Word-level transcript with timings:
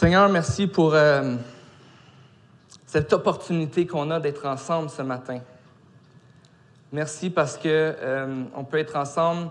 Seigneur, 0.00 0.28
merci 0.28 0.68
pour 0.68 0.94
euh, 0.94 1.34
cette 2.86 3.12
opportunité 3.12 3.84
qu'on 3.84 4.12
a 4.12 4.20
d'être 4.20 4.46
ensemble 4.46 4.90
ce 4.90 5.02
matin. 5.02 5.40
Merci 6.92 7.30
parce 7.30 7.56
que 7.56 7.66
euh, 7.66 8.44
on 8.54 8.62
peut 8.62 8.78
être 8.78 8.94
ensemble 8.94 9.50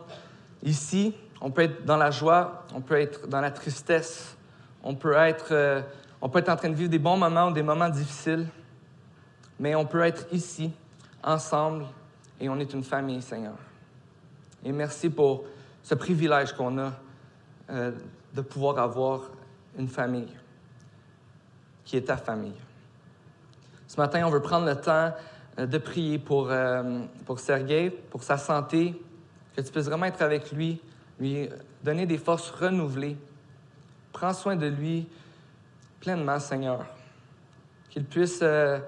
ici, 0.63 1.13
on 1.41 1.51
peut 1.51 1.63
être 1.63 1.83
dans 1.83 1.97
la 1.97 2.11
joie, 2.11 2.63
on 2.73 2.79
peut 2.79 2.97
être 2.97 3.27
dans 3.27 3.41
la 3.41 3.51
tristesse, 3.51 4.37
on 4.85 4.95
peut 4.95 5.15
être, 5.17 5.47
euh, 5.51 5.81
on 6.21 6.29
peut 6.29 6.39
être 6.39 6.47
en 6.47 6.55
train 6.55 6.69
de 6.69 6.75
vivre 6.75 6.91
des 6.91 6.97
bons 6.97 7.17
moments 7.17 7.49
ou 7.49 7.51
des 7.51 7.61
moments 7.61 7.89
difficiles, 7.89 8.47
mais 9.59 9.75
on 9.75 9.85
peut 9.85 10.05
être 10.05 10.27
ici, 10.31 10.71
ensemble, 11.25 11.83
et 12.39 12.47
on 12.47 12.57
est 12.57 12.71
une 12.71 12.85
famille, 12.85 13.21
Seigneur. 13.21 13.55
Et 14.63 14.71
merci 14.71 15.09
pour 15.09 15.43
ce 15.83 15.93
privilège 15.93 16.53
qu'on 16.53 16.79
a 16.79 16.93
de 17.69 18.41
pouvoir 18.41 18.79
avoir 18.79 19.23
une 19.77 19.87
famille 19.87 20.33
qui 21.85 21.97
est 21.97 22.01
ta 22.01 22.17
famille. 22.17 22.55
Ce 23.87 23.97
matin, 23.97 24.23
on 24.25 24.29
veut 24.29 24.41
prendre 24.41 24.65
le 24.65 24.75
temps 24.75 25.13
euh, 25.59 25.65
de 25.65 25.77
prier 25.77 26.19
pour, 26.19 26.49
euh, 26.51 27.01
pour 27.25 27.39
Sergei, 27.39 27.89
pour 27.89 28.23
sa 28.23 28.37
santé, 28.37 29.01
que 29.55 29.61
tu 29.61 29.71
puisses 29.71 29.85
vraiment 29.85 30.05
être 30.05 30.21
avec 30.21 30.51
lui, 30.51 30.81
lui 31.19 31.49
donner 31.83 32.05
des 32.05 32.17
forces 32.17 32.49
renouvelées. 32.51 33.17
Prends 34.11 34.33
soin 34.33 34.55
de 34.55 34.67
lui 34.67 35.07
pleinement, 35.99 36.39
Seigneur. 36.39 36.85
Qu'il 37.89 38.03
puisse 38.05 38.39
euh, 38.41 38.79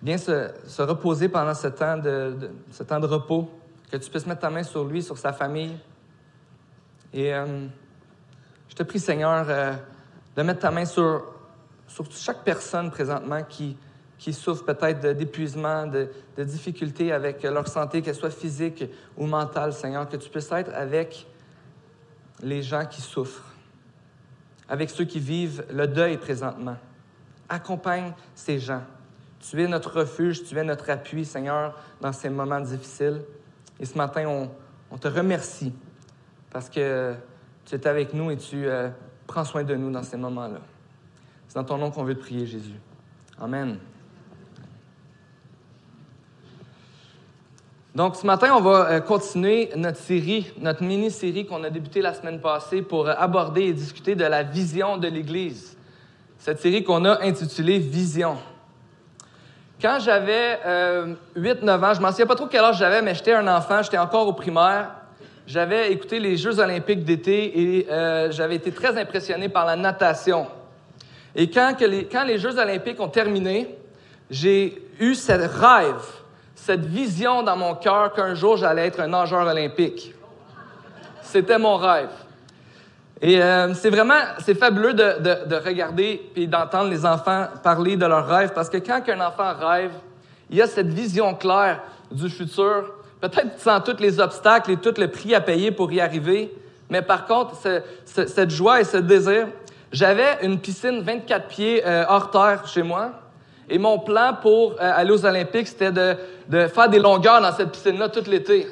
bien 0.00 0.16
se, 0.16 0.50
se, 0.66 0.82
reposer 0.82 1.28
pendant 1.28 1.54
ce 1.54 1.68
temps 1.68 1.98
de, 1.98 2.50
ce 2.70 2.82
temps 2.82 3.00
de 3.00 3.06
repos, 3.06 3.50
que 3.90 3.96
tu 3.96 4.08
puisses 4.08 4.26
mettre 4.26 4.40
ta 4.40 4.50
main 4.50 4.62
sur 4.62 4.84
lui, 4.84 5.02
sur 5.02 5.18
sa 5.18 5.32
famille. 5.32 5.76
Et 7.12 7.34
euh, 7.34 7.66
je 8.68 8.74
te 8.74 8.82
prie, 8.84 9.00
Seigneur, 9.00 9.46
de 10.36 10.42
mettre 10.42 10.60
ta 10.60 10.70
main 10.70 10.84
sur, 10.84 11.24
sur 11.86 12.10
chaque 12.12 12.44
personne 12.44 12.90
présentement 12.90 13.42
qui, 13.42 13.76
qui 14.18 14.32
souffrent 14.32 14.64
peut-être 14.64 15.00
d'épuisement, 15.16 15.86
de, 15.86 16.08
de, 16.36 16.44
difficultés 16.44 17.12
avec 17.12 17.42
leur 17.42 17.66
santé, 17.68 18.02
qu'elle 18.02 18.14
soit 18.14 18.30
physique 18.30 18.84
ou 19.16 19.26
mentale, 19.26 19.72
Seigneur, 19.72 20.08
que 20.08 20.16
tu 20.16 20.28
puisses 20.28 20.52
être 20.52 20.72
avec 20.74 21.26
les 22.42 22.62
gens 22.62 22.84
qui 22.84 23.00
souffrent, 23.00 23.54
avec 24.68 24.90
ceux 24.90 25.04
qui 25.04 25.20
vivent 25.20 25.64
le 25.72 25.86
deuil 25.86 26.18
présentement. 26.18 26.76
Accompagne 27.48 28.12
ces 28.34 28.58
gens. 28.58 28.82
Tu 29.38 29.62
es 29.62 29.68
notre 29.68 30.00
refuge, 30.00 30.44
tu 30.44 30.58
es 30.58 30.64
notre 30.64 30.90
appui, 30.90 31.24
Seigneur, 31.24 31.78
dans 32.00 32.12
ces 32.12 32.28
moments 32.28 32.60
difficiles. 32.60 33.22
Et 33.78 33.84
ce 33.84 33.96
matin, 33.96 34.26
on, 34.26 34.50
on 34.90 34.98
te 34.98 35.08
remercie 35.08 35.72
parce 36.50 36.68
que 36.68 37.14
tu 37.64 37.74
es 37.74 37.86
avec 37.86 38.12
nous 38.12 38.30
et 38.30 38.36
tu 38.36 38.66
euh, 38.66 38.88
prends 39.26 39.44
soin 39.44 39.64
de 39.64 39.74
nous 39.74 39.90
dans 39.90 40.02
ces 40.02 40.16
moments-là. 40.16 40.60
C'est 41.48 41.56
dans 41.56 41.64
ton 41.64 41.78
nom 41.78 41.90
qu'on 41.90 42.04
veut 42.04 42.14
te 42.14 42.20
prier, 42.20 42.46
Jésus. 42.46 42.78
Amen. 43.40 43.78
Donc, 47.94 48.16
ce 48.16 48.26
matin, 48.26 48.52
on 48.54 48.60
va 48.60 48.90
euh, 48.90 49.00
continuer 49.00 49.70
notre 49.74 49.96
série, 49.96 50.52
notre 50.58 50.82
mini-série 50.82 51.46
qu'on 51.46 51.64
a 51.64 51.70
débutée 51.70 52.02
la 52.02 52.12
semaine 52.12 52.40
passée 52.40 52.82
pour 52.82 53.08
euh, 53.08 53.14
aborder 53.16 53.62
et 53.62 53.72
discuter 53.72 54.14
de 54.14 54.24
la 54.24 54.42
vision 54.42 54.98
de 54.98 55.08
l'Église. 55.08 55.78
Cette 56.38 56.60
série 56.60 56.84
qu'on 56.84 57.06
a 57.06 57.22
intitulée 57.22 57.78
Vision. 57.78 58.36
Quand 59.80 59.98
j'avais 60.00 60.58
euh, 60.66 61.14
8-9 61.36 61.84
ans, 61.84 61.94
je 61.94 62.00
m'en 62.02 62.10
souviens 62.10 62.26
pas 62.26 62.34
trop 62.34 62.46
quel 62.46 62.64
âge 62.64 62.76
j'avais, 62.76 63.00
mais 63.00 63.14
j'étais 63.14 63.32
un 63.32 63.48
enfant, 63.48 63.82
j'étais 63.82 63.98
encore 63.98 64.28
au 64.28 64.34
primaire. 64.34 64.90
J'avais 65.46 65.92
écouté 65.92 66.18
les 66.18 66.36
Jeux 66.36 66.58
olympiques 66.58 67.04
d'été 67.04 67.60
et 67.60 67.86
euh, 67.88 68.32
j'avais 68.32 68.56
été 68.56 68.72
très 68.72 68.98
impressionné 68.98 69.48
par 69.48 69.64
la 69.64 69.76
natation. 69.76 70.48
Et 71.36 71.48
quand, 71.48 71.76
les, 71.80 72.38
Jeux 72.38 72.58
olympiques 72.58 72.98
ont 72.98 73.08
terminé, 73.08 73.78
j'ai 74.28 74.82
eu 74.98 75.14
ce 75.14 75.32
rêve 75.32 76.02
cette 76.56 76.84
vision 76.84 77.44
dans 77.44 77.56
mon 77.56 77.76
cœur 77.76 78.12
qu'un 78.12 78.34
jour 78.34 78.56
j'allais 78.56 78.88
être 78.88 78.98
un 78.98 79.06
nageur 79.06 79.46
olympique. 79.46 80.14
C'était 81.22 81.58
mon 81.58 81.76
rêve. 81.76 82.08
Et 83.20 83.40
euh, 83.40 83.72
c'est 83.74 83.90
vraiment, 83.90 84.20
c'est 84.44 84.54
fabuleux 84.54 84.94
de, 84.94 85.20
de, 85.20 85.48
de 85.48 85.56
regarder 85.56 86.28
et 86.34 86.48
d'entendre 86.48 86.90
les 86.90 87.06
enfants 87.06 87.46
parler 87.62 87.96
de 87.96 88.06
leurs 88.06 88.26
rêves 88.26 88.52
parce 88.52 88.68
que 88.68 88.78
quand 88.78 89.00
un 89.08 89.20
enfant 89.20 89.54
rêve, 89.54 89.92
il 90.50 90.56
y 90.56 90.62
a 90.62 90.66
cette 90.66 90.88
vision 90.88 91.34
claire 91.34 91.82
du 92.10 92.28
futur. 92.28 92.92
Peut-être 93.28 93.58
sans 93.58 93.80
tous 93.80 94.00
les 94.00 94.20
obstacles 94.20 94.72
et 94.72 94.76
tout 94.76 94.94
le 94.96 95.08
prix 95.08 95.34
à 95.34 95.40
payer 95.40 95.70
pour 95.70 95.92
y 95.92 96.00
arriver, 96.00 96.52
mais 96.90 97.02
par 97.02 97.26
contre, 97.26 97.56
ce, 97.56 97.80
ce, 98.04 98.26
cette 98.26 98.50
joie 98.50 98.80
et 98.80 98.84
ce 98.84 98.98
désir. 98.98 99.48
J'avais 99.92 100.38
une 100.42 100.58
piscine 100.58 101.00
24 101.00 101.46
pieds 101.48 101.82
euh, 101.86 102.04
hors 102.08 102.30
terre 102.30 102.66
chez 102.66 102.82
moi. 102.82 103.12
Et 103.68 103.78
mon 103.78 103.98
plan 103.98 104.36
pour 104.40 104.72
euh, 104.72 104.76
aller 104.80 105.10
aux 105.10 105.24
Olympiques, 105.24 105.68
c'était 105.68 105.92
de, 105.92 106.68
faire 106.68 106.88
des 106.88 106.98
longueurs 106.98 107.40
dans 107.40 107.52
cette 107.52 107.72
piscine-là 107.72 108.08
tout 108.08 108.28
l'été. 108.28 108.66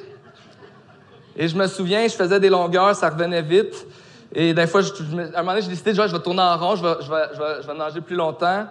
Et 1.37 1.49
je 1.49 1.57
me 1.57 1.67
souviens, 1.67 2.07
je 2.07 2.15
faisais 2.15 2.39
des 2.39 2.49
longueurs, 2.49 2.95
ça 2.95 3.11
revenait 3.11 3.43
vite. 3.43 3.87
Et 4.33 4.55
des 4.55 4.67
fois, 4.67 4.83
à 4.83 4.85
un 4.85 5.43
moment 5.43 5.53
donné, 5.53 5.63
j'ai 5.63 5.69
décidé, 5.69 5.95
genre, 5.95 6.09
je 6.09 6.15
vais 6.15 6.23
tourner 6.23 6.43
en 6.43 6.57
rond, 6.57 6.77
je 6.77 6.83
vais, 6.83 7.63
je, 7.67 7.73
nager 7.73 8.01
plus 8.01 8.17
longtemps. 8.17 8.67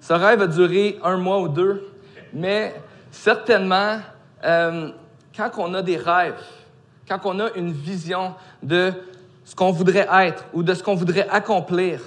Ce 0.00 0.12
rêve 0.12 0.42
a 0.42 0.46
duré 0.46 0.98
un 1.02 1.16
mois 1.16 1.40
ou 1.40 1.48
deux. 1.48 1.88
Mais 2.32 2.74
certainement, 3.10 3.98
euh, 4.44 4.90
quand 5.38 5.50
on 5.58 5.72
a 5.74 5.82
des 5.82 5.96
rêves, 5.96 6.42
quand 7.06 7.20
on 7.24 7.38
a 7.38 7.52
une 7.52 7.72
vision 7.72 8.34
de 8.62 8.92
ce 9.44 9.54
qu'on 9.54 9.70
voudrait 9.70 10.08
être 10.10 10.44
ou 10.52 10.62
de 10.62 10.74
ce 10.74 10.82
qu'on 10.82 10.96
voudrait 10.96 11.28
accomplir, 11.28 12.00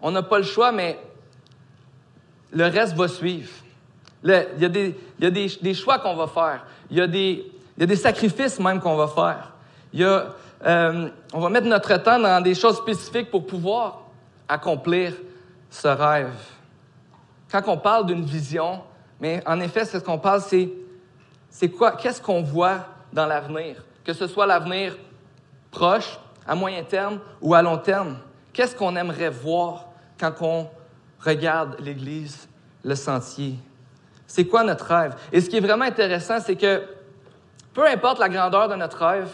on 0.00 0.10
n'a 0.10 0.22
pas 0.22 0.38
le 0.38 0.44
choix, 0.44 0.70
mais 0.70 0.98
le 2.52 2.64
reste 2.64 2.94
va 2.94 3.08
suivre. 3.08 3.50
Il 4.22 4.30
y 4.58 4.64
a 4.64 5.30
des, 5.30 5.74
choix 5.74 5.98
qu'on 5.98 6.14
va 6.14 6.26
faire. 6.26 6.66
Il 6.90 6.98
y, 6.98 7.00
a 7.00 7.06
des, 7.06 7.96
sacrifices 7.96 8.60
même 8.60 8.80
qu'on 8.80 8.96
va 8.96 9.08
faire. 9.08 9.52
Euh, 10.66 11.08
on 11.32 11.40
va 11.40 11.48
mettre 11.48 11.66
notre 11.66 11.96
temps 11.96 12.18
dans 12.18 12.42
des 12.42 12.54
choses 12.54 12.76
spécifiques 12.76 13.30
pour 13.30 13.46
pouvoir 13.46 14.02
accomplir 14.48 15.14
ce 15.70 15.88
rêve. 15.88 16.34
Quand 17.50 17.62
on 17.66 17.76
parle 17.76 18.06
d'une 18.06 18.24
vision, 18.24 18.80
mais 19.20 19.42
en 19.46 19.60
effet, 19.60 19.84
c'est 19.84 19.98
ce 19.98 20.04
qu'on 20.04 20.18
parle, 20.18 20.40
c'est, 20.40 20.70
c'est 21.54 21.68
quoi, 21.68 21.92
qu'est-ce 21.92 22.20
qu'on 22.20 22.42
voit 22.42 22.84
dans 23.12 23.26
l'avenir? 23.26 23.76
Que 24.02 24.12
ce 24.12 24.26
soit 24.26 24.44
l'avenir 24.44 24.96
proche, 25.70 26.18
à 26.44 26.56
moyen 26.56 26.82
terme 26.82 27.20
ou 27.40 27.54
à 27.54 27.62
long 27.62 27.78
terme. 27.78 28.16
Qu'est-ce 28.52 28.74
qu'on 28.74 28.96
aimerait 28.96 29.30
voir 29.30 29.86
quand 30.18 30.32
on 30.40 30.68
regarde 31.20 31.76
l'Église, 31.78 32.48
le 32.82 32.96
sentier? 32.96 33.54
C'est 34.26 34.46
quoi 34.46 34.64
notre 34.64 34.84
rêve? 34.86 35.14
Et 35.30 35.40
ce 35.40 35.48
qui 35.48 35.58
est 35.58 35.60
vraiment 35.60 35.84
intéressant, 35.84 36.40
c'est 36.40 36.56
que 36.56 36.82
peu 37.72 37.86
importe 37.86 38.18
la 38.18 38.28
grandeur 38.28 38.68
de 38.68 38.74
notre 38.74 39.06
rêve, 39.06 39.30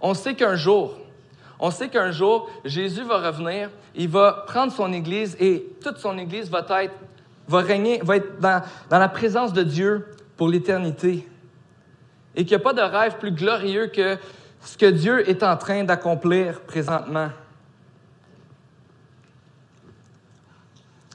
on 0.00 0.14
sait 0.14 0.34
qu'un 0.34 0.54
jour, 0.54 0.96
on 1.58 1.72
sait 1.72 1.88
qu'un 1.88 2.12
jour, 2.12 2.48
Jésus 2.64 3.02
va 3.02 3.18
revenir, 3.18 3.68
il 3.96 4.08
va 4.08 4.44
prendre 4.46 4.72
son 4.72 4.92
Église 4.92 5.36
et 5.40 5.66
toute 5.82 5.98
son 5.98 6.18
Église 6.18 6.48
va 6.50 6.64
être, 6.84 6.94
va 7.48 7.58
régner, 7.58 7.98
va 8.04 8.14
être 8.14 8.38
dans, 8.38 8.62
dans 8.88 8.98
la 9.00 9.08
présence 9.08 9.52
de 9.52 9.64
Dieu 9.64 10.06
pour 10.36 10.48
l'éternité. 10.48 11.26
Et 12.38 12.44
qu'il 12.44 12.56
n'y 12.56 12.62
a 12.62 12.64
pas 12.64 12.72
de 12.72 12.80
rêve 12.80 13.18
plus 13.18 13.32
glorieux 13.32 13.88
que 13.88 14.16
ce 14.62 14.78
que 14.78 14.86
Dieu 14.86 15.28
est 15.28 15.42
en 15.42 15.56
train 15.56 15.82
d'accomplir 15.82 16.60
présentement. 16.60 17.30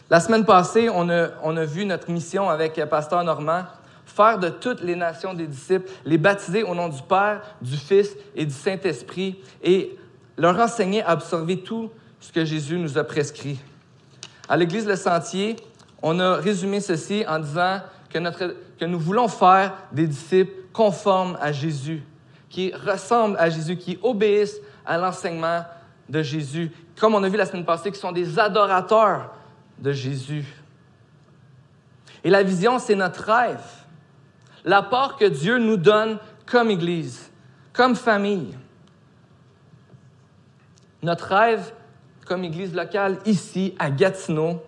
La 0.10 0.20
semaine 0.20 0.44
passée, 0.44 0.90
on 0.94 1.10
a, 1.10 1.30
on 1.42 1.56
a 1.56 1.64
vu 1.64 1.86
notre 1.86 2.12
mission 2.12 2.50
avec 2.50 2.76
Pasteur 2.90 3.24
Normand, 3.24 3.64
faire 4.06 4.38
de 4.38 4.50
toutes 4.50 4.82
les 4.82 4.98
nations 4.98 5.34
des 5.34 5.48
disciples, 5.48 5.90
les 6.04 6.18
baptiser 6.18 6.64
au 6.64 6.76
nom 6.76 6.90
du 6.90 7.02
Père, 7.02 7.42
du 7.62 7.78
Fils 7.78 8.18
et 8.36 8.46
du 8.46 8.54
Saint-Esprit 8.54 9.42
et 9.64 9.98
leur 10.38 10.60
enseigner 10.60 11.04
à 11.04 11.12
absorber 11.12 11.62
tout 11.62 11.90
ce 12.20 12.34
que 12.34 12.44
Jésus 12.44 12.78
nous 12.78 12.98
a 12.98 13.04
prescrit. 13.06 13.60
À 14.50 14.58
l'Église 14.58 14.86
Le 14.86 14.98
Sentier, 14.98 15.56
on 16.02 16.20
a 16.20 16.36
résumé 16.36 16.82
ceci 16.82 17.24
en 17.26 17.40
disant 17.40 17.80
que, 18.10 18.20
notre, 18.20 18.56
que 18.78 18.84
nous 18.84 19.00
voulons 19.00 19.30
faire 19.30 19.74
des 19.94 20.06
disciples 20.06 20.63
conformes 20.74 21.38
à 21.40 21.52
Jésus, 21.52 22.04
qui 22.50 22.74
ressemblent 22.74 23.38
à 23.38 23.50
Jésus, 23.50 23.78
qui 23.78 23.98
obéissent 24.02 24.60
à 24.86 24.98
l'enseignement 24.98 25.64
de 26.10 26.22
Jésus, 26.22 26.72
comme 27.00 27.16
on 27.16 27.24
a 27.24 27.30
vu 27.30 27.38
la 27.38 27.46
semaine 27.46 27.66
passée, 27.66 27.92
qui 27.92 28.00
sont 28.00 28.12
des 28.12 28.38
adorateurs 28.38 29.34
de 29.80 29.92
Jésus. 29.92 30.46
Et 32.24 32.30
la 32.30 32.44
vision, 32.44 32.80
c'est 32.80 32.96
notre 32.96 33.24
rêve. 33.24 33.64
L'apport 34.66 35.18
que 35.18 35.26
Dieu 35.26 35.58
nous 35.58 35.78
donne 35.78 36.20
comme 36.46 36.70
Église, 36.70 37.32
comme 37.74 37.96
famille. 37.96 38.58
Notre 41.02 41.26
rêve 41.26 41.74
comme 42.26 42.44
Église 42.44 42.74
locale 42.74 43.20
ici 43.26 43.76
à 43.78 43.90
Gatineau, 43.92 44.62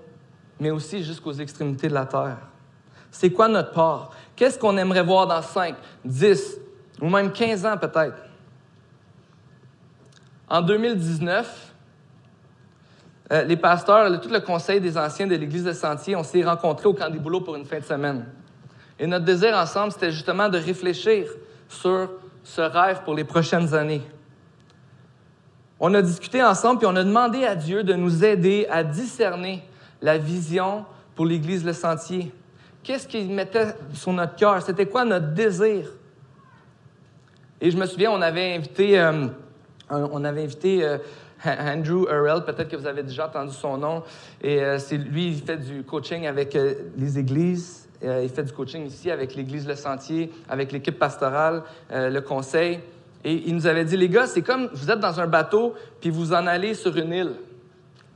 mais 0.59 0.71
aussi 0.71 1.03
jusqu'aux 1.03 1.33
extrémités 1.33 1.87
de 1.87 1.93
la 1.93 2.05
terre. 2.05 2.37
C'est 3.11 3.31
quoi 3.31 3.47
notre 3.47 3.71
part? 3.71 4.11
Qu'est-ce 4.35 4.59
qu'on 4.59 4.77
aimerait 4.77 5.03
voir 5.03 5.27
dans 5.27 5.41
5, 5.41 5.75
10 6.03 6.59
ou 7.01 7.09
même 7.09 7.31
15 7.31 7.65
ans 7.65 7.77
peut-être? 7.77 8.21
En 10.47 10.61
2019, 10.61 11.73
euh, 13.31 13.43
les 13.43 13.57
pasteurs, 13.57 14.21
tout 14.21 14.29
le 14.29 14.39
conseil 14.39 14.79
des 14.79 14.97
anciens 14.97 15.25
de 15.25 15.35
l'Église 15.35 15.63
de 15.63 15.73
Sentier, 15.73 16.15
on 16.15 16.23
s'est 16.23 16.43
rencontrés 16.43 16.87
au 16.87 16.93
camp 16.93 17.09
des 17.09 17.17
boulots 17.17 17.41
pour 17.41 17.55
une 17.55 17.65
fin 17.65 17.79
de 17.79 17.85
semaine. 17.85 18.25
Et 18.99 19.07
notre 19.07 19.25
désir 19.25 19.55
ensemble, 19.55 19.91
c'était 19.91 20.11
justement 20.11 20.47
de 20.47 20.57
réfléchir 20.57 21.27
sur 21.67 22.11
ce 22.43 22.61
rêve 22.61 23.01
pour 23.03 23.15
les 23.15 23.23
prochaines 23.23 23.73
années. 23.73 24.03
On 25.79 25.93
a 25.93 26.01
discuté 26.01 26.41
ensemble, 26.43 26.79
puis 26.79 26.87
on 26.87 26.95
a 26.95 27.03
demandé 27.03 27.43
à 27.43 27.55
Dieu 27.55 27.83
de 27.83 27.93
nous 27.93 28.23
aider 28.23 28.67
à 28.69 28.83
discerner 28.83 29.63
la 30.01 30.17
vision 30.17 30.85
pour 31.15 31.25
l'Église 31.25 31.65
Le 31.65 31.73
Sentier. 31.73 32.31
Qu'est-ce 32.85 33.07
qu'il 33.07 33.31
mettait 33.31 33.73
sur 33.95 34.13
notre 34.13 34.35
cœur? 34.35 34.61
C'était 34.61 34.85
quoi 34.85 35.03
notre 35.03 35.33
désir? 35.33 35.89
Et 37.59 37.71
je 37.71 37.77
me 37.77 37.87
souviens, 37.87 38.11
on 38.11 38.21
avait 38.21 38.53
invité, 38.53 38.99
euh, 38.99 39.25
on 39.89 40.23
avait 40.23 40.43
invité 40.43 40.83
euh, 40.83 40.99
Andrew 41.45 42.05
Earl, 42.07 42.45
peut-être 42.45 42.69
que 42.69 42.75
vous 42.75 42.85
avez 42.85 43.01
déjà 43.01 43.25
entendu 43.25 43.53
son 43.53 43.77
nom. 43.77 44.03
Et 44.39 44.61
euh, 44.61 44.77
c'est 44.77 44.97
lui, 44.97 45.29
il 45.29 45.41
fait 45.41 45.57
du 45.57 45.81
coaching 45.81 46.27
avec 46.27 46.55
les 46.95 47.17
églises. 47.17 47.89
il 48.03 48.29
fait 48.29 48.43
du 48.43 48.53
coaching 48.53 48.85
ici 48.85 49.09
avec 49.09 49.33
l'Église 49.33 49.67
Le 49.67 49.75
Sentier, 49.75 50.31
avec 50.47 50.71
l'équipe 50.71 50.99
pastorale, 50.99 51.63
le 51.89 52.19
conseil. 52.19 52.81
Et 53.23 53.33
il 53.47 53.55
nous 53.55 53.65
avait 53.65 53.85
dit, 53.85 53.97
les 53.97 54.09
gars, 54.09 54.27
c'est 54.27 54.43
comme 54.43 54.69
vous 54.71 54.91
êtes 54.91 54.99
dans 54.99 55.19
un 55.19 55.25
bateau, 55.25 55.73
puis 56.01 56.11
vous 56.11 56.33
en 56.33 56.45
allez 56.45 56.75
sur 56.75 56.95
une 56.95 57.11
île. 57.11 57.31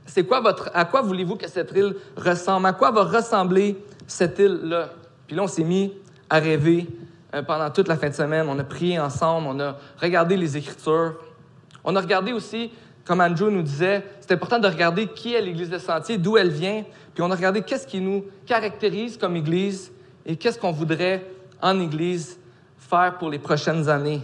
C'est 0.05 0.25
quoi 0.25 0.41
votre, 0.41 0.69
à 0.75 0.85
quoi 0.85 1.01
voulez-vous 1.01 1.37
que 1.37 1.47
cette 1.47 1.71
île 1.71 1.95
ressemble? 2.15 2.67
À 2.67 2.73
quoi 2.73 2.91
va 2.91 3.03
ressembler 3.03 3.75
cette 4.09 4.39
île-là? 4.39 4.89
Puis 5.27 5.35
là, 5.35 5.43
on 5.43 5.47
s'est 5.47 5.63
mis 5.63 5.93
à 6.29 6.39
rêver 6.39 6.87
euh, 7.33 7.41
pendant 7.43 7.69
toute 7.69 7.87
la 7.87 7.95
fin 7.95 8.09
de 8.09 8.13
semaine. 8.13 8.47
On 8.49 8.57
a 8.59 8.63
prié 8.63 8.99
ensemble, 8.99 9.47
on 9.47 9.59
a 9.59 9.77
regardé 10.01 10.35
les 10.35 10.57
Écritures. 10.57 11.15
On 11.83 11.95
a 11.95 12.01
regardé 12.01 12.33
aussi, 12.33 12.71
comme 13.05 13.21
Andrew 13.21 13.49
nous 13.49 13.61
disait, 13.61 14.03
c'est 14.19 14.33
important 14.33 14.59
de 14.59 14.67
regarder 14.67 15.07
qui 15.07 15.33
est 15.33 15.41
l'Église 15.41 15.69
de 15.69 15.77
Sentier, 15.77 16.17
d'où 16.17 16.37
elle 16.37 16.49
vient. 16.49 16.83
Puis 17.13 17.23
on 17.23 17.31
a 17.31 17.35
regardé 17.35 17.61
qu'est-ce 17.61 17.87
qui 17.87 18.01
nous 18.01 18.25
caractérise 18.45 19.17
comme 19.17 19.35
Église 19.35 19.91
et 20.25 20.35
qu'est-ce 20.35 20.59
qu'on 20.59 20.71
voudrait 20.71 21.25
en 21.61 21.79
Église 21.79 22.39
faire 22.77 23.17
pour 23.17 23.29
les 23.29 23.39
prochaines 23.39 23.89
années. 23.89 24.21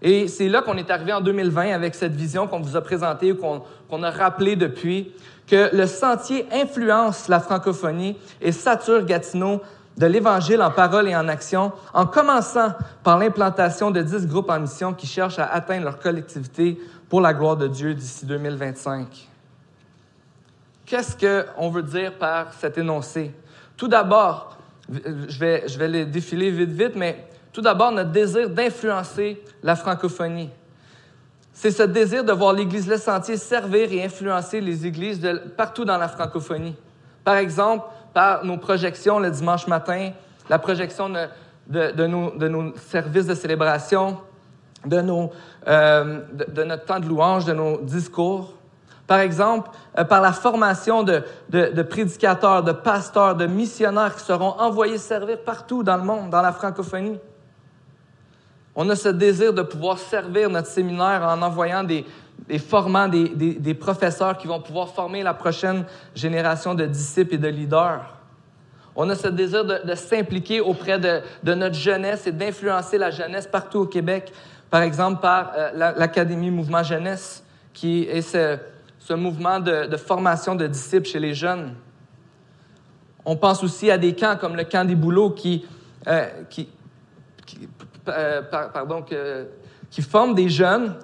Et 0.00 0.28
c'est 0.28 0.48
là 0.48 0.62
qu'on 0.62 0.76
est 0.76 0.90
arrivé 0.90 1.12
en 1.12 1.20
2020 1.20 1.72
avec 1.72 1.94
cette 1.94 2.14
vision 2.14 2.46
qu'on 2.46 2.60
vous 2.60 2.76
a 2.76 2.80
présentée, 2.80 3.34
qu'on 3.36 4.02
a 4.02 4.10
rappelée 4.10 4.54
depuis, 4.54 5.12
que 5.48 5.74
le 5.74 5.86
sentier 5.86 6.46
influence 6.52 7.28
la 7.28 7.40
francophonie 7.40 8.16
et 8.40 8.52
sature 8.52 9.04
Gatineau 9.04 9.62
de 9.96 10.06
l'Évangile 10.06 10.62
en 10.62 10.70
parole 10.70 11.08
et 11.08 11.16
en 11.16 11.26
action, 11.26 11.72
en 11.92 12.06
commençant 12.06 12.72
par 13.02 13.18
l'implantation 13.18 13.90
de 13.90 14.00
dix 14.00 14.26
groupes 14.26 14.50
en 14.50 14.60
mission 14.60 14.94
qui 14.94 15.06
cherchent 15.06 15.40
à 15.40 15.46
atteindre 15.46 15.84
leur 15.84 15.98
collectivité 15.98 16.78
pour 17.08 17.20
la 17.20 17.34
gloire 17.34 17.56
de 17.56 17.66
Dieu 17.66 17.94
d'ici 17.94 18.24
2025. 18.26 19.28
Qu'est-ce 20.86 21.16
qu'on 21.16 21.70
veut 21.70 21.82
dire 21.82 22.14
par 22.14 22.52
cet 22.54 22.78
énoncé? 22.78 23.32
Tout 23.76 23.88
d'abord, 23.88 24.56
je 24.88 25.38
vais, 25.38 25.66
je 25.66 25.78
vais 25.78 25.88
les 25.88 26.06
défiler 26.06 26.50
vite, 26.50 26.70
vite, 26.70 26.94
mais 26.94 27.26
tout 27.52 27.60
d'abord, 27.60 27.90
notre 27.90 28.10
désir 28.10 28.48
d'influencer 28.48 29.42
la 29.62 29.74
francophonie. 29.74 30.50
C'est 31.60 31.72
ce 31.72 31.82
désir 31.82 32.22
de 32.22 32.32
voir 32.32 32.52
l'Église 32.52 32.86
Le 32.86 32.96
Sentier 32.96 33.36
servir 33.36 33.92
et 33.92 34.04
influencer 34.04 34.60
les 34.60 34.86
églises 34.86 35.20
partout 35.56 35.84
dans 35.84 35.98
la 35.98 36.06
francophonie. 36.06 36.76
Par 37.24 37.34
exemple, 37.34 37.84
par 38.14 38.44
nos 38.44 38.58
projections 38.58 39.18
le 39.18 39.28
dimanche 39.28 39.66
matin, 39.66 40.12
la 40.48 40.60
projection 40.60 41.10
de, 41.10 41.26
de, 41.90 42.06
nos, 42.06 42.30
de 42.30 42.46
nos, 42.46 42.76
services 42.76 43.26
de 43.26 43.34
célébration, 43.34 44.18
de, 44.86 45.00
nos, 45.00 45.32
euh, 45.66 46.20
de, 46.32 46.62
notre 46.62 46.84
temps 46.84 47.00
de 47.00 47.08
louange, 47.08 47.44
de 47.44 47.54
nos 47.54 47.78
discours. 47.78 48.54
Par 49.08 49.18
exemple, 49.18 49.68
euh, 49.98 50.04
par 50.04 50.20
la 50.20 50.30
formation 50.30 51.02
de, 51.02 51.24
de, 51.50 51.82
prédicateurs, 51.82 52.62
de 52.62 52.70
pasteurs, 52.70 53.34
de 53.34 53.46
missionnaires 53.46 54.14
qui 54.14 54.22
seront 54.22 54.54
envoyés 54.60 54.98
servir 54.98 55.40
partout 55.40 55.82
dans 55.82 55.96
le 55.96 56.04
monde, 56.04 56.30
dans 56.30 56.40
la 56.40 56.52
francophonie. 56.52 57.18
On 58.80 58.88
a 58.90 58.94
ce 58.94 59.08
désir 59.08 59.52
de 59.52 59.62
pouvoir 59.62 59.98
servir 59.98 60.48
notre 60.48 60.68
séminaire 60.68 61.24
en 61.24 61.42
envoyant 61.42 61.82
des, 61.82 62.04
formants, 62.60 63.08
des, 63.08 63.74
professeurs 63.74 64.38
qui 64.38 64.46
vont 64.46 64.60
pouvoir 64.60 64.90
former 64.90 65.24
la 65.24 65.34
prochaine 65.34 65.84
génération 66.14 66.76
de 66.76 66.86
disciples 66.86 67.34
et 67.34 67.38
de 67.38 67.48
leaders. 67.48 68.16
On 68.94 69.10
a 69.10 69.16
ce 69.16 69.26
désir 69.26 69.64
de, 69.64 69.94
s'impliquer 69.96 70.60
auprès 70.60 71.00
de, 71.00 71.54
notre 71.54 71.74
jeunesse 71.74 72.28
et 72.28 72.30
d'influencer 72.30 72.98
la 72.98 73.10
jeunesse 73.10 73.48
partout 73.48 73.80
au 73.80 73.86
Québec, 73.86 74.32
par 74.70 74.82
exemple 74.82 75.20
par 75.20 75.50
euh, 75.56 75.92
l'Académie 75.96 76.52
Mouvement 76.52 76.84
Jeunesse, 76.84 77.42
qui 77.74 78.02
est 78.02 78.22
ce, 78.22 78.58
mouvement 79.12 79.58
de, 79.58 79.96
formation 79.96 80.54
de 80.54 80.68
disciples 80.68 81.08
chez 81.08 81.18
les 81.18 81.34
jeunes. 81.34 81.74
On 83.24 83.34
pense 83.34 83.64
aussi 83.64 83.90
à 83.90 83.98
des 83.98 84.14
camps 84.14 84.36
comme 84.40 84.54
le 84.54 84.62
camp 84.62 84.86
des 84.86 84.94
boulots 84.94 85.30
qui, 85.30 85.66
euh, 86.06 86.28
qui, 86.48 86.68
euh, 88.08 88.42
pardon, 88.42 89.04
qui 89.90 90.02
forment 90.02 90.34
des 90.34 90.48
jeunes, 90.48 90.94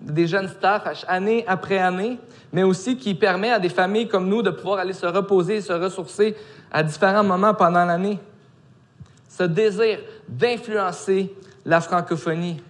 des 0.00 0.26
jeunes 0.26 0.48
staffs 0.48 1.04
année 1.08 1.44
après 1.46 1.78
année, 1.78 2.18
mais 2.52 2.62
aussi 2.62 2.96
qui 2.96 3.14
permet 3.14 3.50
à 3.50 3.58
des 3.58 3.68
familles 3.68 4.08
comme 4.08 4.28
nous 4.28 4.42
de 4.42 4.50
pouvoir 4.50 4.78
aller 4.78 4.92
se 4.92 5.06
reposer 5.06 5.56
et 5.56 5.60
se 5.60 5.72
ressourcer 5.72 6.36
à 6.70 6.82
différents 6.82 7.24
moments 7.24 7.54
pendant 7.54 7.84
l'année. 7.84 8.18
Ce 9.28 9.44
désir 9.44 10.00
d'influencer 10.28 11.34
la 11.64 11.80
francophonie. 11.80 12.62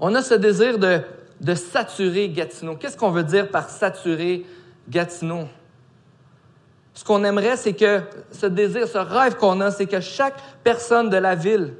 On 0.00 0.14
a 0.14 0.22
ce 0.22 0.34
désir 0.34 0.78
de, 0.78 1.00
de 1.40 1.54
saturer 1.54 2.28
Gatineau. 2.28 2.76
Qu'est-ce 2.76 2.96
qu'on 2.96 3.10
veut 3.10 3.24
dire 3.24 3.48
par 3.48 3.68
saturer 3.68 4.44
Gatineau? 4.88 5.48
Ce 6.94 7.04
qu'on 7.04 7.24
aimerait, 7.24 7.56
c'est 7.56 7.74
que 7.74 8.00
ce 8.30 8.46
désir, 8.46 8.88
ce 8.88 8.96
rêve 8.96 9.36
qu'on 9.36 9.60
a, 9.60 9.70
c'est 9.70 9.86
que 9.86 10.00
chaque 10.00 10.36
personne 10.64 11.10
de 11.10 11.16
la 11.18 11.34
ville 11.34 11.74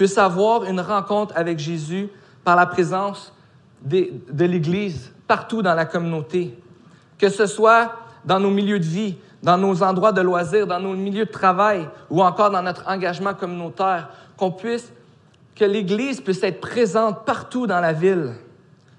puisse 0.00 0.16
avoir 0.16 0.64
une 0.64 0.80
rencontre 0.80 1.34
avec 1.36 1.58
Jésus 1.58 2.08
par 2.42 2.56
la 2.56 2.64
présence 2.64 3.34
de 3.82 4.44
l'Église 4.46 5.12
partout 5.28 5.60
dans 5.60 5.74
la 5.74 5.84
communauté. 5.84 6.58
Que 7.18 7.28
ce 7.28 7.44
soit 7.44 7.92
dans 8.24 8.40
nos 8.40 8.48
milieux 8.48 8.78
de 8.78 8.84
vie, 8.86 9.18
dans 9.42 9.58
nos 9.58 9.82
endroits 9.82 10.12
de 10.12 10.22
loisirs, 10.22 10.66
dans 10.66 10.80
nos 10.80 10.94
milieux 10.94 11.26
de 11.26 11.30
travail 11.30 11.86
ou 12.08 12.22
encore 12.22 12.48
dans 12.50 12.62
notre 12.62 12.88
engagement 12.88 13.34
communautaire, 13.34 14.08
qu'on 14.38 14.50
puisse, 14.50 14.90
que 15.54 15.66
l'Église 15.66 16.22
puisse 16.22 16.42
être 16.44 16.62
présente 16.62 17.26
partout 17.26 17.66
dans 17.66 17.80
la 17.80 17.92
ville. 17.92 18.36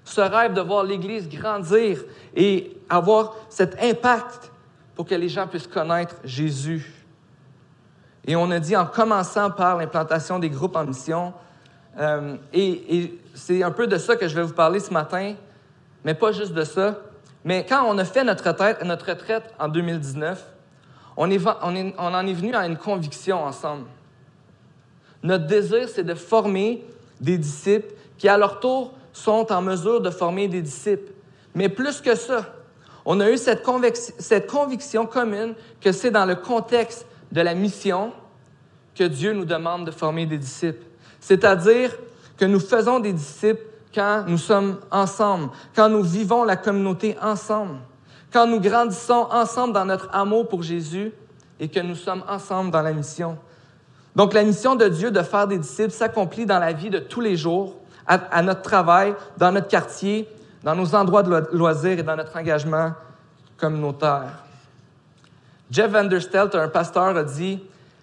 Ce 0.04 0.20
rêve 0.20 0.52
de 0.52 0.60
voir 0.60 0.84
l'Église 0.84 1.28
grandir 1.28 2.04
et 2.36 2.76
avoir 2.88 3.34
cet 3.48 3.76
impact 3.82 4.52
pour 4.94 5.04
que 5.04 5.16
les 5.16 5.28
gens 5.28 5.48
puissent 5.48 5.66
connaître 5.66 6.14
Jésus. 6.22 7.01
Et 8.26 8.36
on 8.36 8.50
a 8.50 8.58
dit 8.58 8.76
en 8.76 8.86
commençant 8.86 9.50
par 9.50 9.78
l'implantation 9.78 10.38
des 10.38 10.50
groupes 10.50 10.76
en 10.76 10.84
mission, 10.84 11.32
euh, 11.98 12.36
et, 12.52 13.18
c'est 13.34 13.62
un 13.62 13.70
peu 13.70 13.86
de 13.86 13.96
ça 13.96 14.16
que 14.16 14.28
je 14.28 14.34
vais 14.34 14.42
vous 14.42 14.52
parler 14.52 14.78
ce 14.78 14.92
matin, 14.92 15.34
mais 16.04 16.12
pas 16.12 16.32
juste 16.32 16.52
de 16.52 16.64
ça. 16.64 16.98
Mais 17.44 17.64
quand 17.66 17.84
on 17.86 17.96
a 17.96 18.04
fait 18.04 18.24
notre 18.24 18.44
retraite, 18.44 19.54
en 19.58 19.68
2019, 19.68 20.44
on, 21.16 21.24
en 21.24 22.26
est 22.26 22.32
venu 22.32 22.54
à 22.54 22.66
une 22.66 22.76
conviction 22.76 23.42
ensemble. 23.42 23.86
Notre 25.22 25.46
désir, 25.46 25.88
c'est 25.88 26.04
de 26.04 26.14
former 26.14 26.84
des 27.20 27.38
disciples 27.38 27.94
qui, 28.18 28.28
à 28.28 28.36
leur 28.36 28.60
tour, 28.60 28.92
sont 29.12 29.50
en 29.50 29.62
mesure 29.62 30.00
de 30.00 30.10
former 30.10 30.46
des 30.46 30.62
disciples. 30.62 31.12
Mais 31.54 31.68
plus 31.68 32.00
que 32.00 32.14
ça, 32.14 32.46
on 33.04 33.18
a 33.20 33.30
eu 33.30 33.38
cette 33.38 34.46
conviction 34.46 35.06
commune 35.06 35.54
que 35.80 35.92
c'est 35.92 36.10
dans 36.10 36.24
le 36.24 36.34
contexte 36.34 37.06
de 37.32 37.40
la 37.40 37.54
mission 37.54 38.12
que 38.94 39.04
Dieu 39.04 39.32
nous 39.32 39.46
demande 39.46 39.86
de 39.86 39.90
former 39.90 40.26
des 40.26 40.38
disciples. 40.38 40.84
C'est-à-dire 41.18 41.90
que 42.36 42.44
nous 42.44 42.60
faisons 42.60 43.00
des 43.00 43.12
disciples 43.12 43.62
quand 43.94 44.24
nous 44.26 44.38
sommes 44.38 44.78
ensemble, 44.90 45.50
quand 45.74 45.88
nous 45.88 46.02
vivons 46.02 46.44
la 46.44 46.56
communauté 46.56 47.16
ensemble, 47.20 47.78
quand 48.32 48.46
nous 48.46 48.60
grandissons 48.60 49.26
ensemble 49.30 49.72
dans 49.72 49.84
notre 49.84 50.08
amour 50.14 50.48
pour 50.48 50.62
Jésus 50.62 51.12
et 51.58 51.68
que 51.68 51.80
nous 51.80 51.94
sommes 51.94 52.22
ensemble 52.28 52.70
dans 52.70 52.82
la 52.82 52.92
mission. 52.92 53.38
Donc 54.14 54.34
la 54.34 54.42
mission 54.44 54.74
de 54.74 54.88
Dieu 54.88 55.10
de 55.10 55.22
faire 55.22 55.46
des 55.46 55.58
disciples 55.58 55.90
s'accomplit 55.90 56.44
dans 56.44 56.58
la 56.58 56.72
vie 56.72 56.90
de 56.90 56.98
tous 56.98 57.20
les 57.20 57.36
jours, 57.36 57.76
à, 58.06 58.42
notre 58.42 58.62
travail, 58.62 59.14
dans 59.38 59.52
notre 59.52 59.68
quartier, 59.68 60.28
dans 60.62 60.74
nos 60.74 60.94
endroits 60.94 61.22
de 61.22 61.48
loisirs 61.52 61.98
et 61.98 62.02
dans 62.02 62.16
notre 62.16 62.36
engagement 62.36 62.92
communautaire. 63.56 64.44
Jeff 65.72 65.90
Vanderstelt, 65.90 66.54
un 66.54 66.68
pasteur, 66.68 67.16
a 67.16 67.24
dit 67.24 67.58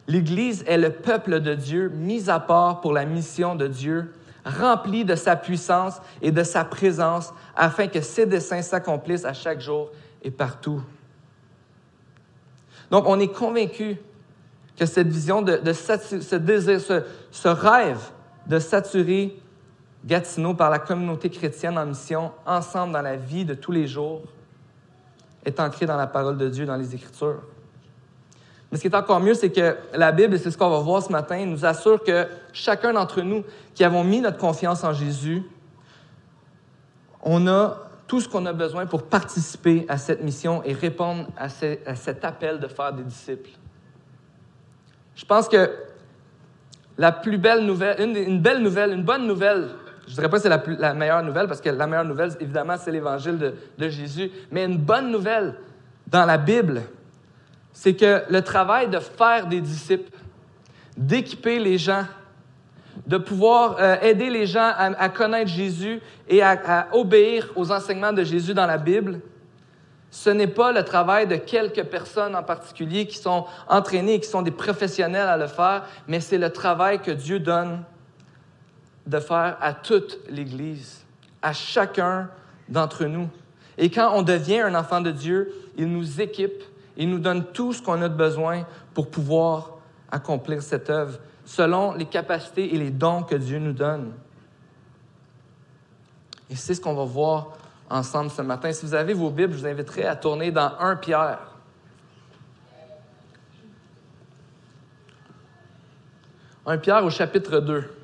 L'Église 0.08 0.64
est 0.68 0.80
le 0.80 0.90
peuple 0.90 1.40
de 1.40 1.54
Dieu 1.54 1.90
mis 1.90 2.32
à 2.32 2.40
part 2.40 2.82
pour 2.82 2.94
la 2.94 3.06
mission 3.06 3.54
de 3.54 3.68
Dieu, 3.68 4.12
rempli 4.44 5.06
de 5.06 5.16
sa 5.16 5.36
puissance 5.36 6.02
et 6.24 6.32
de 6.32 6.42
sa 6.42 6.66
présence 6.66 7.32
afin 7.56 7.88
que 7.88 8.02
ses 8.02 8.26
desseins 8.26 8.64
s'accomplissent 8.64 9.24
à 9.24 9.34
chaque 9.34 9.62
jour 9.62 9.92
et 10.24 10.32
partout. 10.32 10.82
Donc, 12.90 13.08
on 13.08 13.20
est 13.20 13.32
convaincu 13.32 13.98
que 14.76 14.88
cette 14.88 15.10
vision 15.10 15.44
de, 15.44 15.62
ce 15.72 16.36
désir, 16.38 16.82
ce, 16.82 17.04
ce 17.30 17.48
rêve 17.48 18.02
de 18.48 18.58
saturer 18.58 19.40
Gatineau 20.06 20.56
par 20.56 20.72
la 20.72 20.80
communauté 20.80 21.30
chrétienne 21.30 21.78
en 21.78 21.86
mission, 21.86 22.32
ensemble 22.48 22.94
dans 22.94 23.02
la 23.02 23.18
vie 23.18 23.46
de 23.46 23.54
tous 23.54 23.74
les 23.74 23.86
jours, 23.86 24.24
est 25.46 25.60
ancrée 25.60 25.86
dans 25.86 25.98
la 25.98 26.08
parole 26.08 26.38
de 26.38 26.50
Dieu, 26.50 26.66
dans 26.66 26.78
les 26.78 26.96
Écritures. 26.96 27.44
Mais 28.72 28.78
ce 28.78 28.84
qui 28.84 28.88
est 28.88 28.96
encore 28.96 29.20
mieux, 29.20 29.34
c'est 29.34 29.50
que 29.50 29.78
la 29.94 30.12
Bible, 30.12 30.36
et 30.36 30.38
c'est 30.38 30.52
ce 30.52 30.58
qu'on 30.58 30.70
va 30.70 30.80
voir 30.80 31.02
ce 31.02 31.12
matin, 31.12 31.44
nous 31.46 31.66
assure 31.66 32.04
que 32.04 32.28
chacun 32.54 32.94
d'entre 32.94 33.22
nous 33.22 33.44
qui 33.74 33.84
avons 33.84 34.04
mis 34.04 34.22
notre 34.22 34.38
confiance 34.38 34.84
en 34.84 34.94
Jésus, 34.94 35.44
on 37.24 37.48
a 37.48 37.78
tout 38.08 38.22
ce 38.22 38.30
qu'on 38.30 38.46
a 38.46 38.54
besoin 38.54 38.86
pour 38.86 39.04
participer 39.04 39.86
à 39.88 39.98
cette 39.98 40.24
mission 40.24 40.64
et 40.64 40.74
répondre 40.74 41.28
à, 41.38 41.50
cet 41.50 42.26
appel 42.26 42.60
de 42.60 42.68
faire 42.68 42.94
des 42.94 43.04
disciples. 43.04 43.52
Je 45.16 45.26
pense 45.26 45.48
que 45.48 45.72
la 46.98 47.12
plus 47.12 47.38
belle 47.38 47.66
nouvelle, 47.66 48.00
une, 48.02 48.40
belle 48.42 48.62
nouvelle, 48.62 48.94
une 48.94 49.04
bonne 49.04 49.28
nouvelle, 49.28 49.70
je 50.06 50.12
ne 50.12 50.16
dirais 50.16 50.30
pas 50.30 50.38
que 50.38 50.44
c'est 50.44 50.50
la, 50.50 50.94
meilleure 50.94 51.24
nouvelle, 51.24 51.48
parce 51.48 51.62
que 51.62 51.70
la 51.70 51.88
meilleure 51.88 52.06
nouvelle, 52.06 52.32
évidemment, 52.40 52.76
c'est 52.78 52.92
l'évangile 52.92 53.54
de 53.78 53.90
Jésus, 53.90 54.32
mais 54.52 54.66
une 54.66 54.78
bonne 54.78 55.12
nouvelle 55.12 55.56
dans 56.08 56.26
la 56.26 56.38
Bible, 56.38 56.82
c'est 57.82 57.96
que 57.96 58.24
le 58.30 58.42
travail 58.42 58.90
de 58.90 59.00
faire 59.00 59.48
des 59.48 59.62
disciples, 59.62 60.12
d'équiper 60.98 61.60
les 61.60 61.78
gens, 61.78 62.04
de 63.08 63.18
pouvoir 63.18 63.78
euh, 63.80 63.96
aider 64.02 64.30
les 64.30 64.48
gens 64.48 64.74
à, 64.76 65.08
connaître 65.08 65.50
Jésus 65.50 66.02
et 66.28 66.42
à, 66.42 66.90
obéir 66.92 67.50
aux 67.56 67.72
enseignements 67.72 68.12
de 68.12 68.26
Jésus 68.26 68.54
dans 68.54 68.66
la 68.66 68.78
Bible, 68.78 69.22
ce 70.12 70.30
n'est 70.30 70.48
pas 70.48 70.74
le 70.74 70.84
travail 70.84 71.26
de 71.26 71.38
quelques 71.38 71.86
personnes 71.86 72.36
en 72.36 72.44
particulier 72.44 73.08
qui 73.08 73.18
sont 73.18 73.46
entraînées 73.70 74.16
et 74.16 74.20
qui 74.20 74.28
sont 74.28 74.42
des 74.42 74.52
professionnels 74.52 75.30
à 75.30 75.38
le 75.38 75.48
faire, 75.48 75.86
mais 76.06 76.20
c'est 76.20 76.38
le 76.38 76.50
travail 76.50 77.00
que 77.00 77.12
Dieu 77.12 77.40
donne 77.40 77.86
de 79.08 79.22
faire 79.22 79.56
à 79.62 79.72
toute 79.72 80.20
l'Église, 80.30 81.06
à 81.42 81.54
chacun 81.54 82.30
d'entre 82.68 83.06
nous. 83.06 83.30
Et 83.78 83.90
quand 83.90 84.12
on 84.14 84.22
devient 84.22 84.60
un 84.60 84.76
enfant 84.76 85.00
de 85.00 85.12
Dieu, 85.12 85.54
il 85.78 85.88
nous 85.88 86.20
équipe 86.20 86.62
il 87.00 87.10
nous 87.10 87.20
donne 87.20 87.46
tout 87.46 87.72
ce 87.74 87.82
qu'on 87.82 88.02
a 88.02 88.10
de 88.10 88.14
besoin 88.14 88.66
pour 88.94 89.10
pouvoir 89.10 89.78
accomplir 90.12 90.62
cette 90.62 90.90
œuvre 90.90 91.18
selon 91.46 91.94
les 91.94 92.06
capacités 92.06 92.76
et 92.76 92.78
les 92.78 92.92
dons 92.92 93.24
que 93.24 93.36
Dieu 93.36 93.58
nous 93.58 93.74
donne. 93.74 94.12
Et 96.50 96.56
c'est 96.56 96.76
ce 96.76 96.82
qu'on 96.82 96.94
va 96.94 97.06
voir 97.06 97.54
ensemble 97.90 98.30
ce 98.30 98.42
matin. 98.42 98.72
Si 98.74 98.86
vous 98.86 98.94
avez 98.94 99.14
vos 99.14 99.30
Bibles, 99.30 99.54
je 99.54 99.60
vous 99.60 99.66
inviterai 99.66 100.06
à 100.06 100.16
tourner 100.16 100.52
dans 100.52 100.78
1 100.78 100.98
Pierre. 100.98 101.40
1 106.66 106.78
Pierre 106.80 107.06
au 107.06 107.10
chapitre 107.10 107.60
2. 107.60 107.99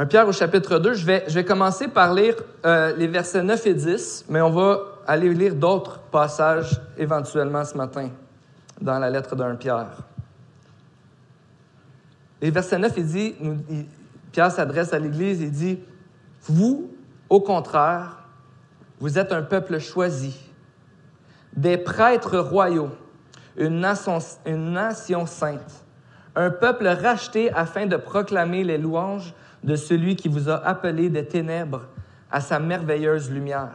1 0.00 0.06
Pierre 0.06 0.26
au 0.26 0.32
chapitre 0.32 0.78
2, 0.78 0.94
je 0.94 1.04
vais, 1.04 1.24
je 1.28 1.34
vais 1.34 1.44
commencer 1.44 1.86
par 1.86 2.14
lire 2.14 2.34
euh, 2.64 2.96
les 2.96 3.06
versets 3.06 3.42
9 3.42 3.66
et 3.66 3.74
10, 3.74 4.24
mais 4.30 4.40
on 4.40 4.48
va 4.48 4.80
aller 5.06 5.28
lire 5.34 5.54
d'autres 5.54 5.98
passages 5.98 6.80
éventuellement 6.96 7.66
ce 7.66 7.76
matin 7.76 8.08
dans 8.80 8.98
la 8.98 9.10
lettre 9.10 9.36
d'un 9.36 9.56
Pierre. 9.56 9.98
Les 12.40 12.50
versets 12.50 12.78
9, 12.78 12.94
il 12.96 13.06
dit, 13.06 13.34
Pierre 14.32 14.50
s'adresse 14.50 14.94
à 14.94 14.98
l'Église 14.98 15.42
et 15.42 15.50
dit, 15.50 15.78
Vous, 16.44 16.90
au 17.28 17.42
contraire, 17.42 18.20
vous 19.00 19.18
êtes 19.18 19.32
un 19.32 19.42
peuple 19.42 19.80
choisi, 19.80 20.34
des 21.54 21.76
prêtres 21.76 22.38
royaux, 22.38 22.88
une 23.58 23.80
nation, 23.80 24.16
une 24.46 24.72
nation 24.72 25.26
sainte, 25.26 25.84
un 26.36 26.48
peuple 26.48 26.86
racheté 26.86 27.52
afin 27.52 27.84
de 27.84 27.98
proclamer 27.98 28.64
les 28.64 28.78
louanges 28.78 29.34
de 29.62 29.76
celui 29.76 30.16
qui 30.16 30.28
vous 30.28 30.48
a 30.48 30.56
appelé 30.56 31.08
des 31.08 31.26
ténèbres 31.26 31.82
à 32.30 32.40
sa 32.40 32.58
merveilleuse 32.58 33.30
lumière. 33.30 33.72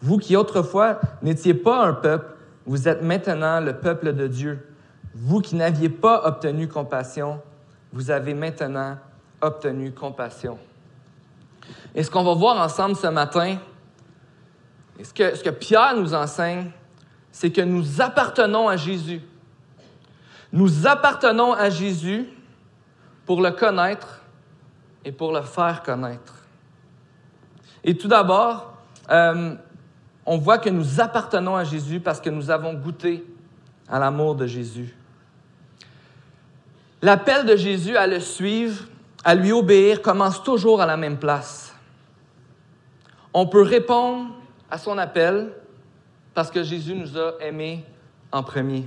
Vous 0.00 0.18
qui 0.18 0.36
autrefois 0.36 1.00
n'étiez 1.22 1.54
pas 1.54 1.84
un 1.84 1.92
peuple, 1.92 2.34
vous 2.66 2.88
êtes 2.88 3.02
maintenant 3.02 3.60
le 3.60 3.74
peuple 3.74 4.12
de 4.12 4.26
Dieu. 4.26 4.66
Vous 5.14 5.40
qui 5.40 5.54
n'aviez 5.54 5.88
pas 5.88 6.26
obtenu 6.26 6.66
compassion, 6.66 7.40
vous 7.92 8.10
avez 8.10 8.34
maintenant 8.34 8.98
obtenu 9.40 9.92
compassion. 9.92 10.58
Et 11.94 12.02
ce 12.02 12.10
qu'on 12.10 12.24
va 12.24 12.34
voir 12.34 12.56
ensemble 12.56 12.96
ce 12.96 13.06
matin, 13.06 13.58
ce 15.02 15.12
que, 15.12 15.36
ce 15.36 15.42
que 15.42 15.50
Pierre 15.50 15.94
nous 15.96 16.14
enseigne, 16.14 16.70
c'est 17.30 17.50
que 17.50 17.60
nous 17.60 18.00
appartenons 18.00 18.68
à 18.68 18.76
Jésus. 18.76 19.20
Nous 20.52 20.86
appartenons 20.86 21.52
à 21.52 21.70
Jésus 21.70 22.26
pour 23.26 23.40
le 23.40 23.50
connaître 23.50 24.23
et 25.04 25.12
pour 25.12 25.32
le 25.32 25.42
faire 25.42 25.82
connaître. 25.82 26.34
Et 27.82 27.96
tout 27.96 28.08
d'abord, 28.08 28.74
euh, 29.10 29.54
on 30.26 30.38
voit 30.38 30.58
que 30.58 30.70
nous 30.70 31.00
appartenons 31.00 31.56
à 31.56 31.64
Jésus 31.64 32.00
parce 32.00 32.20
que 32.20 32.30
nous 32.30 32.50
avons 32.50 32.74
goûté 32.74 33.24
à 33.88 33.98
l'amour 33.98 34.34
de 34.34 34.46
Jésus. 34.46 34.96
L'appel 37.02 37.44
de 37.44 37.56
Jésus 37.56 37.96
à 37.96 38.06
le 38.06 38.20
suivre, 38.20 38.84
à 39.24 39.34
lui 39.34 39.52
obéir, 39.52 40.00
commence 40.00 40.42
toujours 40.42 40.80
à 40.80 40.86
la 40.86 40.96
même 40.96 41.18
place. 41.18 41.74
On 43.34 43.46
peut 43.46 43.62
répondre 43.62 44.30
à 44.70 44.78
son 44.78 44.96
appel 44.96 45.52
parce 46.32 46.50
que 46.50 46.62
Jésus 46.62 46.94
nous 46.94 47.18
a 47.18 47.34
aimés 47.40 47.84
en 48.32 48.42
premier. 48.42 48.84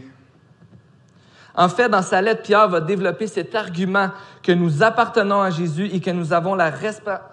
En 1.58 1.70
fait, 1.70 1.90
dans 1.90 2.04
sa 2.04 2.22
lettre, 2.22 2.44
Pierre 2.44 2.70
va 2.70 2.80
développer 2.80 3.26
cet 3.26 3.56
argument 3.56 4.12
que 4.44 4.52
nous 4.52 4.84
appartenons 4.84 5.42
à 5.42 5.50
Jésus 5.50 5.90
et 5.92 6.00
que 6.00 6.12
nous 6.12 6.32
avons 6.32 6.54
la 6.54 6.72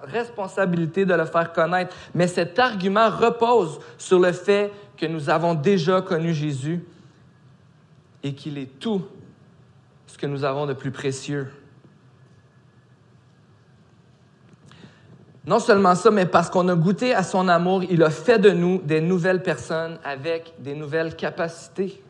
responsabilité 0.06 1.04
de 1.04 1.12
le 1.12 1.26
faire 1.26 1.52
connaître. 1.52 1.94
Mais 2.14 2.26
cet 2.26 2.58
argument 2.58 3.10
repose 3.10 3.80
sur 3.98 4.18
le 4.18 4.32
fait 4.32 4.72
que 4.96 5.04
nous 5.04 5.28
avons 5.28 5.52
déjà 5.52 6.00
connu 6.00 6.32
Jésus 6.32 6.82
et 8.22 8.34
qu'il 8.34 8.56
est 8.56 8.78
tout 8.80 9.02
ce 10.06 10.16
que 10.16 10.26
nous 10.26 10.44
avons 10.44 10.64
de 10.64 10.72
plus 10.72 10.90
précieux. 10.90 11.48
Non 15.46 15.58
seulement 15.58 15.94
ça, 15.94 16.10
mais 16.10 16.24
parce 16.24 16.48
qu'on 16.48 16.66
a 16.68 16.74
goûté 16.74 17.14
à 17.14 17.22
son 17.22 17.46
amour, 17.48 17.84
il 17.84 18.02
a 18.02 18.08
fait 18.08 18.38
de 18.38 18.48
nous 18.48 18.80
des 18.80 19.02
nouvelles 19.02 19.42
personnes 19.42 19.98
avec 20.02 20.54
des 20.60 20.74
nouvelles 20.74 21.14
capacités. 21.14 22.02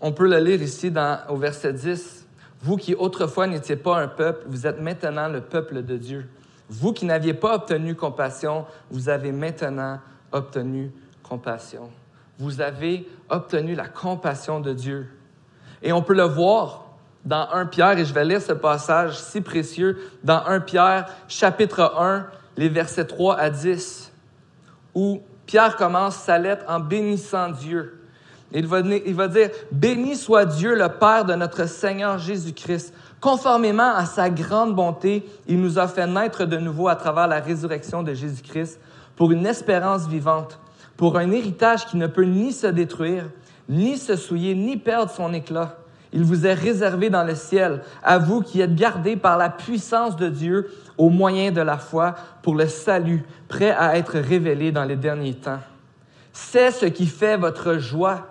On 0.00 0.12
peut 0.12 0.28
le 0.28 0.38
lire 0.38 0.62
ici 0.62 0.90
dans, 0.90 1.18
au 1.28 1.36
verset 1.36 1.74
10. 1.74 2.26
Vous 2.62 2.76
qui 2.76 2.94
autrefois 2.94 3.46
n'étiez 3.46 3.76
pas 3.76 3.98
un 3.98 4.08
peuple, 4.08 4.44
vous 4.46 4.66
êtes 4.66 4.80
maintenant 4.80 5.28
le 5.28 5.40
peuple 5.40 5.82
de 5.82 5.96
Dieu. 5.96 6.28
Vous 6.68 6.92
qui 6.92 7.04
n'aviez 7.04 7.34
pas 7.34 7.56
obtenu 7.56 7.94
compassion, 7.94 8.64
vous 8.90 9.08
avez 9.08 9.32
maintenant 9.32 9.98
obtenu 10.32 10.90
compassion. 11.22 11.90
Vous 12.38 12.60
avez 12.60 13.06
obtenu 13.28 13.74
la 13.74 13.88
compassion 13.88 14.60
de 14.60 14.72
Dieu. 14.72 15.08
Et 15.82 15.92
on 15.92 16.02
peut 16.02 16.14
le 16.14 16.24
voir 16.24 16.86
dans 17.24 17.48
1 17.50 17.66
Pierre, 17.66 17.98
et 17.98 18.04
je 18.04 18.14
vais 18.14 18.24
lire 18.24 18.40
ce 18.40 18.52
passage 18.52 19.18
si 19.18 19.40
précieux, 19.40 19.98
dans 20.24 20.44
1 20.46 20.60
Pierre, 20.60 21.06
chapitre 21.28 21.94
1, 21.98 22.26
les 22.56 22.68
versets 22.68 23.06
3 23.06 23.36
à 23.36 23.50
10, 23.50 24.12
où 24.94 25.20
Pierre 25.44 25.76
commence 25.76 26.16
sa 26.16 26.38
lettre 26.38 26.64
en 26.68 26.80
bénissant 26.80 27.50
Dieu. 27.50 27.99
Il 28.52 28.66
va, 28.66 28.82
dire, 28.82 29.50
Béni 29.70 30.16
soit 30.16 30.44
Dieu, 30.44 30.74
le 30.74 30.88
Père 30.88 31.24
de 31.24 31.34
notre 31.34 31.68
Seigneur 31.68 32.18
Jésus-Christ. 32.18 32.92
Conformément 33.20 33.94
à 33.94 34.06
sa 34.06 34.28
grande 34.28 34.74
bonté, 34.74 35.24
il 35.46 35.60
nous 35.60 35.78
a 35.78 35.86
fait 35.86 36.06
naître 36.06 36.46
de 36.46 36.56
nouveau 36.56 36.88
à 36.88 36.96
travers 36.96 37.28
la 37.28 37.38
résurrection 37.38 38.02
de 38.02 38.12
Jésus-Christ 38.12 38.80
pour 39.14 39.30
une 39.30 39.46
espérance 39.46 40.08
vivante, 40.08 40.58
pour 40.96 41.16
un 41.16 41.30
héritage 41.30 41.86
qui 41.86 41.96
ne 41.96 42.08
peut 42.08 42.24
ni 42.24 42.52
se 42.52 42.66
détruire, 42.66 43.26
ni 43.68 43.98
se 43.98 44.16
souiller, 44.16 44.54
ni 44.54 44.76
perdre 44.76 45.12
son 45.12 45.32
éclat. 45.32 45.76
Il 46.12 46.24
vous 46.24 46.44
est 46.44 46.54
réservé 46.54 47.08
dans 47.08 47.22
le 47.22 47.36
ciel, 47.36 47.82
à 48.02 48.18
vous 48.18 48.40
qui 48.40 48.60
êtes 48.60 48.74
gardés 48.74 49.16
par 49.16 49.38
la 49.38 49.48
puissance 49.48 50.16
de 50.16 50.28
Dieu 50.28 50.72
au 50.98 51.08
moyen 51.08 51.52
de 51.52 51.60
la 51.60 51.78
foi 51.78 52.16
pour 52.42 52.56
le 52.56 52.66
salut, 52.66 53.22
prêt 53.46 53.70
à 53.70 53.96
être 53.96 54.18
révélé 54.18 54.72
dans 54.72 54.84
les 54.84 54.96
derniers 54.96 55.34
temps. 55.34 55.60
C'est 56.32 56.72
ce 56.72 56.86
qui 56.86 57.06
fait 57.06 57.36
votre 57.36 57.78
joie 57.78 58.26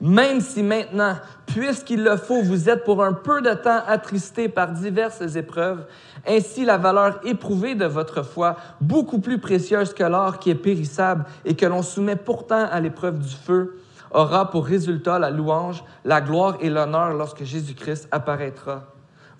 même 0.00 0.40
si 0.40 0.62
maintenant, 0.62 1.16
puisqu'il 1.46 2.02
le 2.02 2.16
faut, 2.16 2.42
vous 2.42 2.68
êtes 2.68 2.84
pour 2.84 3.02
un 3.02 3.12
peu 3.12 3.40
de 3.42 3.54
temps 3.54 3.80
attristés 3.86 4.48
par 4.48 4.72
diverses 4.72 5.36
épreuves, 5.36 5.86
ainsi 6.26 6.64
la 6.64 6.78
valeur 6.78 7.20
éprouvée 7.24 7.74
de 7.74 7.86
votre 7.86 8.22
foi, 8.22 8.56
beaucoup 8.80 9.20
plus 9.20 9.38
précieuse 9.38 9.94
que 9.94 10.04
l'or 10.04 10.38
qui 10.38 10.50
est 10.50 10.54
périssable 10.54 11.24
et 11.44 11.54
que 11.54 11.66
l'on 11.66 11.82
soumet 11.82 12.16
pourtant 12.16 12.66
à 12.70 12.80
l'épreuve 12.80 13.18
du 13.18 13.34
feu, 13.34 13.78
aura 14.10 14.50
pour 14.50 14.64
résultat 14.64 15.18
la 15.18 15.30
louange, 15.30 15.84
la 16.04 16.20
gloire 16.20 16.56
et 16.60 16.70
l'honneur 16.70 17.14
lorsque 17.14 17.42
Jésus-Christ 17.42 18.08
apparaîtra. 18.12 18.84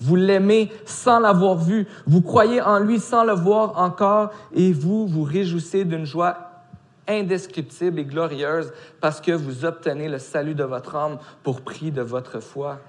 Vous 0.00 0.16
l'aimez 0.16 0.72
sans 0.84 1.20
l'avoir 1.20 1.56
vu. 1.56 1.86
Vous 2.06 2.20
croyez 2.20 2.60
en 2.60 2.78
lui 2.78 2.98
sans 2.98 3.24
le 3.24 3.32
voir 3.32 3.78
encore. 3.78 4.30
Et 4.52 4.72
vous 4.72 5.06
vous 5.06 5.22
réjouissez 5.22 5.84
d'une 5.84 6.04
joie 6.04 6.43
indescriptible 7.08 8.00
et 8.00 8.04
glorieuse 8.04 8.72
parce 9.00 9.20
que 9.20 9.32
vous 9.32 9.64
obtenez 9.64 10.08
le 10.08 10.18
salut 10.18 10.54
de 10.54 10.64
votre 10.64 10.96
âme 10.96 11.18
pour 11.42 11.60
prix 11.60 11.90
de 11.90 12.02
votre 12.02 12.40
foi. 12.40 12.80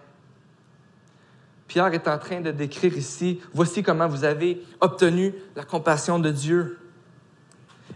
Pierre 1.67 1.93
est 1.93 2.07
en 2.07 2.17
train 2.17 2.41
de 2.41 2.51
décrire 2.51 2.95
ici, 2.95 3.41
voici 3.53 3.81
comment 3.83 4.07
vous 4.07 4.23
avez 4.23 4.61
obtenu 4.81 5.33
la 5.55 5.63
compassion 5.63 6.19
de 6.19 6.29
Dieu. 6.29 6.79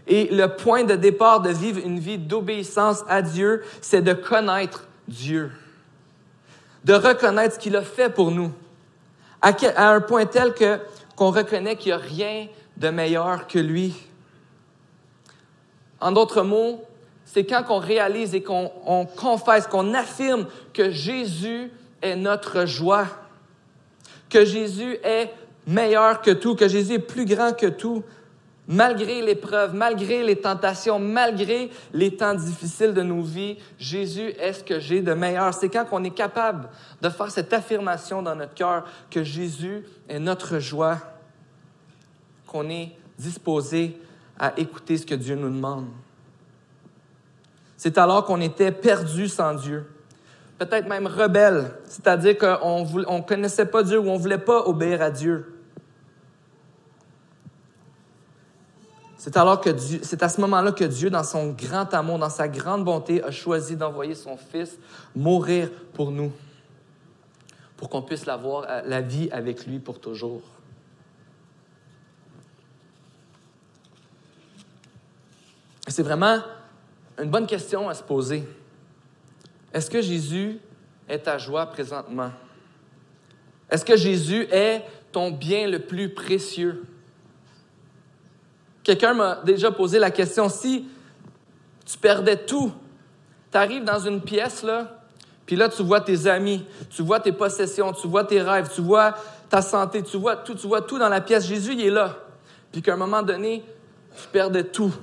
Et 0.06 0.28
le 0.34 0.48
point 0.48 0.84
de 0.84 0.96
départ 0.96 1.40
de 1.40 1.50
vivre 1.50 1.80
une 1.84 2.00
vie 2.00 2.18
d'obéissance 2.18 3.04
à 3.08 3.22
Dieu, 3.22 3.62
c'est 3.80 4.02
de 4.02 4.12
connaître 4.12 4.88
Dieu, 5.06 5.52
de 6.84 6.94
reconnaître 6.94 7.54
ce 7.54 7.58
qu'il 7.60 7.76
a 7.76 7.82
fait 7.82 8.12
pour 8.12 8.30
nous, 8.32 8.52
à, 9.40 9.52
un 9.76 10.00
point 10.00 10.26
tel 10.26 10.52
que 10.52 10.78
qu'on 11.16 11.30
reconnaît 11.30 11.76
qu'il 11.76 11.92
n'y 11.92 11.98
a 11.98 12.02
rien 12.02 12.46
de 12.78 12.88
meilleur 12.88 13.46
que 13.46 13.58
lui. 13.58 13.94
En 16.00 16.12
d'autres 16.12 16.42
mots, 16.42 16.82
c'est 17.24 17.44
quand 17.44 17.64
on 17.68 17.78
réalise 17.78 18.34
et 18.34 18.42
qu'on 18.42 19.06
confesse, 19.16 19.66
qu'on 19.66 19.94
affirme 19.94 20.46
que 20.72 20.90
Jésus 20.90 21.70
est 22.02 22.16
notre 22.16 22.64
joie, 22.64 23.06
que 24.28 24.44
Jésus 24.44 24.96
est 25.04 25.30
meilleur 25.66 26.22
que 26.22 26.30
tout, 26.30 26.56
que 26.56 26.68
Jésus 26.68 26.94
est 26.94 26.98
plus 26.98 27.26
grand 27.26 27.52
que 27.52 27.66
tout, 27.66 28.02
malgré 28.66 29.20
l'épreuve, 29.20 29.74
malgré 29.74 30.22
les 30.22 30.36
tentations, 30.36 30.98
malgré 30.98 31.70
les 31.92 32.16
temps 32.16 32.34
difficiles 32.34 32.94
de 32.94 33.02
nos 33.02 33.22
vies, 33.22 33.58
Jésus 33.78 34.32
est 34.38 34.54
ce 34.54 34.64
que 34.64 34.80
j'ai 34.80 35.02
de 35.02 35.12
meilleur. 35.12 35.52
C'est 35.52 35.68
quand 35.68 35.86
on 35.92 36.02
est 36.04 36.14
capable 36.14 36.68
de 37.02 37.08
faire 37.10 37.30
cette 37.30 37.52
affirmation 37.52 38.22
dans 38.22 38.34
notre 38.34 38.54
cœur 38.54 38.84
que 39.10 39.22
Jésus 39.22 39.84
est 40.08 40.18
notre 40.18 40.58
joie, 40.58 40.98
qu'on 42.46 42.68
est 42.70 42.90
disposé 43.18 43.98
à 44.40 44.58
écouter 44.58 44.96
ce 44.96 45.04
que 45.04 45.14
Dieu 45.14 45.36
nous 45.36 45.50
demande. 45.50 45.86
C'est 47.76 47.98
alors 47.98 48.24
qu'on 48.24 48.40
était 48.40 48.72
perdu 48.72 49.28
sans 49.28 49.54
Dieu, 49.54 49.86
peut-être 50.58 50.88
même 50.88 51.06
rebelle, 51.06 51.72
c'est-à-dire 51.84 52.38
qu'on 52.38 52.84
ne 52.84 53.22
connaissait 53.22 53.66
pas 53.66 53.82
Dieu 53.82 53.98
ou 53.98 54.08
on 54.08 54.14
ne 54.14 54.18
voulait 54.18 54.38
pas 54.38 54.66
obéir 54.66 55.02
à 55.02 55.10
Dieu. 55.10 55.56
C'est 59.18 59.36
alors 59.36 59.60
que 59.60 59.76
c'est 59.76 60.22
à 60.22 60.30
ce 60.30 60.40
moment-là 60.40 60.72
que 60.72 60.84
Dieu, 60.84 61.10
dans 61.10 61.24
son 61.24 61.50
grand 61.50 61.92
amour, 61.92 62.18
dans 62.18 62.30
sa 62.30 62.48
grande 62.48 62.86
bonté, 62.86 63.22
a 63.22 63.30
choisi 63.30 63.76
d'envoyer 63.76 64.14
son 64.14 64.38
Fils 64.38 64.78
mourir 65.14 65.70
pour 65.92 66.10
nous, 66.10 66.32
pour 67.76 67.90
qu'on 67.90 68.00
puisse 68.00 68.24
l'avoir, 68.24 68.64
euh, 68.66 68.80
la 68.86 69.02
vie 69.02 69.28
avec 69.30 69.66
lui 69.66 69.78
pour 69.78 70.00
toujours. 70.00 70.40
C'est 75.90 76.04
vraiment 76.04 76.38
une 77.20 77.30
bonne 77.30 77.48
question 77.48 77.88
à 77.88 77.94
se 77.94 78.02
poser. 78.02 78.46
Est-ce 79.74 79.90
que 79.90 80.00
Jésus 80.00 80.60
est 81.08 81.18
ta 81.18 81.36
joie 81.36 81.66
présentement? 81.66 82.30
Est-ce 83.68 83.84
que 83.84 83.96
Jésus 83.96 84.46
est 84.52 84.84
ton 85.10 85.32
bien 85.32 85.66
le 85.66 85.80
plus 85.80 86.14
précieux? 86.14 86.84
Quelqu'un 88.84 89.14
m'a 89.14 89.40
déjà 89.44 89.72
posé 89.72 89.98
la 89.98 90.12
question, 90.12 90.48
si 90.48 90.88
tu 91.84 91.98
perdais 91.98 92.36
tout, 92.36 92.72
tu 93.50 93.58
arrives 93.58 93.84
dans 93.84 93.98
une 93.98 94.20
pièce, 94.20 94.62
là, 94.62 95.02
puis 95.44 95.56
là, 95.56 95.68
tu 95.68 95.82
vois 95.82 96.00
tes 96.00 96.28
amis, 96.28 96.64
tu 96.88 97.02
vois 97.02 97.18
tes 97.18 97.32
possessions, 97.32 97.92
tu 97.92 98.06
vois 98.06 98.22
tes 98.22 98.40
rêves, 98.40 98.70
tu 98.72 98.80
vois 98.80 99.16
ta 99.48 99.60
santé, 99.60 100.04
tu 100.04 100.16
vois 100.16 100.36
tout, 100.36 100.54
tu 100.54 100.68
vois 100.68 100.82
tout 100.82 101.00
dans 101.00 101.08
la 101.08 101.20
pièce. 101.20 101.46
Jésus, 101.46 101.72
il 101.72 101.80
est 101.80 101.90
là. 101.90 102.16
Puis 102.70 102.80
qu'à 102.80 102.94
un 102.94 102.96
moment 102.96 103.22
donné, 103.22 103.64
tu 104.16 104.28
perdais 104.28 104.62
tout 104.62 104.94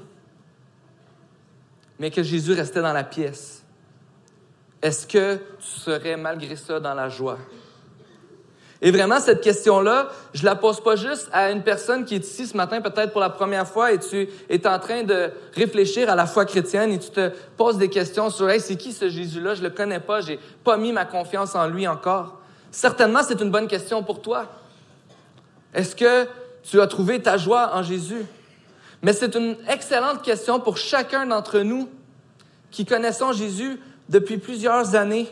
mais 1.99 2.12
que 2.12 2.23
Jésus 2.23 2.53
restait 2.53 2.81
dans 2.81 2.93
la 2.93 3.03
pièce, 3.03 3.63
est-ce 4.81 5.07
que 5.07 5.36
tu 5.36 5.79
serais 5.79 6.17
malgré 6.17 6.55
ça 6.55 6.79
dans 6.79 6.93
la 6.93 7.10
joie? 7.10 7.38
Et 8.79 8.91
vraiment, 8.91 9.19
cette 9.19 9.41
question-là, 9.41 10.10
je 10.36 10.45
la 10.45 10.55
pose 10.55 10.81
pas 10.81 10.95
juste 10.95 11.29
à 11.31 11.49
une 11.49 11.63
personne 11.63 12.05
qui 12.05 12.13
est 12.13 12.23
ici 12.23 12.45
ce 12.45 12.55
matin, 12.55 12.79
peut-être 12.79 13.12
pour 13.12 13.21
la 13.21 13.31
première 13.31 13.67
fois, 13.67 13.91
et 13.91 13.97
tu 13.97 14.29
es 14.49 14.67
en 14.67 14.77
train 14.77 15.01
de 15.01 15.31
réfléchir 15.55 16.12
à 16.12 16.15
la 16.15 16.27
foi 16.27 16.45
chrétienne 16.45 16.91
et 16.91 16.99
tu 16.99 17.10
te 17.10 17.31
poses 17.57 17.79
des 17.79 17.89
questions 17.89 18.29
sur, 18.29 18.47
hey, 18.49 18.62
c'est 18.62 18.75
qui 18.75 18.93
ce 18.93 19.10
Jésus-là? 19.10 19.55
Je 19.55 19.63
le 19.63 19.71
connais 19.71 19.99
pas, 19.99 20.21
j'ai 20.21 20.39
pas 20.63 20.77
mis 20.77 20.93
ma 20.93 21.05
confiance 21.05 21.55
en 21.55 21.67
lui 21.67 21.88
encore. 21.88 22.39
Certainement, 22.69 23.21
c'est 23.23 23.41
une 23.41 23.49
bonne 23.49 23.67
question 23.67 24.03
pour 24.03 24.21
toi. 24.21 24.45
Est-ce 25.73 25.95
que 25.95 26.27
tu 26.62 26.79
as 26.79 26.86
trouvé 26.86 27.19
ta 27.19 27.38
joie 27.38 27.71
en 27.73 27.81
Jésus? 27.81 28.25
Mais 29.08 29.13
c'est 29.13 29.36
une 29.36 29.56
excellente 29.70 30.22
question 30.22 30.60
pour 30.60 30.76
chacun 30.76 31.26
d'entre 31.26 31.60
nous 31.60 31.88
qui 32.72 32.86
connaissons 32.86 33.32
Jésus 33.32 33.80
depuis 34.10 34.38
plusieurs 34.38 34.96
années, 34.96 35.30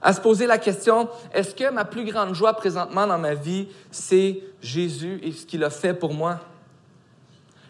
à 0.00 0.12
se 0.12 0.20
poser 0.20 0.46
la 0.46 0.58
question, 0.58 1.08
est-ce 1.34 1.52
que 1.52 1.72
ma 1.72 1.84
plus 1.84 2.04
grande 2.04 2.36
joie 2.36 2.52
présentement 2.52 3.08
dans 3.08 3.18
ma 3.18 3.34
vie, 3.34 3.66
c'est 3.90 4.40
Jésus 4.62 5.18
et 5.24 5.32
ce 5.32 5.44
qu'il 5.44 5.64
a 5.64 5.70
fait 5.70 5.92
pour 5.92 6.14
moi? 6.14 6.38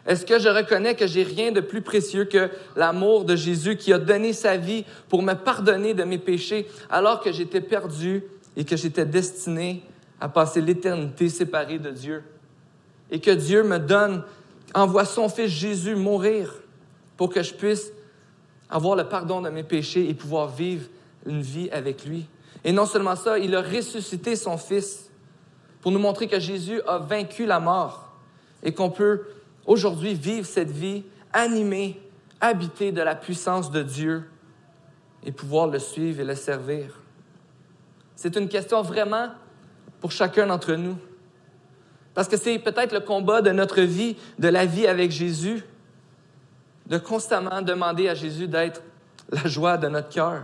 Est-ce 0.06 0.26
que 0.26 0.38
je 0.38 0.50
reconnais 0.50 0.94
que 0.94 1.06
j'ai 1.06 1.22
rien 1.22 1.52
de 1.52 1.62
plus 1.62 1.80
précieux 1.80 2.26
que 2.26 2.50
l'amour 2.76 3.24
de 3.24 3.34
Jésus 3.34 3.78
qui 3.78 3.94
a 3.94 3.98
donné 3.98 4.34
sa 4.34 4.58
vie 4.58 4.84
pour 5.08 5.22
me 5.22 5.32
pardonner 5.32 5.94
de 5.94 6.04
mes 6.04 6.18
péchés 6.18 6.68
alors 6.90 7.22
que 7.22 7.32
j'étais 7.32 7.62
perdu 7.62 8.24
et 8.58 8.66
que 8.66 8.76
j'étais 8.76 9.06
destiné 9.06 9.82
à 10.20 10.28
passer 10.28 10.60
l'éternité 10.60 11.30
séparé 11.30 11.78
de 11.78 11.92
Dieu? 11.92 12.24
Et 13.10 13.20
que 13.20 13.30
Dieu 13.30 13.64
me 13.64 13.78
donne 13.78 14.22
envoie 14.74 15.04
son 15.04 15.28
Fils 15.28 15.50
Jésus 15.50 15.96
mourir 15.96 16.54
pour 17.16 17.30
que 17.30 17.42
je 17.42 17.54
puisse 17.54 17.92
avoir 18.68 18.96
le 18.96 19.08
pardon 19.08 19.40
de 19.40 19.50
mes 19.50 19.64
péchés 19.64 20.08
et 20.08 20.14
pouvoir 20.14 20.48
vivre 20.48 20.86
une 21.26 21.42
vie 21.42 21.68
avec 21.70 22.04
lui. 22.04 22.26
Et 22.64 22.72
non 22.72 22.86
seulement 22.86 23.16
ça, 23.16 23.38
il 23.38 23.54
a 23.54 23.62
ressuscité 23.62 24.36
son 24.36 24.56
Fils 24.56 25.10
pour 25.80 25.92
nous 25.92 25.98
montrer 25.98 26.28
que 26.28 26.38
Jésus 26.38 26.80
a 26.86 26.98
vaincu 26.98 27.46
la 27.46 27.58
mort 27.58 28.12
et 28.62 28.72
qu'on 28.72 28.90
peut 28.90 29.22
aujourd'hui 29.66 30.14
vivre 30.14 30.46
cette 30.46 30.70
vie 30.70 31.04
animée, 31.32 32.00
habitée 32.40 32.92
de 32.92 33.02
la 33.02 33.14
puissance 33.14 33.70
de 33.70 33.82
Dieu 33.82 34.24
et 35.24 35.32
pouvoir 35.32 35.66
le 35.66 35.78
suivre 35.78 36.20
et 36.20 36.24
le 36.24 36.34
servir. 36.34 37.00
C'est 38.16 38.36
une 38.36 38.48
question 38.48 38.82
vraiment 38.82 39.28
pour 40.00 40.12
chacun 40.12 40.46
d'entre 40.46 40.74
nous. 40.74 40.96
Parce 42.20 42.28
que 42.28 42.36
c'est 42.36 42.58
peut-être 42.58 42.92
le 42.92 43.00
combat 43.00 43.40
de 43.40 43.48
notre 43.50 43.80
vie, 43.80 44.14
de 44.38 44.48
la 44.48 44.66
vie 44.66 44.86
avec 44.86 45.10
Jésus, 45.10 45.64
de 46.84 46.98
constamment 46.98 47.62
demander 47.62 48.10
à 48.10 48.14
Jésus 48.14 48.46
d'être 48.46 48.82
la 49.30 49.48
joie 49.48 49.78
de 49.78 49.88
notre 49.88 50.10
cœur. 50.10 50.42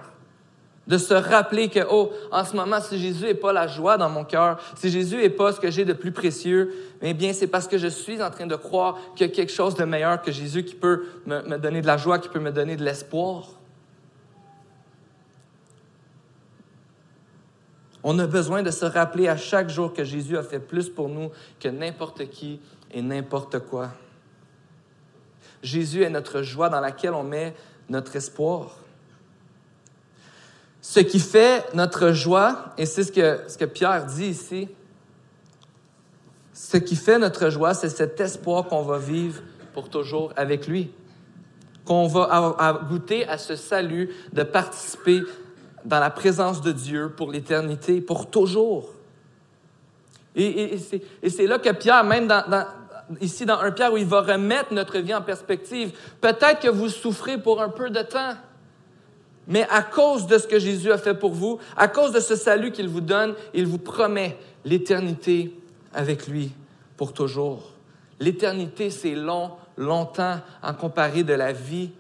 De 0.87 0.97
se 0.97 1.13
rappeler 1.13 1.69
que, 1.69 1.81
oh, 1.91 2.13
en 2.33 2.47
ce 2.47 2.57
moment, 2.57 2.81
si 2.81 2.99
Jésus 2.99 3.25
n'est 3.25 3.35
pas 3.35 3.53
la 3.53 3.67
joie 3.67 3.99
dans 3.99 4.09
mon 4.09 4.25
cœur, 4.25 4.59
si 4.75 4.89
Jésus 4.89 5.19
n'est 5.19 5.29
pas 5.29 5.53
ce 5.53 5.61
que 5.61 5.71
j'ai 5.71 5.85
de 5.85 5.93
plus 5.93 6.13
précieux, 6.13 6.73
eh 7.03 7.13
bien, 7.13 7.35
c'est 7.35 7.47
parce 7.47 7.69
que 7.69 7.77
je 7.77 7.89
suis 7.89 8.23
en 8.23 8.31
train 8.31 8.47
de 8.47 8.57
croire 8.57 8.97
qu'il 9.15 9.27
y 9.27 9.31
a 9.31 9.35
quelque 9.35 9.53
chose 9.53 9.75
de 9.75 9.85
meilleur 9.85 10.23
que 10.23 10.33
Jésus 10.33 10.65
qui 10.65 10.77
peut 10.77 11.05
me, 11.27 11.43
me 11.43 11.59
donner 11.59 11.83
de 11.83 11.87
la 11.87 11.99
joie, 11.99 12.19
qui 12.19 12.31
peut 12.31 12.41
me 12.41 12.53
donner 12.53 12.77
de 12.77 12.85
l'espoir. 12.85 13.56
On 18.09 18.21
a 18.21 18.29
besoin 18.29 18.63
de 18.63 18.71
se 18.71 18.85
rappeler 18.85 19.27
à 19.27 19.37
chaque 19.37 19.69
jour 19.69 19.93
que 19.93 20.05
Jésus 20.05 20.39
a 20.39 20.45
fait 20.45 20.61
plus 20.61 20.89
pour 20.89 21.09
nous 21.09 21.33
que 21.59 21.67
n'importe 21.67 22.31
qui 22.31 22.61
et 22.93 23.03
n'importe 23.03 23.59
quoi. 23.59 23.89
Jésus 25.61 26.05
est 26.05 26.11
notre 26.11 26.43
joie 26.43 26.69
dans 26.69 26.79
laquelle 26.79 27.15
on 27.15 27.25
met 27.25 27.53
notre 27.89 28.15
espoir. 28.15 28.77
Ce 30.81 31.01
qui 31.01 31.19
fait 31.19 31.65
notre 31.75 32.13
joie, 32.13 32.67
et 32.79 32.87
c'est 32.87 33.03
ce 33.03 33.11
que, 33.11 33.41
ce 33.49 33.59
que 33.59 33.65
Pierre 33.65 34.07
dit 34.07 34.27
ici, 34.27 34.69
ce 36.53 36.77
qui 36.77 36.95
fait 36.95 37.19
notre 37.19 37.51
joie, 37.51 37.75
c'est 37.75 37.89
cet 37.89 38.21
espoir 38.21 38.69
qu'on 38.69 38.83
va 38.83 38.99
vivre 38.99 39.43
pour 39.75 39.89
toujours 39.91 40.33
avec 40.37 40.69
lui, 40.69 40.93
qu'on 41.85 42.07
va 42.07 42.87
goûter 42.89 43.27
à 43.27 43.37
ce 43.37 43.57
salut 43.57 44.15
de 44.33 44.45
participer 44.45 45.23
dans 45.87 46.01
la 46.01 46.11
présence 46.11 46.61
de 46.61 46.73
Dieu 46.73 47.13
pour 47.17 47.31
l'éternité, 47.31 48.01
pour 48.01 48.29
toujours. 48.29 48.91
Et, 50.35 50.79
c'est 51.29 51.47
là 51.47 51.59
que 51.59 51.73
Pierre, 51.73 52.05
même 52.05 52.31
ici 53.21 53.47
dans 53.47 53.59
un 53.61 53.71
Pierre 53.71 53.93
où 53.93 53.97
il 53.97 54.05
va 54.05 54.21
remettre 54.21 54.75
notre 54.75 54.99
vie 54.99 55.15
en 55.15 55.23
perspective, 55.23 55.93
peut-être 56.21 56.61
que 56.61 56.69
vous 56.69 56.89
souffrez 56.89 57.39
pour 57.39 57.63
un 57.63 57.71
peu 57.71 57.89
de 57.89 58.03
temps, 58.03 58.35
mais 59.47 59.67
à 59.71 59.83
cause 59.83 60.27
de 60.27 60.37
ce 60.39 60.47
que 60.47 60.59
Jésus 60.59 60.93
a 60.93 60.99
fait 60.99 61.15
pour 61.15 61.31
vous, 61.31 61.59
à 61.77 61.89
cause 61.89 62.13
de 62.13 62.21
ce 62.21 62.37
salut 62.37 62.73
qu'il 62.73 62.89
vous 62.89 63.01
donne, 63.01 63.35
il 63.55 63.67
vous 63.67 63.79
promet 63.79 64.37
l'éternité 64.65 65.59
avec 65.95 66.27
lui 66.27 66.53
pour 66.97 67.13
toujours. 67.13 67.71
L'éternité, 68.19 68.91
c'est 68.91 69.15
long, 69.15 69.53
longtemps 69.77 70.41
en 70.63 70.75
comparé 70.75 71.23
de 71.23 71.33
la 71.33 71.53
vie 71.53 71.91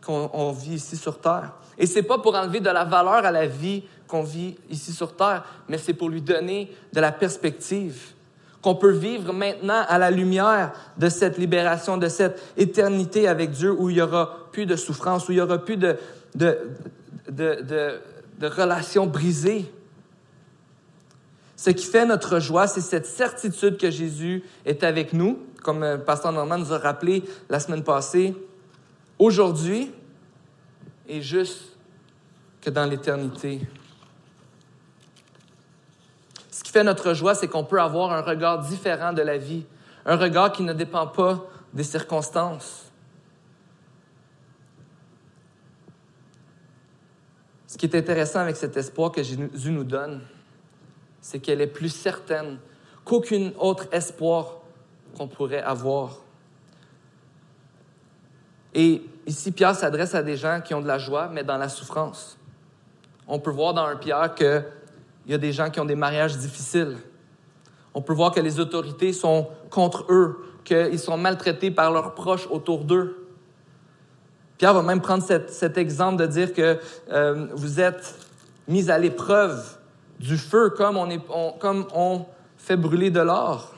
qu'on 0.00 0.52
vit 0.52 0.74
ici 0.74 0.96
sur 0.96 1.18
terre. 1.20 1.52
Et 1.78 1.86
c'est 1.86 2.02
pas 2.02 2.18
pour 2.18 2.34
enlever 2.34 2.60
de 2.60 2.70
la 2.70 2.84
valeur 2.84 3.24
à 3.24 3.30
la 3.30 3.46
vie 3.46 3.84
qu'on 4.06 4.22
vit 4.22 4.56
ici 4.70 4.92
sur 4.92 5.14
Terre, 5.14 5.44
mais 5.68 5.78
c'est 5.78 5.94
pour 5.94 6.08
lui 6.08 6.22
donner 6.22 6.72
de 6.92 7.00
la 7.00 7.12
perspective 7.12 8.14
qu'on 8.62 8.74
peut 8.74 8.92
vivre 8.92 9.32
maintenant 9.32 9.84
à 9.86 9.98
la 9.98 10.10
lumière 10.10 10.72
de 10.98 11.08
cette 11.08 11.38
libération, 11.38 11.98
de 11.98 12.08
cette 12.08 12.42
éternité 12.56 13.28
avec 13.28 13.50
Dieu 13.50 13.70
où 13.70 13.90
il 13.90 13.94
n'y 13.94 14.02
aura 14.02 14.48
plus 14.50 14.66
de 14.66 14.76
souffrance, 14.76 15.28
où 15.28 15.32
il 15.32 15.36
n'y 15.36 15.40
aura 15.40 15.58
plus 15.58 15.76
de, 15.76 15.96
de, 16.34 16.58
de, 17.28 18.46
relations 18.46 19.06
brisées. 19.06 19.70
Ce 21.56 21.70
qui 21.70 21.86
fait 21.86 22.06
notre 22.06 22.38
joie, 22.40 22.66
c'est 22.66 22.80
cette 22.80 23.06
certitude 23.06 23.76
que 23.76 23.90
Jésus 23.90 24.42
est 24.64 24.82
avec 24.82 25.12
nous, 25.12 25.38
comme 25.62 25.80
le 25.80 25.86
euh, 25.86 25.98
Pasteur 25.98 26.32
Normand 26.32 26.58
nous 26.58 26.72
a 26.72 26.78
rappelé 26.78 27.22
la 27.48 27.60
semaine 27.60 27.82
passée, 27.82 28.34
aujourd'hui 29.18 29.92
et 31.08 31.22
juste 31.22 31.76
que 32.60 32.70
dans 32.70 32.84
l'éternité 32.84 33.60
fait 36.76 36.84
notre 36.84 37.14
joie, 37.14 37.34
c'est 37.34 37.48
qu'on 37.48 37.64
peut 37.64 37.80
avoir 37.80 38.12
un 38.12 38.20
regard 38.20 38.58
différent 38.58 39.14
de 39.14 39.22
la 39.22 39.38
vie, 39.38 39.64
un 40.04 40.16
regard 40.16 40.52
qui 40.52 40.62
ne 40.62 40.74
dépend 40.74 41.06
pas 41.06 41.46
des 41.72 41.84
circonstances. 41.84 42.92
Ce 47.66 47.78
qui 47.78 47.86
est 47.86 47.94
intéressant 47.94 48.40
avec 48.40 48.56
cet 48.56 48.76
espoir 48.76 49.10
que 49.10 49.22
Jésus 49.22 49.70
nous 49.70 49.84
donne, 49.84 50.20
c'est 51.22 51.38
qu'elle 51.38 51.62
est 51.62 51.66
plus 51.66 51.88
certaine 51.88 52.58
qu'aucun 53.06 53.52
autre 53.58 53.86
espoir 53.90 54.58
qu'on 55.16 55.28
pourrait 55.28 55.62
avoir. 55.62 56.18
Et 58.78 59.02
ici, 59.26 59.52
Pierre 59.52 59.74
s'adresse 59.74 60.14
à 60.14 60.22
des 60.22 60.36
gens 60.36 60.60
qui 60.60 60.74
ont 60.74 60.82
de 60.82 60.86
la 60.86 60.98
joie, 60.98 61.30
mais 61.32 61.42
dans 61.42 61.56
la 61.56 61.70
souffrance. 61.70 62.36
On 63.26 63.38
peut 63.38 63.50
voir 63.50 63.72
dans 63.72 63.86
un 63.86 63.96
Pierre 63.96 64.34
que 64.34 64.62
il 65.24 65.32
y 65.32 65.34
a 65.34 65.38
des 65.38 65.50
gens 65.50 65.70
qui 65.70 65.80
ont 65.80 65.86
des 65.86 65.96
mariages 65.96 66.36
difficiles. 66.36 66.98
On 67.94 68.02
peut 68.02 68.12
voir 68.12 68.32
que 68.32 68.38
les 68.38 68.60
autorités 68.60 69.14
sont 69.14 69.48
contre 69.70 70.04
eux, 70.10 70.44
qu'ils 70.62 70.98
sont 70.98 71.16
maltraités 71.16 71.70
par 71.70 71.90
leurs 71.90 72.14
proches 72.14 72.46
autour 72.50 72.84
d'eux. 72.84 73.26
Pierre 74.58 74.74
va 74.74 74.82
même 74.82 75.00
prendre 75.00 75.24
cet, 75.24 75.78
exemple 75.78 76.18
de 76.18 76.26
dire 76.26 76.52
que 76.52 76.78
euh, 77.10 77.46
vous 77.54 77.80
êtes 77.80 78.14
mis 78.68 78.90
à 78.90 78.98
l'épreuve 78.98 79.78
du 80.20 80.36
feu 80.36 80.68
comme 80.68 80.98
on 80.98 82.26
fait 82.58 82.76
brûler 82.76 83.10
de 83.10 83.20
l'or. 83.20 83.74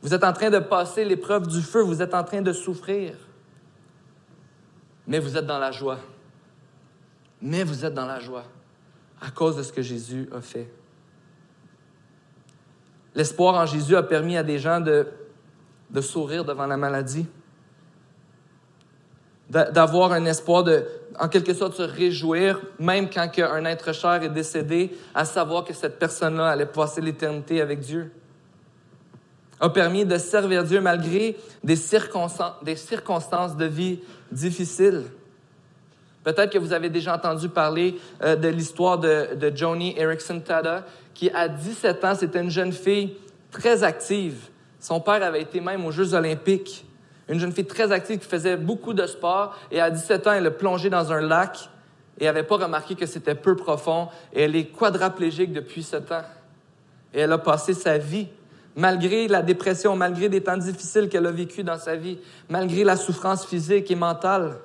Vous 0.00 0.14
êtes 0.14 0.24
en 0.24 0.32
train 0.32 0.48
de 0.48 0.58
passer 0.58 1.04
l'épreuve 1.04 1.46
du 1.46 1.60
feu, 1.60 1.82
vous 1.82 2.00
êtes 2.00 2.14
en 2.14 2.24
train 2.24 2.40
de 2.40 2.52
souffrir. 2.54 3.12
Mais 5.06 5.18
vous 5.18 5.36
êtes 5.36 5.46
dans 5.46 5.58
la 5.58 5.70
joie. 5.70 5.98
Mais 7.40 7.64
vous 7.64 7.84
êtes 7.84 7.94
dans 7.94 8.06
la 8.06 8.18
joie 8.18 8.44
à 9.20 9.30
cause 9.30 9.56
de 9.56 9.62
ce 9.62 9.72
que 9.72 9.82
Jésus 9.82 10.28
a 10.34 10.40
fait. 10.40 10.68
L'espoir 13.14 13.54
en 13.54 13.66
Jésus 13.66 13.96
a 13.96 14.02
permis 14.02 14.36
à 14.36 14.42
des 14.42 14.58
gens 14.58 14.80
de, 14.80 15.06
de 15.90 16.00
sourire 16.00 16.44
devant 16.44 16.66
la 16.66 16.76
maladie, 16.76 17.26
d'avoir 19.48 20.12
un 20.12 20.24
espoir 20.26 20.64
de, 20.64 20.84
en 21.18 21.28
quelque 21.28 21.54
sorte, 21.54 21.74
se 21.74 21.82
réjouir, 21.82 22.60
même 22.78 23.08
quand 23.08 23.30
un 23.38 23.64
être 23.64 23.92
cher 23.94 24.22
est 24.22 24.28
décédé, 24.28 24.96
à 25.14 25.24
savoir 25.24 25.64
que 25.64 25.72
cette 25.72 25.98
personne-là 25.98 26.48
allait 26.48 26.66
passer 26.66 27.00
l'éternité 27.00 27.60
avec 27.60 27.80
Dieu. 27.80 28.12
A 29.60 29.70
permis 29.70 30.04
de 30.04 30.18
servir 30.18 30.64
Dieu 30.64 30.80
malgré 30.80 31.36
des 31.64 31.76
circonstances, 31.76 33.56
de 33.56 33.64
vie 33.64 34.00
difficiles. 34.30 35.04
Peut-être 36.24 36.52
que 36.52 36.58
vous 36.58 36.72
avez 36.72 36.90
déjà 36.90 37.14
entendu 37.14 37.48
parler 37.48 37.98
euh, 38.22 38.36
de 38.36 38.48
l'histoire 38.48 38.98
de, 38.98 39.34
de 39.34 39.56
Joni 39.56 39.94
Erickson 39.96 40.40
Tada, 40.40 40.84
qui 41.14 41.30
à 41.30 41.48
17 41.48 42.04
ans, 42.04 42.14
c'était 42.14 42.40
une 42.40 42.50
jeune 42.50 42.72
fille 42.72 43.16
très 43.50 43.84
active. 43.84 44.48
Son 44.80 45.00
père 45.00 45.22
avait 45.22 45.42
été 45.42 45.60
même 45.60 45.84
aux 45.84 45.92
Jeux 45.92 46.14
olympiques. 46.14 46.84
Une 47.28 47.40
jeune 47.40 47.52
fille 47.52 47.66
très 47.66 47.90
active 47.90 48.18
qui 48.18 48.28
faisait 48.28 48.56
beaucoup 48.56 48.92
de 48.92 49.06
sport 49.06 49.56
et 49.70 49.80
à 49.80 49.90
17 49.90 50.26
ans, 50.26 50.32
elle 50.32 50.46
a 50.46 50.50
plongé 50.50 50.90
dans 50.90 51.12
un 51.12 51.20
lac 51.20 51.70
et 52.18 52.24
n'avait 52.24 52.44
pas 52.44 52.56
remarqué 52.56 52.94
que 52.94 53.06
c'était 53.06 53.34
peu 53.34 53.56
profond 53.56 54.08
et 54.32 54.42
elle 54.42 54.56
est 54.56 54.66
quadraplégique 54.66 55.52
depuis 55.52 55.82
ce 55.82 55.96
temps. 55.96 56.22
Et 57.12 57.20
elle 57.20 57.32
a 57.32 57.38
passé 57.38 57.74
sa 57.74 57.98
vie, 57.98 58.28
malgré 58.76 59.26
la 59.26 59.42
dépression, 59.42 59.96
malgré 59.96 60.28
des 60.28 60.42
temps 60.42 60.56
difficiles 60.56 61.08
qu'elle 61.08 61.26
a 61.26 61.32
vécu 61.32 61.64
dans 61.64 61.78
sa 61.78 61.96
vie, 61.96 62.18
malgré 62.48 62.84
la 62.84 62.96
souffrance 62.96 63.46
physique 63.46 63.90
et 63.90 63.96
mentale 63.96 64.58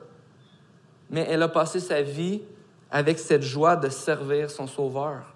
mais 1.12 1.28
elle 1.30 1.44
a 1.44 1.50
passé 1.50 1.80
sa 1.80 2.02
vie 2.02 2.42
avec 2.90 3.20
cette 3.20 3.44
joie 3.44 3.76
de 3.76 3.90
servir 3.90 4.50
son 4.50 4.66
Sauveur, 4.66 5.34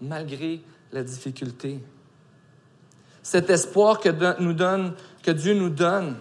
malgré 0.00 0.62
la 0.92 1.02
difficulté. 1.02 1.80
Cet 3.22 3.50
espoir 3.50 4.00
que, 4.00 4.08
que 4.08 5.30
Dieu 5.32 5.54
nous 5.54 5.70
donne 5.70 6.16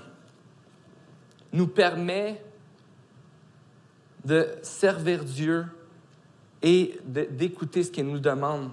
nous 1.54 1.68
permet 1.68 2.44
de 4.26 4.48
servir 4.62 5.24
Dieu 5.24 5.66
et 6.62 7.00
d'écouter 7.06 7.84
ce 7.84 7.92
qu'il 7.92 8.06
nous 8.06 8.20
demande. 8.20 8.70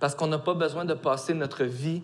Parce 0.00 0.14
qu'on 0.14 0.26
n'a 0.26 0.38
pas 0.38 0.54
besoin 0.54 0.84
de 0.84 0.94
passer 0.94 1.34
notre 1.34 1.64
vie 1.64 2.02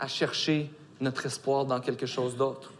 à 0.00 0.08
chercher 0.08 0.70
notre 1.00 1.26
espoir 1.26 1.64
dans 1.64 1.80
quelque 1.80 2.06
chose 2.06 2.36
d'autre. 2.36 2.72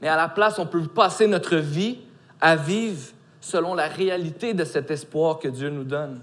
Mais 0.00 0.08
à 0.08 0.16
la 0.16 0.28
place, 0.28 0.58
on 0.58 0.66
peut 0.66 0.82
passer 0.86 1.26
notre 1.26 1.56
vie 1.56 1.98
à 2.40 2.56
vivre 2.56 3.12
selon 3.40 3.74
la 3.74 3.86
réalité 3.86 4.54
de 4.54 4.64
cet 4.64 4.90
espoir 4.90 5.38
que 5.38 5.48
Dieu 5.48 5.70
nous 5.70 5.84
donne. 5.84 6.20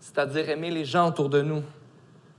C'est-à-dire 0.00 0.48
aimer 0.50 0.70
les 0.70 0.84
gens 0.84 1.08
autour 1.08 1.28
de 1.28 1.42
nous, 1.42 1.62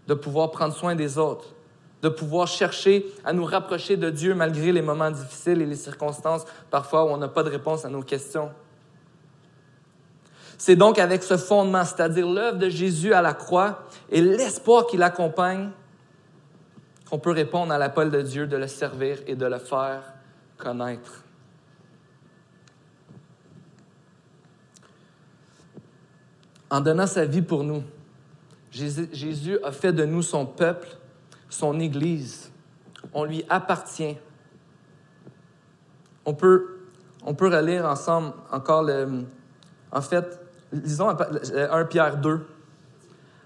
de 0.08 0.13
pouvoir 0.13 0.51
prendre 0.51 0.73
soin 0.73 0.95
des 0.95 1.17
autres, 1.17 1.53
de 2.01 2.10
pouvoir 2.10 2.47
chercher 2.47 3.05
à 3.23 3.34
nous 3.34 3.45
rapprocher 3.45 3.97
de 3.97 4.10
Dieu 4.10 4.34
malgré 4.34 4.71
les 4.71 4.82
moments 4.82 5.12
difficiles 5.12 5.62
et 5.62 5.65
les 5.65 5.75
circonstances 5.75 6.45
parfois 6.69 7.05
où 7.05 7.10
on 7.10 7.17
n'a 7.17 7.27
pas 7.27 7.43
de 7.43 7.49
réponse 7.49 7.86
à 7.86 7.89
nos 7.89 8.01
questions. 8.01 8.51
C'est 10.60 10.76
donc 10.76 11.00
avec 11.00 11.24
ce 11.24 11.38
fondement, 11.38 11.86
c'est-à-dire 11.86 12.30
l'œuvre 12.30 12.58
de 12.58 12.67
Jésus 12.67 13.13
à 13.13 13.22
la 13.22 13.34
croix 13.34 13.86
et 14.10 14.22
l'espoir 14.22 14.88
qui 14.88 14.98
l'accompagne, 14.98 15.69
qu'on 17.10 17.17
peut 17.17 17.32
répondre 17.32 17.72
à 17.72 17.78
l'appel 17.78 18.12
de 18.12 18.22
Dieu 18.22 18.45
de 18.45 18.58
le 18.58 18.67
servir 18.67 19.19
et 19.26 19.38
de 19.38 19.45
le 19.45 19.58
faire 19.58 20.04
connaître. 20.58 21.24
En 26.69 26.82
donnant 26.82 27.08
sa 27.08 27.24
vie 27.24 27.41
pour 27.41 27.63
nous, 27.63 27.82
Jésus 28.69 29.60
a 29.63 29.72
fait 29.72 29.93
de 29.93 30.04
nous 30.04 30.22
son 30.22 30.45
peuple, 30.45 30.89
son 31.50 31.80
Église. 31.80 32.52
On 33.13 33.24
lui 33.24 33.45
appartient. 33.48 34.17
On 36.26 36.34
peut, 36.34 36.82
on 37.24 37.34
relire 37.34 37.86
ensemble 37.86 38.34
encore 38.52 38.84
le... 38.84 39.24
En 39.91 40.02
fait, 40.02 40.39
lisons 40.71 41.10
1 41.10 41.86
Pierre 41.86 42.17
2, 42.17 42.45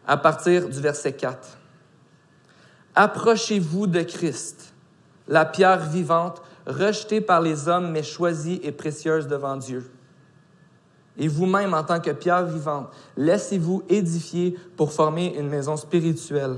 à 0.08 0.18
partir 0.18 0.68
du 0.68 0.80
verset 0.80 1.14
4. 1.14 1.58
Approchez-vous 2.96 3.88
de 3.88 4.02
Christ, 4.02 4.74
la 5.28 5.46
pierre 5.46 5.80
vivante, 5.80 6.42
rejetée 6.68 7.22
par 7.22 7.42
les 7.42 7.68
hommes, 7.68 7.92
mais 7.92 8.04
choisie 8.04 8.60
et 8.64 8.72
précieuse 8.72 9.28
devant 9.28 9.58
Dieu. 9.58 9.90
Et 11.18 11.28
vous-même, 11.28 11.74
en 11.74 11.84
tant 11.84 12.00
que 12.00 12.12
pierre 12.12 12.46
vivante, 12.46 12.90
laissez-vous 13.18 13.84
édifier 13.90 14.58
pour 14.78 14.92
former 14.92 15.36
une 15.38 15.48
maison 15.48 15.78
spirituelle, 15.78 16.58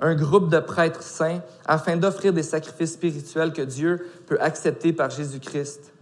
un 0.00 0.14
groupe 0.14 0.50
de 0.50 0.58
prêtres 0.58 1.02
saints, 1.02 1.40
afin 1.64 1.96
d'offrir 1.96 2.32
des 2.32 2.42
sacrifices 2.42 2.94
spirituels 2.94 3.52
que 3.52 3.62
Dieu 3.62 4.06
peut 4.26 4.40
accepter 4.40 4.92
par 4.92 5.10
Jésus-Christ. 5.10 5.92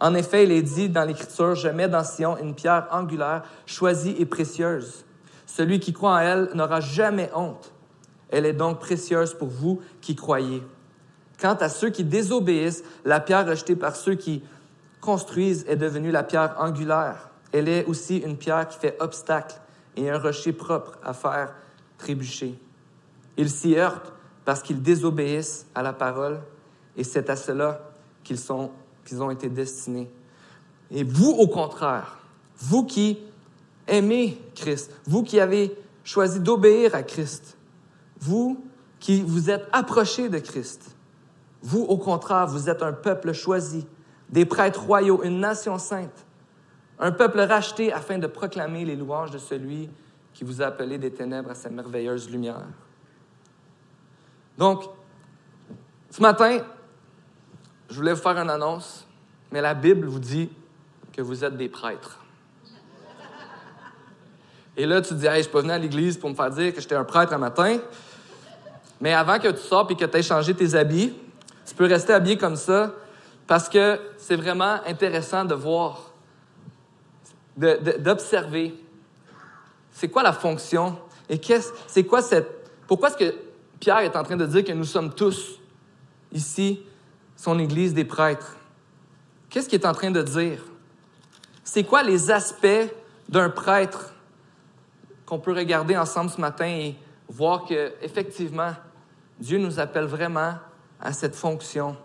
En 0.00 0.14
effet, 0.14 0.44
il 0.44 0.52
est 0.52 0.62
dit 0.62 0.88
dans 0.88 1.04
l'Écriture, 1.04 1.54
je 1.54 1.68
mets 1.68 1.88
dans 1.88 2.04
Sion 2.04 2.38
une 2.38 2.54
pierre 2.54 2.88
angulaire, 2.90 3.42
choisie 3.66 4.16
et 4.18 4.26
précieuse. 4.26 5.04
Celui 5.46 5.78
qui 5.78 5.92
croit 5.92 6.14
en 6.14 6.18
elle 6.18 6.50
n'aura 6.54 6.80
jamais 6.80 7.30
honte. 7.34 7.72
Elle 8.30 8.46
est 8.46 8.54
donc 8.54 8.80
précieuse 8.80 9.34
pour 9.34 9.48
vous 9.48 9.80
qui 10.00 10.16
croyez. 10.16 10.62
Quant 11.40 11.54
à 11.54 11.68
ceux 11.68 11.90
qui 11.90 12.04
désobéissent, 12.04 12.84
la 13.04 13.20
pierre 13.20 13.46
rejetée 13.46 13.76
par 13.76 13.96
ceux 13.96 14.14
qui 14.14 14.42
construisent 15.00 15.64
est 15.68 15.76
devenue 15.76 16.10
la 16.10 16.22
pierre 16.22 16.54
angulaire. 16.58 17.30
Elle 17.52 17.68
est 17.68 17.84
aussi 17.86 18.18
une 18.18 18.36
pierre 18.36 18.68
qui 18.68 18.78
fait 18.78 18.96
obstacle 19.00 19.56
et 19.96 20.10
un 20.10 20.18
rocher 20.18 20.52
propre 20.52 20.98
à 21.02 21.12
faire 21.12 21.52
trébucher. 21.98 22.58
Ils 23.36 23.50
s'y 23.50 23.76
heurtent 23.76 24.12
parce 24.44 24.62
qu'ils 24.62 24.82
désobéissent 24.82 25.66
à 25.74 25.82
la 25.82 25.92
parole 25.92 26.40
et 26.96 27.04
c'est 27.04 27.30
à 27.30 27.36
cela 27.36 27.80
qu'ils, 28.22 28.38
sont, 28.38 28.70
qu'ils 29.10 29.22
ont 29.24 29.30
été 29.32 29.48
destinés. 29.48 30.08
Et 30.92 31.02
vous, 31.02 31.30
au 31.30 31.48
contraire, 31.48 32.18
vous 32.56 32.84
qui 32.84 33.18
aimez 33.88 34.40
Christ, 34.54 34.92
vous 35.04 35.24
qui 35.24 35.40
avez 35.40 35.76
choisi 36.04 36.38
d'obéir 36.38 36.94
à 36.94 37.02
Christ, 37.02 37.56
vous 38.20 38.64
qui 39.00 39.22
vous 39.22 39.50
êtes 39.50 39.66
approchés 39.72 40.28
de 40.28 40.38
Christ, 40.38 40.94
vous, 41.62 41.82
au 41.82 41.98
contraire, 41.98 42.46
vous 42.46 42.70
êtes 42.70 42.84
un 42.84 42.92
peuple 42.92 43.32
choisi, 43.32 43.84
des 44.28 44.44
prêtres 44.44 44.84
royaux, 44.84 45.24
une 45.24 45.40
nation 45.40 45.76
sainte, 45.76 46.24
un 47.00 47.10
peuple 47.10 47.40
racheté 47.40 47.92
afin 47.92 48.18
de 48.18 48.28
proclamer 48.28 48.84
les 48.84 48.94
louanges 48.94 49.32
de 49.32 49.38
celui 49.38 49.90
qui 50.32 50.44
vous 50.44 50.62
a 50.62 50.66
appelé 50.66 50.98
des 50.98 51.10
ténèbres 51.10 51.50
à 51.50 51.56
sa 51.56 51.68
merveilleuse 51.68 52.30
lumière. 52.30 52.62
Donc, 54.56 54.84
ce 56.10 56.22
matin, 56.22 56.60
je 57.90 57.96
voulais 57.96 58.12
vous 58.12 58.20
faire 58.20 58.38
une 58.38 58.50
annonce, 58.50 59.06
mais 59.50 59.60
la 59.60 59.74
Bible 59.74 60.06
vous 60.06 60.20
dit 60.20 60.48
que 61.12 61.22
vous 61.22 61.44
êtes 61.44 61.56
des 61.56 61.68
prêtres. 61.68 62.18
Et 64.76 64.86
là, 64.86 65.02
tu 65.02 65.10
te 65.10 65.14
dis, 65.14 65.26
hey, 65.26 65.42
je 65.42 65.48
pas 65.48 65.60
venu 65.60 65.72
à 65.72 65.78
l'église 65.78 66.16
pour 66.16 66.30
me 66.30 66.34
faire 66.34 66.50
dire 66.50 66.72
que 66.72 66.80
j'étais 66.80 66.94
un 66.94 67.04
prêtre 67.04 67.32
un 67.32 67.38
matin. 67.38 67.78
Mais 69.00 69.12
avant 69.12 69.38
que 69.38 69.48
tu 69.48 69.60
sortes 69.60 69.90
et 69.90 69.96
que 69.96 70.04
tu 70.04 70.16
aies 70.16 70.22
changé 70.22 70.54
tes 70.54 70.74
habits, 70.74 71.12
tu 71.66 71.74
peux 71.74 71.86
rester 71.86 72.12
habillé 72.12 72.38
comme 72.38 72.56
ça 72.56 72.94
parce 73.46 73.68
que 73.68 73.98
c'est 74.16 74.36
vraiment 74.36 74.78
intéressant 74.86 75.44
de 75.44 75.54
voir, 75.54 76.12
d'observer 77.56 78.74
c'est 79.92 80.08
quoi 80.08 80.22
la 80.22 80.32
fonction 80.32 80.96
et 81.28 81.38
c'est 81.86 82.04
quoi 82.04 82.22
cette. 82.22 82.70
Pourquoi 82.86 83.08
est-ce 83.10 83.16
que 83.18 83.34
Pierre 83.78 83.98
est 83.98 84.16
en 84.16 84.22
train 84.22 84.36
de 84.36 84.46
dire 84.46 84.64
que 84.64 84.72
nous 84.72 84.84
sommes 84.84 85.12
tous 85.12 85.58
ici, 86.32 86.80
son 87.40 87.58
Église 87.58 87.94
des 87.94 88.04
prêtres? 88.04 88.54
Qu'est-ce 89.48 89.66
qu'il 89.66 89.80
est 89.80 89.86
en 89.86 89.94
train 89.94 90.10
de 90.10 90.20
dire? 90.20 90.62
C'est 91.64 91.84
quoi 91.84 92.02
les 92.02 92.30
aspects 92.30 92.92
d'un 93.30 93.48
prêtre 93.48 94.12
qu'on 95.24 95.38
peut 95.38 95.54
regarder 95.54 95.96
ensemble 95.96 96.28
ce 96.28 96.38
matin 96.38 96.66
et 96.66 96.96
voir 97.28 97.64
que 97.64 97.94
effectivement 98.02 98.72
Dieu 99.38 99.56
nous 99.56 99.80
appelle 99.80 100.04
vraiment 100.04 100.56
à 101.00 101.14
cette 101.14 101.34
fonction 101.34 101.96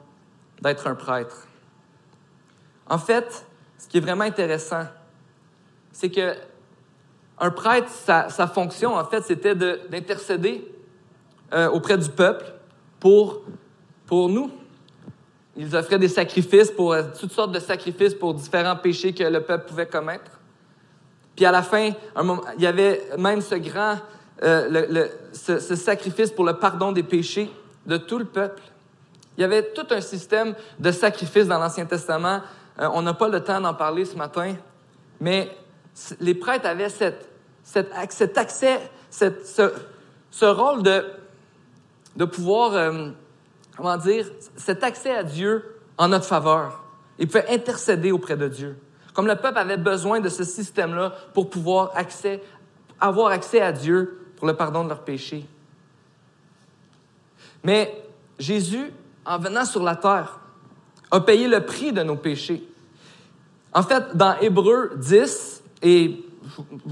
d'être 0.61 0.87
un 0.87 0.95
prêtre? 0.95 1.47
En 2.87 2.97
fait, 2.97 3.45
ce 3.77 3.89
qui 3.89 3.97
est 3.97 4.01
vraiment 4.01 4.23
intéressant, 4.23 4.85
c'est 5.91 6.11
que 6.11 6.33
un 7.39 7.51
prêtre, 7.51 7.89
sa, 7.89 8.29
fonction, 8.47 8.95
en 8.95 9.03
fait, 9.03 9.21
c'était 9.23 9.53
d'intercéder 9.53 10.65
euh, 11.51 11.67
auprès 11.67 11.97
du 11.97 12.07
peuple 12.07 12.45
pour, 13.01 13.41
pour 14.05 14.29
nous. 14.29 14.49
Ils 15.57 15.75
offraient 15.75 15.99
des 15.99 16.09
sacrifices 16.09 16.71
pour 16.71 16.93
euh, 16.93 17.03
toutes 17.17 17.31
sortes 17.31 17.51
de 17.51 17.59
sacrifices 17.59 18.13
pour 18.13 18.33
différents 18.33 18.75
péchés 18.75 19.13
que 19.13 19.23
le 19.23 19.41
peuple 19.41 19.69
pouvait 19.69 19.85
commettre. 19.85 20.31
Puis 21.35 21.45
à 21.45 21.51
la 21.51 21.63
fin, 21.63 21.91
il 22.57 22.61
y 22.63 22.67
avait 22.67 23.01
même 23.17 23.41
ce 23.41 23.55
grand, 23.55 23.97
euh, 24.43 25.07
ce, 25.33 25.59
sacrifice 25.59 26.31
pour 26.31 26.45
le 26.45 26.53
pardon 26.53 26.91
des 26.91 27.03
péchés 27.03 27.49
de 27.85 27.97
tout 27.97 28.17
le 28.17 28.25
peuple. 28.25 28.61
Il 29.37 29.41
y 29.41 29.43
avait 29.43 29.63
tout 29.73 29.87
un 29.89 30.01
système 30.01 30.55
de 30.79 30.91
sacrifices 30.91 31.47
dans 31.47 31.59
l'Ancien 31.59 31.85
Testament. 31.85 32.41
Euh, 32.79 32.89
on 32.93 33.01
n'a 33.01 33.13
pas 33.13 33.27
le 33.27 33.41
temps 33.41 33.59
d'en 33.59 33.73
parler 33.73 34.05
ce 34.05 34.15
matin, 34.15 34.55
mais 35.19 35.49
les 36.19 36.35
prêtres 36.35 36.67
avaient 36.67 36.89
cet, 36.89 37.91
accès, 37.95 38.79
ce, 39.09 40.45
rôle 40.45 40.83
de, 40.83 41.05
de 42.15 42.25
pouvoir, 42.25 42.91
comment 43.75 43.97
dire, 43.97 44.25
cet 44.55 44.83
accès 44.83 45.15
à 45.15 45.23
Dieu 45.23 45.79
en 45.97 46.07
notre 46.07 46.25
faveur. 46.25 46.83
Ils 47.17 47.27
pouvaient 47.27 47.49
intercéder 47.49 48.11
auprès 48.11 48.37
de 48.37 48.47
Dieu. 48.47 48.77
Comme 49.13 49.27
le 49.27 49.35
peuple 49.35 49.57
avait 49.57 49.77
besoin 49.77 50.19
de 50.19 50.29
ce 50.29 50.43
système-là 50.43 51.13
pour 51.33 51.49
pouvoir 51.49 51.93
avoir 52.99 53.31
accès 53.31 53.61
à 53.61 53.71
Dieu 53.71 54.19
pour 54.35 54.47
le 54.47 54.55
pardon 54.55 54.83
de 54.83 54.89
leurs 54.89 55.03
péchés. 55.03 55.45
Mais 57.63 58.03
Jésus 58.37 58.91
en 59.25 59.39
venant 59.39 59.65
sur 59.65 59.83
la 59.83 59.95
terre, 59.95 60.39
a 61.11 61.19
payé 61.19 61.47
le 61.47 61.61
prix 61.61 61.91
de 61.91 62.03
nos 62.03 62.15
péchés. 62.15 62.63
En 63.73 63.83
fait, 63.83 64.15
dans 64.15 64.37
Hébreu 64.39 64.91
10, 64.95 65.63
et 65.81 66.23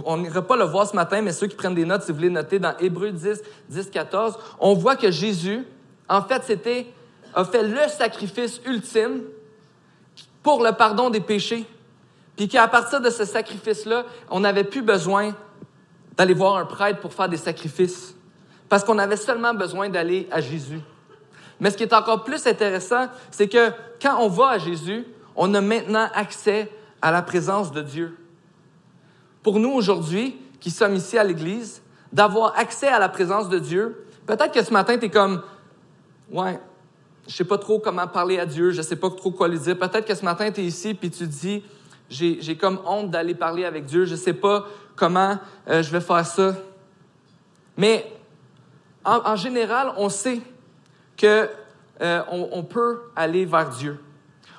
on 0.04 0.18
n'ira 0.18 0.42
pas 0.42 0.58
le 0.58 0.66
voir 0.66 0.88
ce 0.88 0.96
matin, 0.96 1.22
mais 1.22 1.32
ceux 1.32 1.48
qui 1.48 1.56
prennent 1.56 1.76
des 1.76 1.86
notes, 1.86 2.04
si 2.04 2.12
vous 2.12 2.18
voulez 2.18 2.30
noter, 2.30 2.60
dans 2.60 2.76
Hébreu 2.80 3.12
10, 3.12 3.42
10, 3.70 3.90
14, 3.90 4.38
on 4.60 4.74
voit 4.74 4.96
que 4.96 5.12
Jésus, 5.12 5.66
en 6.10 6.22
fait, 6.22 6.44
c'était, 6.44 6.88
a 7.34 7.46
fait 7.46 7.64
le 7.64 7.88
sacrifice 7.88 8.62
ultime 8.66 9.22
pour 10.42 10.64
le 10.64 10.74
pardon 10.74 11.10
des 11.10 11.22
péchés. 11.22 11.66
Puis 12.36 12.48
qu'à 12.48 12.68
partir 12.68 13.00
de 13.02 13.10
ce 13.10 13.26
sacrifice-là, 13.26 14.06
on 14.30 14.42
n'avait 14.42 14.64
plus 14.64 14.82
besoin 14.82 15.36
d'aller 16.18 16.34
voir 16.34 16.58
un 16.58 16.66
prêtre 16.66 17.00
pour 17.00 17.14
faire 17.14 17.30
des 17.30 17.38
sacrifices. 17.38 18.16
Parce 18.70 18.84
qu'on 18.84 18.98
avait 18.98 19.18
seulement 19.18 19.54
besoin 19.54 19.90
d'aller 19.90 20.28
à 20.32 20.42
Jésus. 20.42 20.82
Mais 21.60 21.70
ce 21.70 21.78
qui 21.78 21.84
est 21.84 21.94
encore 21.94 22.24
plus 22.24 22.46
intéressant, 22.48 23.08
c'est 23.32 23.48
que 23.48 23.72
quand 24.02 24.18
on 24.20 24.28
va 24.28 24.50
à 24.50 24.58
Jésus, 24.58 25.06
on 25.36 25.54
a 25.54 25.62
maintenant 25.62 26.10
accès 26.14 26.72
à 27.02 27.12
la 27.12 27.22
présence 27.22 27.72
de 27.72 27.82
Dieu. 27.82 28.18
Pour 29.44 29.60
nous 29.60 29.72
aujourd'hui, 29.72 30.38
qui 30.60 30.72
sommes 30.72 30.96
ici 30.96 31.18
à 31.18 31.24
l'Église, 31.24 31.82
d'avoir 32.12 32.58
accès 32.58 32.88
à 32.88 33.00
la 33.00 33.10
présence 33.10 33.50
de 33.50 33.60
Dieu, 33.60 34.06
peut-être 34.26 34.54
que 34.54 34.64
ce 34.64 34.72
matin, 34.72 34.98
tu 34.98 35.06
es 35.06 35.10
comme, 35.10 35.42
ouais, 36.34 36.60
je 37.28 37.34
sais 37.34 37.46
pas 37.46 37.58
trop 37.58 37.80
comment 37.80 38.08
parler 38.08 38.40
à 38.40 38.46
Dieu, 38.46 38.72
je 38.72 38.82
sais 38.82 38.96
pas 38.96 39.10
trop 39.10 39.32
quoi 39.32 39.48
lui 39.48 39.60
dire. 39.60 39.78
Peut-être 39.78 40.06
que 40.06 40.16
ce 40.16 40.26
matin, 40.26 40.52
tu 40.52 40.62
es 40.62 40.66
ici 40.66 40.94
puis 40.94 41.10
tu 41.10 41.26
dis, 41.26 41.64
j'ai 42.10 42.58
comme 42.58 42.80
honte 42.86 43.12
d'aller 43.12 43.36
parler 43.36 43.64
avec 43.64 43.86
Dieu, 43.86 44.06
je 44.06 44.16
sais 44.16 44.34
pas 44.34 44.66
comment 44.96 45.40
euh, 45.70 45.82
je 45.82 45.92
vais 45.92 46.02
faire 46.02 46.26
ça. 46.26 46.56
Mais 47.78 48.12
en 49.06 49.36
général, 49.36 49.94
on 49.98 50.10
sait 50.10 50.40
qu'on 51.20 51.48
euh, 52.02 52.22
on 52.30 52.64
peut 52.64 53.02
aller 53.16 53.46
vers 53.46 53.70
Dieu. 53.70 54.00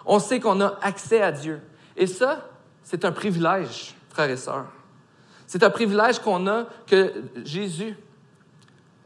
On 0.05 0.19
sait 0.19 0.41
qu'on 0.41 0.61
a 0.61 0.79
accès 0.83 1.23
à 1.23 1.33
Dieu. 1.33 1.61
Et 1.97 2.07
ça, 2.07 2.49
c'est 2.83 3.05
un 3.05 3.13
privilège, 3.13 3.95
frères 4.11 4.29
et 4.29 4.37
sœurs. 4.37 4.67
C'est 5.47 5.63
un 5.63 5.71
privilège 5.71 6.19
qu'on 6.19 6.47
a 6.47 6.67
que 6.87 7.13
Jésus 7.45 7.97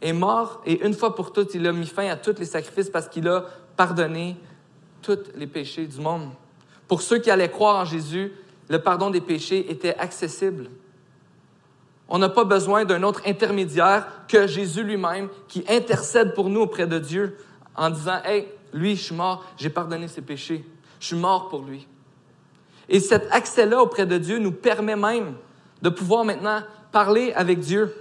est 0.00 0.12
mort 0.12 0.62
et 0.64 0.84
une 0.84 0.94
fois 0.94 1.14
pour 1.14 1.32
toutes, 1.32 1.54
il 1.54 1.66
a 1.66 1.72
mis 1.72 1.87
fin 1.87 2.08
à 2.08 2.16
tous 2.16 2.38
les 2.38 2.44
sacrifices 2.44 2.90
parce 2.90 3.08
qu'il 3.08 3.28
a 3.28 3.44
pardonné 3.76 4.37
tous 5.02 5.18
les 5.34 5.46
péchés 5.46 5.87
du 5.87 6.00
monde. 6.00 6.30
Pour 6.87 7.02
ceux 7.02 7.18
qui 7.18 7.30
allaient 7.30 7.50
croire 7.50 7.76
en 7.76 7.84
Jésus, 7.84 8.32
le 8.68 8.80
pardon 8.80 9.11
des 9.11 9.20
péchés 9.20 9.70
était 9.70 9.96
accessible. 9.96 10.70
On 12.08 12.18
n'a 12.18 12.28
pas 12.28 12.44
besoin 12.44 12.84
d'un 12.84 13.02
autre 13.02 13.22
intermédiaire 13.26 14.06
que 14.28 14.46
Jésus 14.46 14.82
lui-même 14.82 15.28
qui 15.46 15.64
intercède 15.68 16.34
pour 16.34 16.48
nous 16.48 16.61
auprès 16.61 16.87
de 16.87 16.98
Dieu 16.98 17.37
en 17.76 17.90
disant, 17.90 18.20
Hey, 18.24 18.48
lui, 18.72 18.96
je 18.96 19.02
suis 19.04 19.14
mort, 19.14 19.44
j'ai 19.56 19.70
pardonné 19.70 20.08
ses 20.08 20.22
péchés, 20.22 20.64
je 21.00 21.06
suis 21.06 21.16
mort 21.16 21.48
pour 21.48 21.62
lui. 21.62 21.87
Et 22.88 23.00
cet 23.00 23.30
accès-là 23.30 23.82
auprès 23.82 24.06
de 24.06 24.16
Dieu 24.16 24.38
nous 24.38 24.52
permet 24.52 24.96
même 24.96 25.34
de 25.82 25.90
pouvoir 25.90 26.24
maintenant 26.24 26.62
parler 26.90 27.32
avec 27.34 27.61
Dieu, 27.61 27.94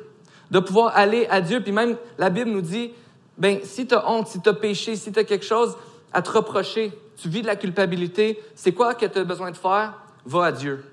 de 0.52 0.60
pouvoir 0.60 0.96
aller 0.96 1.28
à 1.30 1.42
Dieu. 1.42 1.62
Puis 1.62 1.72
même 1.72 1.98
la 2.18 2.30
Bible 2.30 2.52
nous 2.52 2.62
dit, 2.62 2.92
ben 3.38 3.60
si 3.64 3.88
tu 3.88 3.96
as 3.96 4.10
honte, 4.10 4.28
si 4.28 4.42
tu 4.42 4.50
as 4.50 4.54
péché, 4.54 4.96
si 4.96 5.12
tu 5.12 5.20
as 5.20 5.24
quelque 5.24 5.46
chose 5.46 5.76
à 6.14 6.22
te 6.22 6.30
reprocher, 6.30 6.92
tu 7.18 7.30
vis 7.30 7.42
de 7.42 7.48
la 7.48 7.56
culpabilité, 7.56 8.40
c'est 8.56 8.72
quoi 8.72 8.96
que 8.96 9.06
tu 9.06 9.20
as 9.20 9.24
besoin 9.24 9.52
de 9.52 9.58
faire? 9.58 9.94
Va 10.26 10.46
à 10.46 10.52
Dieu. 10.52 10.84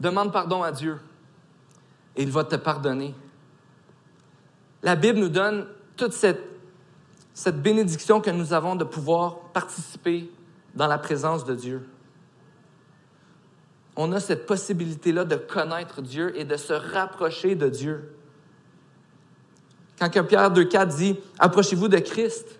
Demande 0.00 0.32
pardon 0.32 0.62
à 0.62 0.72
Dieu 0.72 0.98
et 2.16 2.22
il 2.22 2.30
va 2.30 2.44
te 2.44 2.56
pardonner. 2.56 3.14
La 4.82 4.96
Bible 4.96 5.18
nous 5.18 5.28
donne 5.28 5.66
toute 5.96 6.12
cette, 6.12 6.42
cette 7.32 7.60
bénédiction 7.62 8.20
que 8.20 8.30
nous 8.30 8.52
avons 8.52 8.76
de 8.76 8.84
pouvoir 8.84 9.38
participer 9.52 10.30
dans 10.74 10.86
la 10.86 10.98
présence 10.98 11.44
de 11.44 11.54
Dieu. 11.54 11.88
On 13.96 14.12
a 14.12 14.20
cette 14.20 14.46
possibilité-là 14.46 15.24
de 15.24 15.36
connaître 15.36 16.02
Dieu 16.02 16.38
et 16.38 16.44
de 16.44 16.56
se 16.56 16.72
rapprocher 16.72 17.54
de 17.54 17.68
Dieu. 17.68 18.14
Quand 19.98 20.10
Pierre 20.10 20.52
2,4 20.52 20.96
dit 20.96 21.16
Approchez-vous 21.38 21.88
de 21.88 21.98
Christ, 21.98 22.58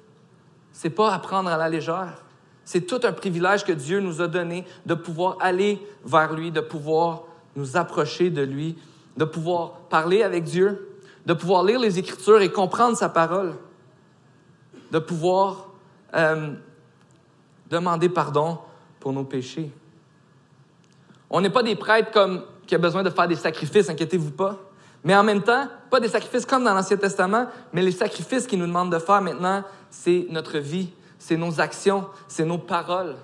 c'est 0.72 0.90
pas 0.90 1.12
à 1.12 1.18
prendre 1.18 1.50
à 1.50 1.56
la 1.56 1.68
légère. 1.68 2.22
C'est 2.64 2.82
tout 2.82 3.00
un 3.02 3.12
privilège 3.12 3.64
que 3.64 3.72
Dieu 3.72 4.00
nous 4.00 4.22
a 4.22 4.28
donné 4.28 4.64
de 4.86 4.94
pouvoir 4.94 5.36
aller 5.40 5.84
vers 6.04 6.32
lui, 6.32 6.50
de 6.50 6.60
pouvoir 6.60 7.24
nous 7.56 7.76
approcher 7.76 8.30
de 8.30 8.42
lui 8.42 8.76
de 9.16 9.24
pouvoir 9.24 9.72
parler 9.88 10.22
avec 10.22 10.44
Dieu, 10.44 10.88
de 11.26 11.34
pouvoir 11.34 11.64
lire 11.64 11.78
les 11.78 11.98
Écritures 11.98 12.40
et 12.40 12.50
comprendre 12.50 12.96
sa 12.96 13.08
parole, 13.08 13.54
de 14.90 14.98
pouvoir 14.98 15.68
euh, 16.14 16.52
demander 17.70 18.08
pardon 18.08 18.58
pour 19.00 19.12
nos 19.12 19.24
péchés. 19.24 19.70
On 21.30 21.40
n'est 21.40 21.50
pas 21.50 21.62
des 21.62 21.76
prêtres 21.76 22.10
comme 22.10 22.42
qui 22.66 22.74
a 22.74 22.78
besoin 22.78 23.02
de 23.02 23.10
faire 23.10 23.28
des 23.28 23.36
sacrifices, 23.36 23.88
inquiétez-vous 23.88 24.30
pas. 24.30 24.58
Mais 25.02 25.14
en 25.14 25.22
même 25.22 25.42
temps, 25.42 25.68
pas 25.90 26.00
des 26.00 26.08
sacrifices 26.08 26.46
comme 26.46 26.64
dans 26.64 26.74
l'Ancien 26.74 26.96
Testament, 26.96 27.46
mais 27.72 27.82
les 27.82 27.92
sacrifices 27.92 28.46
qu'il 28.46 28.58
nous 28.58 28.66
demande 28.66 28.90
de 28.90 28.98
faire 28.98 29.20
maintenant, 29.20 29.62
c'est 29.90 30.26
notre 30.30 30.58
vie, 30.58 30.90
c'est 31.18 31.36
nos 31.36 31.60
actions, 31.60 32.06
c'est 32.26 32.44
nos 32.44 32.58
paroles. 32.58 33.16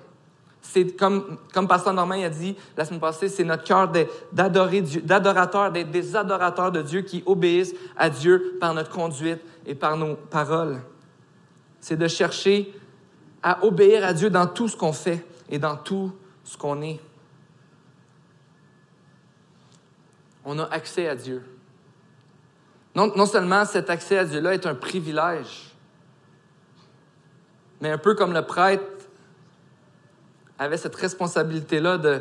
C'est 0.60 0.94
comme, 0.94 1.38
comme 1.54 1.66
Pasteur 1.66 1.94
Normand 1.94 2.22
a 2.22 2.28
dit 2.28 2.54
la 2.76 2.84
semaine 2.84 3.00
passée, 3.00 3.28
c'est 3.28 3.44
notre 3.44 3.64
cœur 3.64 3.90
d'adorer 4.30 4.82
d'adorateurs, 4.82 5.72
d'être 5.72 5.90
des 5.90 6.14
adorateurs 6.14 6.70
de 6.70 6.82
Dieu 6.82 7.00
qui 7.00 7.22
obéissent 7.24 7.74
à 7.96 8.10
Dieu 8.10 8.58
par 8.60 8.74
notre 8.74 8.90
conduite 8.90 9.40
et 9.64 9.74
par 9.74 9.96
nos 9.96 10.16
paroles. 10.16 10.82
C'est 11.80 11.96
de 11.96 12.08
chercher 12.08 12.74
à 13.42 13.64
obéir 13.64 14.04
à 14.04 14.12
Dieu 14.12 14.28
dans 14.28 14.46
tout 14.46 14.68
ce 14.68 14.76
qu'on 14.76 14.92
fait. 14.92 15.24
et 15.50 15.58
dans 15.58 15.76
tout 15.76 16.12
ce 16.44 16.56
qu'on 16.56 16.80
est. 16.82 17.00
On 20.52 20.58
a 20.58 20.64
accès 20.64 21.06
à 21.06 21.14
Dieu. 21.14 21.44
Non, 22.96 23.24
seulement 23.24 23.64
cet 23.64 23.88
accès 23.88 24.18
à 24.18 24.24
Dieu-là 24.24 24.54
est 24.54 24.66
un 24.66 24.74
privilège, 24.74 25.76
mais 27.80 27.92
un 27.92 27.98
peu 27.98 28.16
comme 28.16 28.32
le 28.32 28.42
prêtre 28.42 28.82
avait 30.58 30.76
cette 30.76 30.96
responsabilité-là 30.96 31.98
de, 31.98 32.20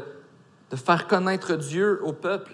de 0.69 0.75
faire 0.75 1.07
connaître 1.07 1.55
Dieu 1.55 1.99
au 2.03 2.13
peuple, 2.13 2.51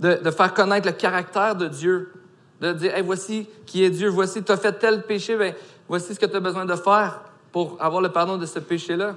de, 0.00 0.16
de, 0.22 0.30
faire 0.30 0.52
connaître 0.52 0.86
le 0.86 0.92
caractère 0.92 1.56
de 1.56 1.68
Dieu, 1.68 2.12
de 2.60 2.74
dire, 2.74 2.94
hey, 2.94 3.02
voici 3.02 3.48
qui 3.64 3.84
est 3.84 3.90
Dieu, 3.90 4.10
voici, 4.10 4.44
tu 4.44 4.52
as 4.52 4.58
fait 4.58 4.74
tel 4.74 5.04
péché, 5.04 5.38
ben, 5.38 5.54
voici 5.88 6.14
ce 6.14 6.20
que 6.20 6.26
tu 6.26 6.36
as 6.36 6.40
besoin 6.40 6.66
de 6.66 6.76
faire 6.76 7.22
pour 7.52 7.82
avoir 7.82 8.02
le 8.02 8.12
pardon 8.12 8.36
de 8.36 8.44
ce 8.44 8.58
péché-là. 8.58 9.16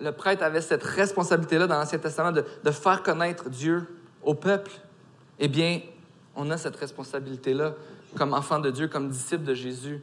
Le 0.00 0.12
prêtre 0.12 0.42
avait 0.42 0.60
cette 0.60 0.82
responsabilité-là 0.82 1.66
dans 1.66 1.78
l'Ancien 1.78 1.98
Testament 1.98 2.32
de, 2.32 2.70
faire 2.70 3.02
connaître 3.02 3.48
Dieu 3.50 3.86
au 4.22 4.34
peuple. 4.34 4.70
Eh 5.38 5.48
bien, 5.48 5.80
on 6.36 6.50
a 6.50 6.56
cette 6.56 6.76
responsabilité-là 6.76 7.74
comme 8.16 8.32
enfant 8.32 8.60
de 8.60 8.70
Dieu, 8.70 8.88
comme 8.88 9.08
disciple 9.08 9.44
de 9.44 9.54
Jésus, 9.54 10.02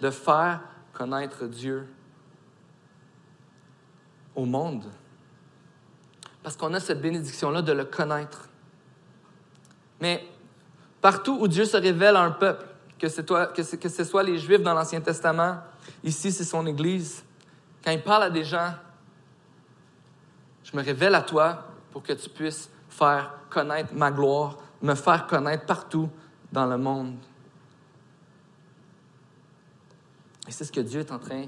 de 0.00 0.10
faire 0.10 0.60
connaître 0.92 1.46
Dieu 1.46 1.86
au 4.34 4.44
monde. 4.44 4.84
Parce 6.42 6.56
qu'on 6.56 6.74
a 6.74 6.80
cette 6.80 7.00
bénédiction-là 7.00 7.62
de 7.62 7.72
le 7.72 7.84
connaître. 7.84 8.48
Mais 10.00 10.24
partout 11.00 11.38
où 11.40 11.46
Dieu 11.46 11.64
se 11.64 11.76
révèle 11.76 12.16
à 12.16 12.22
un 12.22 12.30
peuple, 12.30 12.66
que 12.98 13.08
ce 13.08 14.04
soit 14.04 14.22
les 14.22 14.38
Juifs 14.38 14.62
dans 14.62 14.74
l'Ancien 14.74 15.00
Testament, 15.00 15.58
ici 16.02 16.32
c'est 16.32 16.44
son 16.44 16.66
Église, 16.66 17.22
quand 17.84 17.92
il 17.92 18.02
parle 18.02 18.24
à 18.24 18.30
des 18.30 18.44
gens, 18.44 18.74
je 20.70 20.76
me 20.76 20.82
révèle 20.82 21.14
à 21.14 21.22
toi 21.22 21.66
pour 21.90 22.02
que 22.02 22.12
tu 22.12 22.28
puisses 22.28 22.70
faire 22.88 23.34
connaître 23.48 23.92
ma 23.94 24.10
gloire, 24.10 24.58
me 24.82 24.94
faire 24.94 25.26
connaître 25.26 25.66
partout 25.66 26.08
dans 26.52 26.66
le 26.66 26.78
monde. 26.78 27.16
Et 30.46 30.52
c'est 30.52 30.64
ce 30.64 30.72
que 30.72 30.80
Dieu 30.80 31.00
est 31.00 31.12
en 31.12 31.18
train 31.18 31.46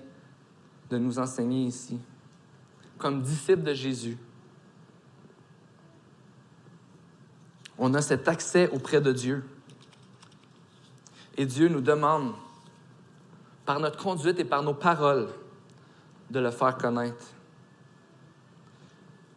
de 0.90 0.98
nous 0.98 1.18
enseigner 1.18 1.66
ici. 1.66 1.98
Comme 2.98 3.22
disciples 3.22 3.62
de 3.62 3.74
Jésus, 3.74 4.18
on 7.78 7.94
a 7.94 8.02
cet 8.02 8.28
accès 8.28 8.68
auprès 8.70 9.00
de 9.00 9.12
Dieu. 9.12 9.44
Et 11.36 11.46
Dieu 11.46 11.68
nous 11.68 11.80
demande, 11.80 12.34
par 13.64 13.80
notre 13.80 14.02
conduite 14.02 14.38
et 14.38 14.44
par 14.44 14.62
nos 14.62 14.74
paroles, 14.74 15.28
de 16.30 16.40
le 16.40 16.50
faire 16.50 16.76
connaître. 16.76 17.24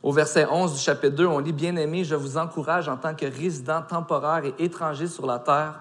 Au 0.06 0.12
verset 0.12 0.46
11 0.46 0.74
du 0.74 0.80
chapitre 0.80 1.16
2, 1.16 1.26
on 1.26 1.40
lit 1.40 1.52
Bien-aimés, 1.52 2.04
je 2.04 2.14
vous 2.14 2.38
encourage 2.38 2.88
en 2.88 2.96
tant 2.96 3.16
que 3.16 3.26
résidents 3.26 3.82
temporaires 3.82 4.44
et 4.46 4.54
étrangers 4.64 5.08
sur 5.08 5.26
la 5.26 5.40
terre 5.40 5.80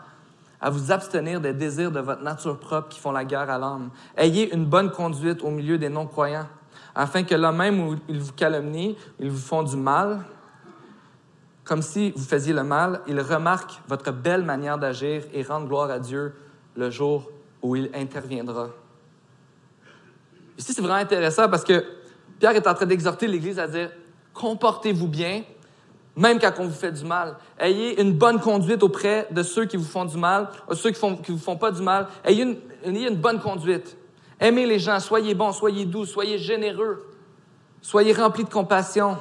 à 0.62 0.70
vous 0.70 0.90
abstenir 0.90 1.42
des 1.42 1.52
désirs 1.52 1.92
de 1.92 2.00
votre 2.00 2.22
nature 2.22 2.58
propre 2.58 2.88
qui 2.88 2.98
font 2.98 3.12
la 3.12 3.26
guerre 3.26 3.50
à 3.50 3.58
l'âme. 3.58 3.90
Ayez 4.16 4.50
une 4.54 4.64
bonne 4.64 4.90
conduite 4.90 5.42
au 5.42 5.50
milieu 5.50 5.76
des 5.76 5.90
non-croyants, 5.90 6.46
afin 6.94 7.22
que 7.22 7.34
là 7.34 7.52
même 7.52 7.78
où 7.86 7.96
ils 8.08 8.18
vous 8.18 8.32
calomnient, 8.32 8.96
ils 9.20 9.30
vous 9.30 9.36
font 9.36 9.62
du 9.62 9.76
mal, 9.76 10.20
comme 11.62 11.82
si 11.82 12.12
vous 12.12 12.24
faisiez 12.24 12.54
le 12.54 12.64
mal, 12.64 13.02
ils 13.06 13.20
remarquent 13.20 13.78
votre 13.88 14.10
belle 14.10 14.42
manière 14.42 14.78
d'agir 14.78 15.22
et 15.34 15.42
rendent 15.42 15.68
gloire 15.68 15.90
à 15.90 15.98
Dieu 15.98 16.34
le 16.76 16.88
jour 16.88 17.30
où 17.60 17.76
il 17.76 17.90
interviendra. 17.94 18.70
Ici, 20.56 20.72
c'est 20.72 20.80
vraiment 20.80 20.94
intéressant 20.94 21.46
parce 21.50 21.62
que 21.62 21.84
Pierre 22.38 22.52
est 22.52 22.66
en 22.66 22.72
train 22.72 22.86
d'exhorter 22.86 23.26
l'Église 23.26 23.58
à 23.58 23.68
dire 23.68 23.90
comportez-vous 24.34 25.08
bien, 25.08 25.42
même 26.16 26.38
quand 26.38 26.52
on 26.58 26.66
vous 26.66 26.74
fait 26.74 26.92
du 26.92 27.04
mal. 27.04 27.36
Ayez 27.58 28.00
une 28.00 28.12
bonne 28.12 28.40
conduite 28.40 28.82
auprès 28.82 29.28
de 29.30 29.42
ceux 29.42 29.64
qui 29.64 29.76
vous 29.76 29.84
font 29.84 30.04
du 30.04 30.16
mal, 30.16 30.48
ceux 30.72 30.90
qui 30.90 31.04
ne 31.04 31.16
vous 31.28 31.38
font 31.38 31.56
pas 31.56 31.70
du 31.70 31.82
mal. 31.82 32.08
Ayez 32.24 32.42
une, 32.42 32.56
ayez 32.84 33.08
une 33.08 33.16
bonne 33.16 33.40
conduite. 33.40 33.96
Aimez 34.38 34.66
les 34.66 34.78
gens, 34.78 35.00
soyez 35.00 35.34
bons, 35.34 35.52
soyez 35.52 35.86
doux, 35.86 36.04
soyez 36.04 36.38
généreux, 36.38 37.06
soyez 37.80 38.12
remplis 38.12 38.44
de 38.44 38.50
compassion. 38.50 39.16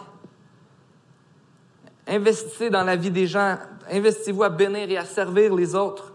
Investissez 2.07 2.69
dans 2.69 2.83
la 2.83 2.95
vie 2.95 3.11
des 3.11 3.27
gens, 3.27 3.57
investissez-vous 3.89 4.43
à 4.43 4.49
bénir 4.49 4.89
et 4.89 4.97
à 4.97 5.05
servir 5.05 5.55
les 5.55 5.75
autres. 5.75 6.11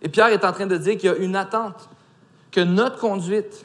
Et 0.00 0.08
Pierre 0.08 0.28
est 0.28 0.44
en 0.44 0.52
train 0.52 0.66
de 0.66 0.76
dire 0.76 0.96
qu'il 0.96 1.10
y 1.10 1.12
a 1.12 1.16
une 1.16 1.36
attente, 1.36 1.88
que 2.50 2.60
notre 2.60 2.98
conduite, 2.98 3.64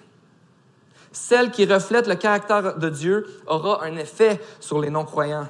celle 1.18 1.52
qui 1.52 1.66
reflète 1.66 2.08
le 2.08 2.16
caractère 2.16 2.78
de 2.78 2.90
Dieu 2.90 3.26
aura 3.48 3.84
un 3.84 3.98
effet 3.98 4.40
sur 4.60 4.80
les 4.80 4.90
non-croyants. 4.90 5.48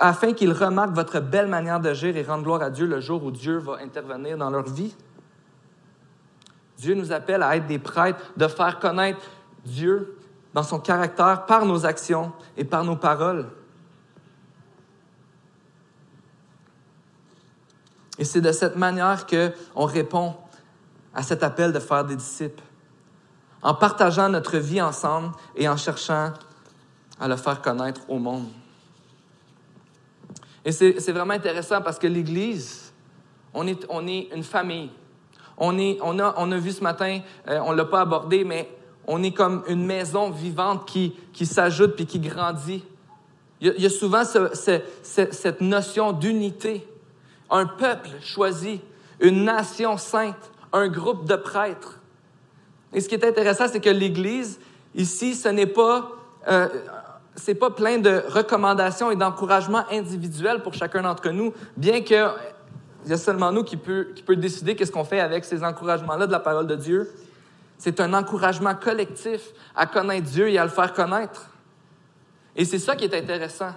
Afin 0.00 0.34
qu'ils 0.34 0.52
remarquent 0.52 0.94
votre 0.94 1.20
belle 1.20 1.46
manière 1.46 1.80
d'agir 1.80 2.16
et 2.16 2.22
rendre 2.22 2.42
gloire 2.42 2.62
à 2.62 2.68
Dieu 2.68 2.86
le 2.86 3.00
jour 3.00 3.24
où 3.24 3.30
Dieu 3.30 3.58
va 3.58 3.78
intervenir 3.80 4.36
dans 4.36 4.50
leur 4.50 4.64
vie. 4.64 4.94
Dieu 6.76 6.94
nous 6.94 7.12
appelle 7.12 7.42
à 7.42 7.56
être 7.56 7.66
des 7.66 7.78
prêtres, 7.78 8.20
de 8.36 8.46
faire 8.46 8.78
connaître 8.78 9.20
Dieu 9.64 10.18
dans 10.52 10.62
son 10.62 10.80
caractère 10.80 11.46
par 11.46 11.64
nos 11.64 11.86
actions 11.86 12.32
et 12.56 12.64
par 12.64 12.84
nos 12.84 12.96
paroles. 12.96 13.46
Et 18.18 18.24
c'est 18.24 18.42
de 18.42 18.52
cette 18.52 18.76
manière 18.76 19.26
qu'on 19.26 19.86
répond 19.86 20.34
à 21.14 21.22
cet 21.22 21.42
appel 21.42 21.72
de 21.72 21.78
faire 21.78 22.04
des 22.04 22.16
disciples 22.16 22.62
en 23.62 23.74
partageant 23.74 24.28
notre 24.28 24.58
vie 24.58 24.80
ensemble 24.80 25.32
et 25.56 25.68
en 25.68 25.76
cherchant 25.76 26.32
à 27.20 27.28
le 27.28 27.36
faire 27.36 27.60
connaître 27.60 28.00
au 28.08 28.18
monde. 28.18 28.48
Et 30.64 30.72
c'est 30.72 31.12
vraiment 31.12 31.34
intéressant 31.34 31.80
parce 31.80 31.98
que 31.98 32.06
l'Église, 32.06 32.92
on 33.54 33.66
est, 33.66 33.86
on 33.88 34.06
est 34.06 34.28
une 34.34 34.44
famille. 34.44 34.90
On, 35.56 35.78
est, 35.78 35.98
on, 36.02 36.18
a, 36.18 36.34
on 36.38 36.52
a 36.52 36.56
vu 36.58 36.72
ce 36.72 36.82
matin, 36.82 37.20
euh, 37.48 37.60
on 37.64 37.72
ne 37.72 37.76
l'a 37.76 37.84
pas 37.84 38.00
abordé, 38.00 38.44
mais 38.44 38.68
on 39.06 39.22
est 39.22 39.32
comme 39.32 39.62
une 39.68 39.84
maison 39.84 40.30
vivante 40.30 40.86
qui, 40.86 41.14
qui 41.32 41.44
s'ajoute 41.44 41.96
puis 41.96 42.06
qui 42.06 42.18
grandit. 42.18 42.84
Il 43.60 43.74
y 43.78 43.86
a, 43.86 43.90
souvent 43.90 44.22
cette 44.24 45.60
notion 45.60 46.12
d'unité. 46.12 46.86
Un 47.50 47.66
peuple 47.66 48.08
choisi, 48.22 48.80
une 49.20 49.44
nation 49.44 49.98
sainte, 49.98 50.50
un 50.72 50.88
groupe 50.88 51.26
de 51.26 51.36
prêtres. 51.36 51.99
Et 52.92 53.00
ce 53.00 53.08
qui 53.08 53.14
est 53.14 53.24
intéressant, 53.24 53.66
c'est 53.68 53.80
que 53.80 53.90
l'Église, 53.90 54.58
ici, 54.94 55.34
ce 55.34 55.48
n'est 55.48 55.66
pas, 55.66 56.10
euh, 56.48 56.68
c'est 57.36 57.54
pas 57.54 57.70
plein 57.70 57.98
de 57.98 58.22
recommandations 58.28 59.10
et 59.10 59.16
d'encouragements 59.16 59.84
individuels 59.90 60.62
pour 60.62 60.74
chacun 60.74 61.02
d'entre 61.02 61.30
nous, 61.30 61.52
bien 61.76 62.02
que 62.02 62.28
il 63.04 63.10
y 63.10 63.14
a 63.14 63.16
seulement 63.16 63.50
nous 63.50 63.64
qui 63.64 63.76
peut, 63.76 64.08
qui 64.14 64.22
peut 64.22 64.36
décider 64.36 64.76
qu'est-ce 64.76 64.92
qu'on 64.92 65.04
fait 65.04 65.20
avec 65.20 65.44
ces 65.44 65.64
encouragements-là 65.64 66.26
de 66.26 66.32
la 66.32 66.40
parole 66.40 66.66
de 66.66 66.76
Dieu. 66.76 67.10
C'est 67.78 67.98
un 68.00 68.12
encouragement 68.12 68.74
collectif 68.74 69.40
à 69.74 69.86
connaître 69.86 70.28
Dieu 70.28 70.50
et 70.50 70.58
à 70.58 70.64
le 70.64 70.70
faire 70.70 70.92
connaître. 70.92 71.48
Et 72.56 72.64
c'est 72.64 72.78
ça 72.78 72.96
qui 72.96 73.04
est 73.04 73.14
intéressant. 73.14 73.72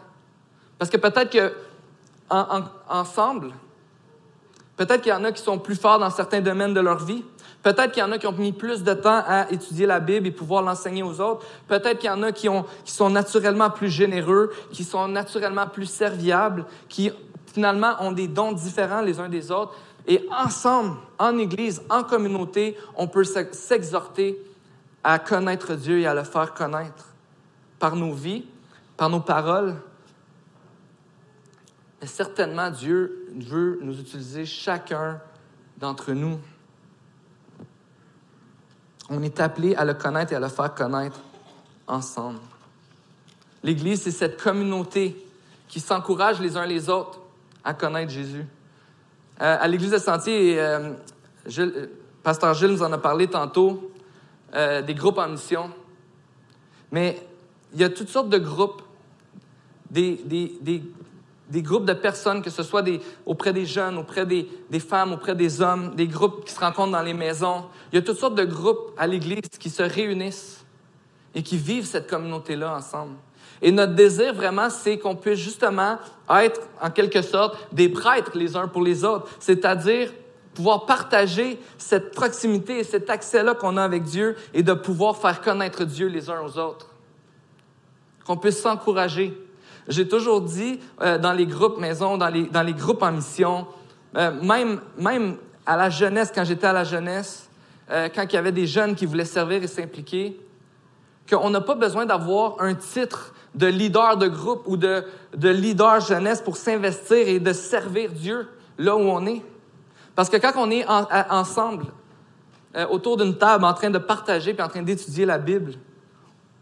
Parce 0.78 0.92
que 0.92 0.98
peut-être 0.98 1.32
que 1.32 1.54
en, 2.30 2.64
ensemble, 2.90 3.52
peut-être 4.76 5.02
qu'il 5.02 5.12
y 5.12 5.16
en 5.16 5.24
a 5.24 5.32
qui 5.32 5.42
sont 5.42 5.60
plus 5.60 5.76
forts 5.76 6.00
dans 6.00 6.10
certains 6.10 6.42
domaines 6.42 6.74
de 6.74 6.82
leur 6.82 7.04
vie, 7.06 7.24
Peut-être 7.64 7.94
qu'il 7.94 8.02
y 8.02 8.06
en 8.06 8.12
a 8.12 8.18
qui 8.18 8.28
ont 8.28 8.34
mis 8.34 8.52
plus 8.52 8.84
de 8.84 8.94
temps 8.94 9.24
à 9.26 9.50
étudier 9.50 9.86
la 9.86 10.02
Bible 10.02 10.28
et 10.28 10.32
pouvoir 10.32 10.62
l'enseigner 10.62 11.02
aux 11.02 11.22
autres. 11.22 11.46
Peut-être 11.70 11.98
qu'il 11.98 12.10
y 12.10 12.14
en 12.14 12.22
a 12.22 12.34
qui, 12.34 12.50
ont, 12.50 12.66
qui 12.84 12.92
sont 12.92 13.10
naturellement 13.10 13.70
plus 13.70 13.90
généreux, 13.90 14.52
qui 14.72 14.84
sont 14.84 15.08
naturellement 15.08 15.66
plus 15.68 15.86
serviables, 15.86 16.66
qui 16.90 17.10
finalement 17.54 17.96
ont 18.02 18.12
des 18.12 18.28
dons 18.28 18.52
différents 18.52 19.02
les 19.02 19.18
uns 19.20 19.30
des 19.30 19.50
autres. 19.50 19.74
Et 20.08 20.28
ensemble, 20.30 20.98
en 21.18 21.38
Église, 21.38 21.82
en 21.90 22.04
communauté, 22.04 22.78
on 22.98 23.08
peut 23.08 23.24
s'exhorter 23.24 24.38
à 25.02 25.18
connaître 25.18 25.76
Dieu 25.76 26.00
et 26.00 26.06
à 26.06 26.14
le 26.14 26.24
faire 26.24 26.54
connaître 26.54 27.14
par 27.80 27.96
nos 27.96 28.14
vies, 28.14 28.46
par 28.98 29.10
nos 29.10 29.22
paroles. 29.22 29.76
Mais 32.02 32.08
certainement, 32.08 32.70
Dieu 32.70 33.30
veut 33.34 33.80
nous 33.82 33.98
utiliser 33.98 34.46
chacun 34.46 35.22
d'entre 35.78 36.12
nous. 36.12 36.38
On 39.10 39.22
est 39.22 39.40
appelé 39.40 39.76
à 39.76 39.86
le 39.86 39.94
connaître 39.94 40.34
et 40.34 40.36
à 40.36 40.40
le 40.40 40.48
faire 40.48 40.74
connaître 40.74 41.20
ensemble. 41.88 42.40
L'Église, 43.64 44.04
c'est 44.04 44.12
cette 44.12 44.42
communauté 44.42 45.16
qui 45.68 45.80
s'encourage 45.80 46.40
les 46.40 46.58
uns 46.58 46.66
les 46.66 46.90
autres 46.90 47.20
à 47.64 47.74
connaître 47.74 48.12
Jésus. 48.12 48.46
Euh, 49.42 49.58
à 49.60 49.68
l'Église 49.68 49.92
de 49.92 49.98
Sentier, 49.98 50.60
euh, 50.60 50.94
euh, 51.58 51.88
Pasteur 52.22 52.54
Gilles 52.54 52.72
nous 52.72 52.84
en 52.84 52.92
a 52.92 52.98
parlé 52.98 53.28
tantôt, 53.28 53.92
des 54.54 54.94
groupes 54.94 55.18
en 55.18 55.30
mission. 55.30 55.72
Mais 56.92 57.20
il 57.74 57.82
y 57.82 57.84
a 57.84 57.90
toutes 57.90 58.10
sortes 58.10 58.30
de 58.30 58.38
groupes, 58.38 58.84
des, 59.90 60.22
des 60.62 60.84
groupes 61.62 61.86
de 61.86 61.94
personnes, 61.94 62.42
que 62.42 62.50
ce 62.50 62.64
soit 62.64 62.82
des, 62.82 63.00
auprès 63.26 63.54
des 63.54 63.66
jeunes, 63.66 63.98
auprès 63.98 64.26
des, 64.26 64.48
des, 64.70 64.80
femmes, 64.80 65.14
auprès 65.14 65.36
des 65.36 65.62
hommes, 65.62 65.94
des 65.96 66.08
groupes 66.08 66.46
qui 66.46 66.54
se 66.54 66.60
rencontrent 66.60 66.92
dans 66.92 67.04
les 67.04 67.14
maisons. 67.14 67.66
Il 67.92 67.96
y 67.96 68.00
a 68.00 68.02
toutes 68.02 68.18
sortes 68.18 68.36
de 68.36 68.46
groupes 68.46 68.92
à 68.98 69.08
l'Église 69.08 69.50
qui 69.60 69.70
se 69.70 69.84
réunissent 69.84 70.66
et 71.36 71.44
qui 71.44 71.58
vivent 71.58 71.86
cette 71.86 72.10
communauté-là 72.10 72.76
ensemble. 72.76 73.16
Et 73.62 73.72
notre 73.72 73.94
désir 73.94 74.34
vraiment, 74.34 74.70
c'est 74.70 74.98
qu'on 74.98 75.16
puisse 75.16 75.40
justement 75.40 75.98
être, 76.30 76.62
en 76.82 76.90
quelque 76.90 77.22
sorte, 77.22 77.58
des 77.72 77.90
prêtres 77.90 78.32
les 78.36 78.56
uns 78.56 78.68
pour 78.68 78.82
les 78.82 79.06
autres, 79.06 79.30
c'est-à-dire 79.40 80.12
pouvoir 80.54 80.86
partager 80.86 81.60
cette 81.78 82.12
proximité 82.12 82.80
et 82.80 82.84
cet 82.84 83.10
accès-là 83.10 83.56
qu'on 83.56 83.78
a 83.78 83.84
avec 83.84 84.04
Dieu 84.04 84.36
et 84.54 84.64
de 84.64 84.74
pouvoir 84.74 85.18
faire 85.18 85.42
connaître 85.42 85.86
Dieu 85.86 86.08
les 86.08 86.30
uns 86.30 86.42
aux 86.42 86.58
autres. 86.60 86.88
Qu'on 88.26 88.38
puisse 88.38 88.62
s'encourager. 88.62 89.34
J'ai 89.88 90.08
toujours 90.08 90.42
dit 90.42 90.80
euh, 91.02 91.18
dans 91.18 91.34
les 91.34 91.46
groupes 91.46 91.78
maison, 91.78 92.18
dans 92.18 92.30
les, 92.30 92.74
groupes 92.74 93.04
en 93.04 93.12
mission, 93.12 93.68
euh, 94.16 94.32
même, 94.42 95.38
à 95.66 95.78
la 95.78 95.90
jeunesse, 95.90 96.32
quand 96.34 96.44
j'étais 96.44 96.68
à 96.68 96.74
la 96.74 96.84
jeunesse, 96.84 97.50
euh, 97.92 98.10
quand 98.14 98.24
il 98.24 98.34
y 98.34 98.38
avait 98.38 98.52
des 98.52 98.68
jeunes 98.68 98.96
qui 98.96 99.06
voulaient 99.06 99.26
servir 99.26 99.62
et 99.62 99.68
s'impliquer, 99.68 100.40
qu'on 101.30 101.50
n'a 101.50 101.62
pas 101.62 101.76
besoin 101.76 102.06
d'avoir 102.06 102.62
un 102.62 102.74
titre 102.76 103.34
de 103.56 103.68
leader 103.68 104.18
de 104.18 104.28
groupe 104.28 104.64
ou 104.66 104.78
de, 104.78 105.04
de 105.36 105.50
leader 105.50 106.00
jeunesse 106.00 106.42
pour 106.42 106.58
s'investir 106.58 107.28
et 107.28 107.40
de 107.40 107.54
servir 107.54 108.12
Dieu 108.12 108.48
là 108.78 108.96
où 108.96 109.02
on 109.02 109.26
est. 109.26 109.42
Parce 110.16 110.30
que 110.30 110.38
quand 110.38 110.54
on 110.56 110.70
est 110.70 110.86
ensemble, 111.30 111.86
autour 112.90 113.18
d'une 113.18 113.38
table, 113.38 113.66
en 113.66 113.74
train 113.74 113.90
de 113.90 114.00
partager 114.00 114.54
puis 114.54 114.64
en 114.64 114.68
train 114.68 114.82
d'étudier 114.82 115.26
la 115.26 115.38
Bible, 115.38 115.74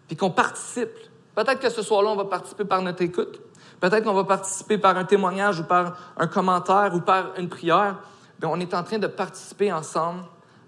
puis 0.08 0.16
qu'on 0.18 0.30
participe, 0.30 0.92
peut-être 1.36 1.60
que 1.60 1.70
ce 1.70 1.82
soir-là, 1.82 2.10
on 2.10 2.16
va 2.16 2.26
participer 2.26 2.66
par 2.66 2.82
notre 2.82 3.02
écoute, 3.02 3.42
peut-être 3.80 4.04
qu'on 4.04 4.14
va 4.14 4.24
participer 4.24 4.78
par 4.78 4.98
un 4.98 5.06
témoignage 5.06 5.60
ou 5.60 5.64
par 5.64 5.98
un 6.18 6.28
commentaire 6.28 6.92
ou 6.94 7.02
par 7.02 7.38
une 7.38 7.50
prière, 7.50 7.98
mais 8.40 8.48
on 8.48 8.58
est 8.58 8.74
en 8.74 8.84
train 8.84 9.00
de 9.00 9.08
participer 9.08 9.72
ensemble 9.72 10.24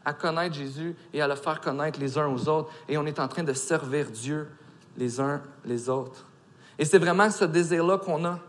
à 0.05 0.13
connaître 0.13 0.55
Jésus 0.55 0.95
et 1.13 1.21
à 1.21 1.27
le 1.27 1.35
faire 1.35 1.61
connaître 1.61 1.99
les 1.99 2.17
uns 2.17 2.27
aux 2.27 2.49
autres, 2.49 2.69
et 2.87 2.97
on 2.97 3.05
est 3.05 3.19
en 3.19 3.27
train 3.27 3.43
de 3.43 3.53
servir 3.53 4.07
Dieu 4.11 4.47
les 4.97 5.19
uns 5.19 5.41
les 5.65 5.89
autres. 5.89 6.25
Et 6.77 6.85
c'est 6.85 6.99
vraiment 6.99 7.29
ce 7.29 7.45
désir-là 7.45 7.97
qu'on 7.97 8.25
a. 8.25 8.39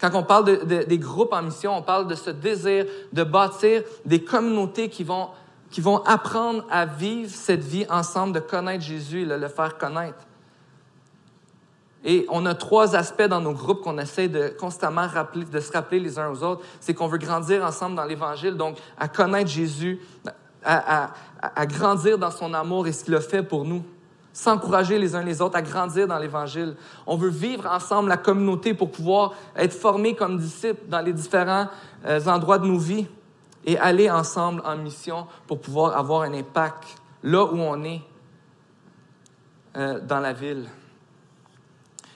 Quand 0.00 0.10
on 0.14 0.22
parle 0.22 0.64
des 0.64 0.98
groupes 0.98 1.32
en 1.32 1.42
mission, 1.42 1.76
on 1.76 1.82
parle 1.82 2.06
de 2.06 2.14
ce 2.14 2.30
désir 2.30 2.86
de 3.12 3.24
bâtir 3.24 3.82
des 4.04 4.22
communautés 4.22 4.88
qui 4.88 5.02
vont, 5.02 5.28
qui 5.70 5.80
vont 5.80 5.98
apprendre 6.04 6.64
à 6.70 6.86
vivre 6.86 7.30
cette 7.30 7.64
vie 7.64 7.84
ensemble, 7.90 8.32
de 8.32 8.40
connaître 8.40 8.84
Jésus 8.84 9.22
et 9.22 9.26
de 9.26 9.34
le 9.34 9.48
faire 9.48 9.76
connaître. 9.76 10.27
Et 12.04 12.26
on 12.28 12.46
a 12.46 12.54
trois 12.54 12.94
aspects 12.94 13.26
dans 13.26 13.40
nos 13.40 13.52
groupes 13.52 13.82
qu'on 13.82 13.98
essaie 13.98 14.28
de 14.28 14.54
constamment 14.58 15.06
rappeler, 15.06 15.44
de 15.44 15.60
se 15.60 15.72
rappeler 15.72 15.98
les 15.98 16.18
uns 16.18 16.30
aux 16.30 16.42
autres. 16.42 16.62
C'est 16.80 16.94
qu'on 16.94 17.08
veut 17.08 17.18
grandir 17.18 17.64
ensemble 17.64 17.96
dans 17.96 18.04
l'Évangile, 18.04 18.56
donc 18.56 18.76
à 18.98 19.08
connaître 19.08 19.50
Jésus, 19.50 20.00
à, 20.64 21.10
grandir 21.66 22.18
dans 22.18 22.30
son 22.30 22.54
amour 22.54 22.86
et 22.86 22.92
ce 22.92 23.04
qu'il 23.04 23.14
a 23.14 23.20
fait 23.20 23.42
pour 23.42 23.64
nous 23.64 23.82
s'encourager 24.32 24.98
les 24.98 25.16
uns 25.16 25.22
les 25.22 25.42
autres 25.42 25.56
à 25.56 25.62
grandir 25.62 26.06
dans 26.06 26.18
l'Évangile. 26.18 26.76
On 27.06 27.16
veut 27.16 27.30
vivre 27.30 27.68
ensemble 27.68 28.08
la 28.08 28.16
communauté 28.16 28.72
pour 28.72 28.92
pouvoir 28.92 29.32
être 29.56 29.72
formés 29.72 30.14
comme 30.14 30.38
disciples 30.38 30.88
dans 30.88 31.00
les 31.00 31.12
différents 31.12 31.66
euh, 32.06 32.24
endroits 32.26 32.58
de 32.58 32.66
nos 32.66 32.78
vies 32.78 33.08
et 33.64 33.76
aller 33.78 34.08
ensemble 34.08 34.62
en 34.64 34.76
mission 34.76 35.26
pour 35.48 35.60
pouvoir 35.60 35.96
avoir 35.96 36.22
un 36.22 36.34
impact 36.34 36.84
là 37.24 37.44
où 37.44 37.58
on 37.58 37.82
est 37.82 38.02
euh, 39.76 39.98
dans 40.00 40.20
la 40.20 40.32
ville. 40.32 40.68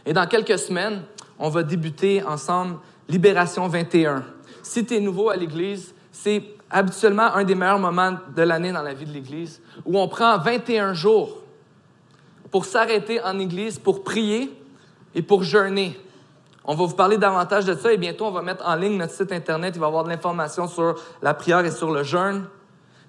Et 0.05 0.13
dans 0.13 0.27
quelques 0.27 0.59
semaines, 0.59 1.03
on 1.39 1.49
va 1.49 1.63
débuter 1.63 2.23
ensemble 2.23 2.79
Libération 3.09 3.67
21. 3.69 4.25
Si 4.63 4.85
tu 4.85 4.97
es 4.97 5.01
nouveau 5.01 5.31
à 5.31 5.37
l'Église, 5.37 5.95
c'est 6.11 6.43
habituellement 6.71 7.35
un 7.35 7.45
des 7.45 7.55
meilleurs 7.55 7.79
moments 7.79 8.17
de 8.35 8.43
l'année 8.43 8.73
dans 8.73 8.83
la 8.83 8.95
vie 8.95 9.05
de 9.05 9.13
l'Église 9.13 9.61
où 9.85 9.99
on 9.99 10.09
prend 10.09 10.39
21 10.39 10.95
jours 10.95 11.39
pour 12.51 12.65
s'arrêter 12.65 13.21
en 13.23 13.39
Église, 13.39 13.79
pour 13.79 14.03
prier 14.05 14.53
et 15.15 15.23
pour 15.23 15.43
jeûner. 15.43 15.99
On 16.65 16.75
va 16.75 16.85
vous 16.87 16.95
parler 16.95 17.19
davantage 17.19 17.65
de 17.65 17.75
ça 17.75 17.93
et 17.93 17.97
bientôt 17.97 18.27
on 18.27 18.31
va 18.31 18.43
mettre 18.43 18.67
en 18.67 18.77
ligne 18.77 18.97
notre 18.97 19.13
site 19.13 19.33
Internet. 19.33 19.75
Il 19.75 19.81
va 19.81 19.87
y 19.87 19.89
avoir 19.89 20.05
de 20.05 20.11
l'information 20.11 20.69
sur 20.69 20.95
la 21.21 21.35
prière 21.35 21.65
et 21.65 21.71
sur 21.71 21.91
le 21.91 22.03
jeûne. 22.03 22.45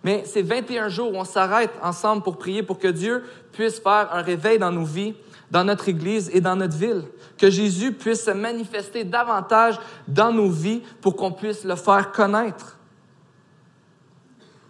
Mais 0.03 0.23
c'est 0.25 0.41
21 0.41 0.89
jours 0.89 1.13
où 1.13 1.17
on 1.17 1.23
s'arrête 1.23 1.71
ensemble 1.81 2.23
pour 2.23 2.37
prier 2.37 2.63
pour 2.63 2.79
que 2.79 2.87
Dieu 2.87 3.23
puisse 3.51 3.79
faire 3.79 4.09
un 4.11 4.21
réveil 4.21 4.59
dans 4.59 4.71
nos 4.71 4.83
vies, 4.83 5.13
dans 5.53 5.63
notre 5.63 5.87
Église 5.87 6.31
et 6.33 6.41
dans 6.41 6.55
notre 6.55 6.75
ville. 6.75 7.03
Que 7.37 7.51
Jésus 7.51 7.93
puisse 7.93 8.25
se 8.25 8.31
manifester 8.31 9.03
davantage 9.03 9.79
dans 10.07 10.33
nos 10.33 10.49
vies 10.49 10.81
pour 10.99 11.15
qu'on 11.15 11.31
puisse 11.31 11.63
le 11.63 11.75
faire 11.75 12.11
connaître. 12.11 12.79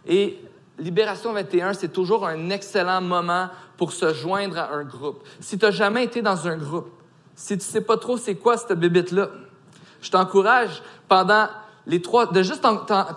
Et 0.06 0.38
Libération 0.78 1.32
21, 1.32 1.72
c'est 1.72 1.94
toujours 1.94 2.28
un 2.28 2.50
excellent 2.50 3.00
moment 3.00 3.48
pour 3.78 3.94
se 3.94 4.14
joindre 4.14 4.58
à 4.58 4.74
un 4.74 4.84
groupe. 4.84 5.24
Si 5.40 5.58
tu 5.58 5.64
n'as 5.64 5.72
jamais 5.72 6.04
été 6.04 6.22
dans 6.22 6.50
un 6.50 6.58
groupe, 6.58 6.90
si 7.34 7.54
tu 7.54 7.66
ne 7.66 7.72
sais 7.72 7.82
pas 7.82 7.96
trop 7.96 8.18
c'est 8.18 8.36
quoi 8.36 8.58
cette 8.58 8.78
bébite-là, 8.78 9.30
je 10.02 10.12
t'encourage 10.12 10.84
pendant 11.08 11.48
les 11.88 12.02
trois, 12.02 12.26
de 12.26 12.44
juste 12.44 12.68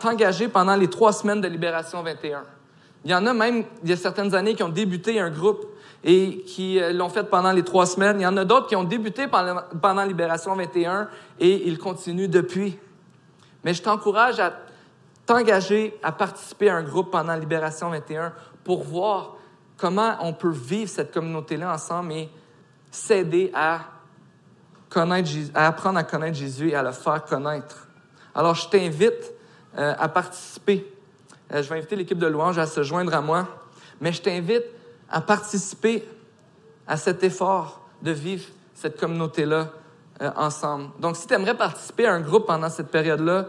t'engager 0.01 0.47
pendant 0.47 0.77
les 0.77 0.89
trois 0.89 1.13
semaines 1.13 1.41
de 1.41 1.49
Libération 1.49 2.01
21. 2.01 2.45
Il 3.05 3.11
y 3.11 3.15
en 3.15 3.27
a 3.27 3.35
même, 3.35 3.65
il 3.83 3.91
y 3.91 3.93
a 3.93 3.97
certaines 3.97 4.37
années 4.37 4.55
qui 4.55 4.63
ont 4.63 4.69
débuté 4.69 5.19
un 5.19 5.31
groupe 5.31 5.67
et 6.05 6.43
qui 6.47 6.81
euh, 6.81 6.93
l'ont 6.93 7.09
fait 7.09 7.25
pendant 7.25 7.53
les 7.53 7.63
trois 7.63 7.87
semaines. 7.87 8.21
Il 8.21 8.23
y 8.23 8.27
en 8.27 8.37
a 8.37 8.45
d'autres 8.45 8.67
qui 8.67 8.77
ont 8.77 8.85
débuté 8.85 9.27
pendant, 9.29 10.05
Libération 10.05 10.55
21 10.55 11.09
et 11.41 11.69
ils 11.69 11.79
continuent 11.79 12.29
depuis. 12.29 12.79
Mais 13.65 13.75
je 13.75 13.83
t'encourage 13.83 14.39
à 14.39 14.53
t'engager 15.25 15.99
à 16.03 16.13
participer 16.13 16.71
à 16.71 16.77
un 16.77 16.83
groupe 16.83 17.11
pendant 17.11 17.35
Libération 17.35 17.91
21 17.91 18.33
pour 18.63 18.85
voir 18.85 19.37
comment 19.77 20.17
on 20.21 20.33
peut 20.33 20.51
vivre 20.51 20.89
cette 20.89 21.13
communauté-là 21.13 21.73
ensemble 21.75 22.13
et 22.13 22.29
s'aider 22.91 23.51
à, 23.55 23.81
à 24.95 25.67
apprendre 25.67 25.99
à 25.99 26.05
connaître 26.05 26.37
Jésus 26.37 26.71
et 26.71 26.75
à 26.75 26.83
le 26.83 26.93
faire 26.93 27.25
connaître. 27.25 27.89
Alors, 28.35 28.55
je 28.55 28.69
t'invite 28.69 29.33
euh, 29.79 29.95
à 29.99 30.09
participer. 30.09 30.91
Euh, 31.53 31.63
je 31.63 31.69
vais 31.69 31.77
inviter 31.77 31.97
l'équipe 31.97 32.19
de 32.19 32.27
louange 32.27 32.59
à 32.59 32.67
se 32.67 32.83
joindre 32.83 33.15
à 33.15 33.21
moi, 33.21 33.49
mais 34.01 34.13
je 34.13 34.23
t'invite 34.23 34.65
à 35.11 35.21
participer 35.21 36.07
à 36.87 36.97
cet 36.97 37.23
effort 37.23 37.81
de 38.03 38.11
vivre 38.11 38.45
cette 38.75 38.99
communauté-là 38.99 39.71
euh, 40.21 40.31
ensemble. 40.37 40.91
Donc, 41.01 41.17
si 41.17 41.27
tu 41.27 41.35
aimerais 41.35 41.57
participer 41.57 42.07
à 42.07 42.15
un 42.15 42.21
groupe 42.21 42.47
pendant 42.47 42.69
cette 42.69 42.89
période-là, 42.89 43.47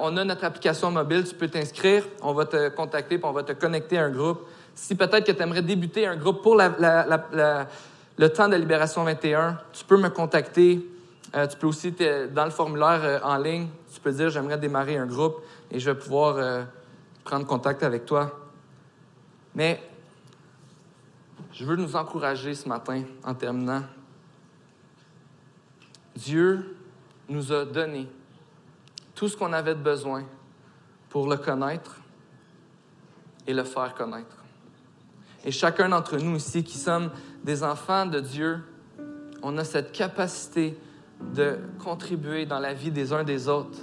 on 0.00 0.16
a 0.16 0.24
notre 0.24 0.42
application 0.42 0.90
mobile, 0.90 1.22
tu 1.22 1.34
peux 1.36 1.46
t'inscrire, 1.46 2.02
on 2.20 2.32
va 2.32 2.44
te 2.44 2.70
contacter, 2.70 3.18
puis 3.18 3.24
on 3.24 3.32
va 3.32 3.44
te 3.44 3.52
connecter 3.52 3.98
à 3.98 4.06
un 4.06 4.10
groupe. 4.10 4.40
Si 4.74 4.94
peut-être 4.96 5.24
que 5.24 5.32
tu 5.32 5.42
aimerais 5.42 5.62
débuter 5.62 6.06
un 6.06 6.16
groupe 6.16 6.42
pour 6.42 6.56
le 6.56 8.28
temps 8.28 8.48
de 8.48 8.56
Libération 8.56 9.04
21, 9.04 9.58
tu 9.72 9.84
peux 9.84 9.96
me 9.96 10.10
contacter. 10.10 10.86
Euh, 11.34 11.46
tu 11.46 11.56
peux 11.56 11.66
aussi, 11.66 11.94
dans 12.32 12.44
le 12.44 12.50
formulaire 12.50 13.00
euh, 13.02 13.18
en 13.22 13.36
ligne, 13.36 13.68
tu 13.92 14.00
peux 14.00 14.12
dire 14.12 14.30
j'aimerais 14.30 14.58
démarrer 14.58 14.96
un 14.96 15.06
groupe 15.06 15.42
et 15.70 15.80
je 15.80 15.90
vais 15.90 15.98
pouvoir 15.98 16.36
euh, 16.36 16.62
prendre 17.24 17.46
contact 17.46 17.82
avec 17.82 18.06
toi. 18.06 18.38
Mais 19.54 19.80
je 21.56 21.64
veux 21.64 21.76
nous 21.76 21.96
encourager 21.96 22.54
ce 22.54 22.68
matin 22.68 23.02
en 23.24 23.34
terminant. 23.34 23.82
Dieu 26.14 26.76
nous 27.30 27.50
a 27.50 27.64
donné 27.64 28.06
tout 29.14 29.26
ce 29.26 29.36
qu'on 29.38 29.54
avait 29.54 29.74
de 29.74 29.80
besoin 29.80 30.24
pour 31.08 31.26
le 31.28 31.38
connaître 31.38 31.96
et 33.46 33.54
le 33.54 33.64
faire 33.64 33.94
connaître. 33.94 34.44
Et 35.46 35.50
chacun 35.50 35.88
d'entre 35.88 36.18
nous 36.18 36.36
ici 36.36 36.62
qui 36.62 36.76
sommes 36.76 37.10
des 37.42 37.62
enfants 37.62 38.04
de 38.04 38.20
Dieu, 38.20 38.58
on 39.42 39.56
a 39.56 39.64
cette 39.64 39.92
capacité 39.92 40.78
de 41.34 41.58
contribuer 41.82 42.44
dans 42.44 42.58
la 42.58 42.74
vie 42.74 42.90
des 42.90 43.14
uns 43.14 43.24
des 43.24 43.48
autres 43.48 43.78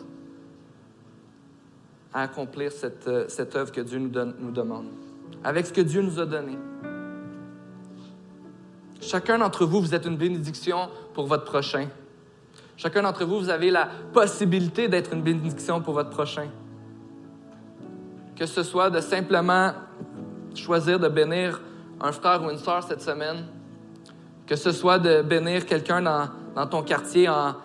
à 2.13 2.21
accomplir 2.21 2.71
cette, 2.71 3.07
euh, 3.07 3.26
cette 3.28 3.55
œuvre 3.55 3.71
que 3.71 3.82
Dieu 3.82 3.97
nous, 3.97 4.11
nous 4.38 4.51
demande, 4.51 4.86
avec 5.43 5.65
ce 5.65 5.74
que 5.74 5.82
Dieu 5.82 6.03
nous 6.03 6.19
a 6.19 6.28
donné. 6.28 6.55
Chacun 9.08 9.38
d'entre 9.38 9.66
vous, 9.66 9.82
vous 9.82 9.93
êtes 9.93 10.06
une 10.06 10.18
bénédiction 10.18 10.89
pour 11.14 11.28
votre 11.28 11.43
prochain. 11.43 11.88
Chacun 12.78 13.01
d'entre 13.04 13.26
vous, 13.26 13.39
vous 13.39 13.49
avez 13.49 13.70
la 13.70 13.88
possibilité 14.14 14.88
d'être 14.88 15.14
une 15.14 15.22
bénédiction 15.22 15.82
pour 15.82 15.93
votre 15.93 16.10
prochain. 16.10 16.47
Que 18.36 18.45
ce 18.45 18.64
soit 18.64 18.89
de 18.89 18.99
simplement 18.99 19.74
choisir 20.56 20.99
de 20.99 21.08
bénir 21.08 21.62
un 22.01 22.12
frère 22.12 22.43
ou 22.43 22.49
une 22.49 22.58
sœur 22.58 22.84
cette 22.84 23.01
semaine, 23.01 23.45
que 24.47 24.56
ce 24.56 24.72
soit 24.72 24.99
de 24.99 25.22
bénir 25.22 25.66
quelqu'un 25.66 26.01
dans, 26.01 26.68
ton 26.68 26.82
quartier 26.82 27.30
en, 27.30 27.56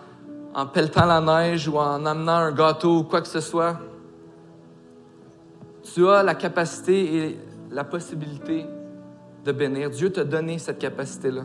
en 0.53 0.65
pelletant 0.65 1.05
la 1.05 1.21
neige 1.21 1.67
ou 1.67 1.77
en 1.77 2.05
amenant 2.05 2.37
un 2.37 2.51
gâteau 2.51 2.99
ou 2.99 3.03
quoi 3.03 3.21
que 3.21 3.27
ce 3.27 3.39
soit, 3.39 3.79
tu 5.83 6.07
as 6.07 6.21
la 6.21 6.35
capacité 6.35 7.15
et 7.15 7.39
la 7.71 7.83
possibilité 7.83 8.65
bénir. 9.51 9.89
Dieu 9.89 10.11
t'a 10.11 10.23
donné 10.23 10.59
cette 10.59 10.79
capacité-là. 10.79 11.43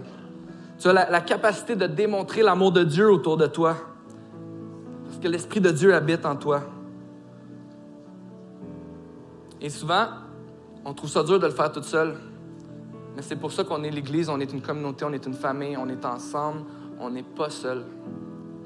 Tu 0.79 0.89
as 0.89 0.93
la, 0.93 1.11
la 1.11 1.21
capacité 1.21 1.77
de 1.77 1.87
démontrer 1.87 2.43
l'amour 2.43 2.73
de 2.73 2.85
Dieu 2.85 3.11
autour 3.11 3.37
de 3.37 3.47
toi. 3.47 3.77
que 5.23 5.29
l'Esprit 5.29 5.61
de 5.61 5.71
Dieu 5.71 5.95
habite 5.95 6.27
en 6.27 6.37
toi. 6.37 6.63
Et 9.61 9.71
souvent, 9.71 10.07
on 10.85 10.93
trouve 10.93 11.09
ça 11.09 11.23
dur 11.23 11.41
de 11.41 11.47
le 11.47 11.53
faire 11.53 11.73
tout 11.73 11.83
seul. 11.83 12.17
Mais 13.17 13.23
c'est 13.23 13.37
pour 13.37 13.53
ça 13.53 13.65
qu'on 13.65 13.83
est 13.85 13.91
l'Église, 13.91 14.29
on 14.29 14.41
est 14.41 14.53
une 14.53 14.61
communauté, 14.61 15.05
on 15.05 15.13
est 15.13 15.25
une 15.25 15.35
famille, 15.35 15.77
on 15.77 15.89
est 15.89 16.05
ensemble, 16.05 16.61
on 17.01 17.11
n'est 17.11 17.23
pas 17.23 17.49
seul. 17.49 17.85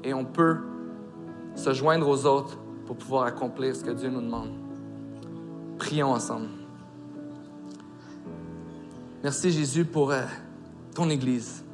Et 0.03 0.13
on 0.13 0.25
peut 0.25 0.57
se 1.55 1.73
joindre 1.73 2.07
aux 2.07 2.25
autres 2.25 2.57
pour 2.85 2.97
pouvoir 2.97 3.23
accomplir 3.23 3.75
ce 3.75 3.83
que 3.83 3.91
Dieu 3.91 4.09
nous 4.09 4.21
demande. 4.21 4.49
Prions 5.77 6.11
ensemble. 6.11 6.47
Merci 9.21 9.51
Jésus 9.51 9.83
pour 9.83 10.11
euh, 10.11 10.21
ton 10.95 11.09
Église. 11.09 11.65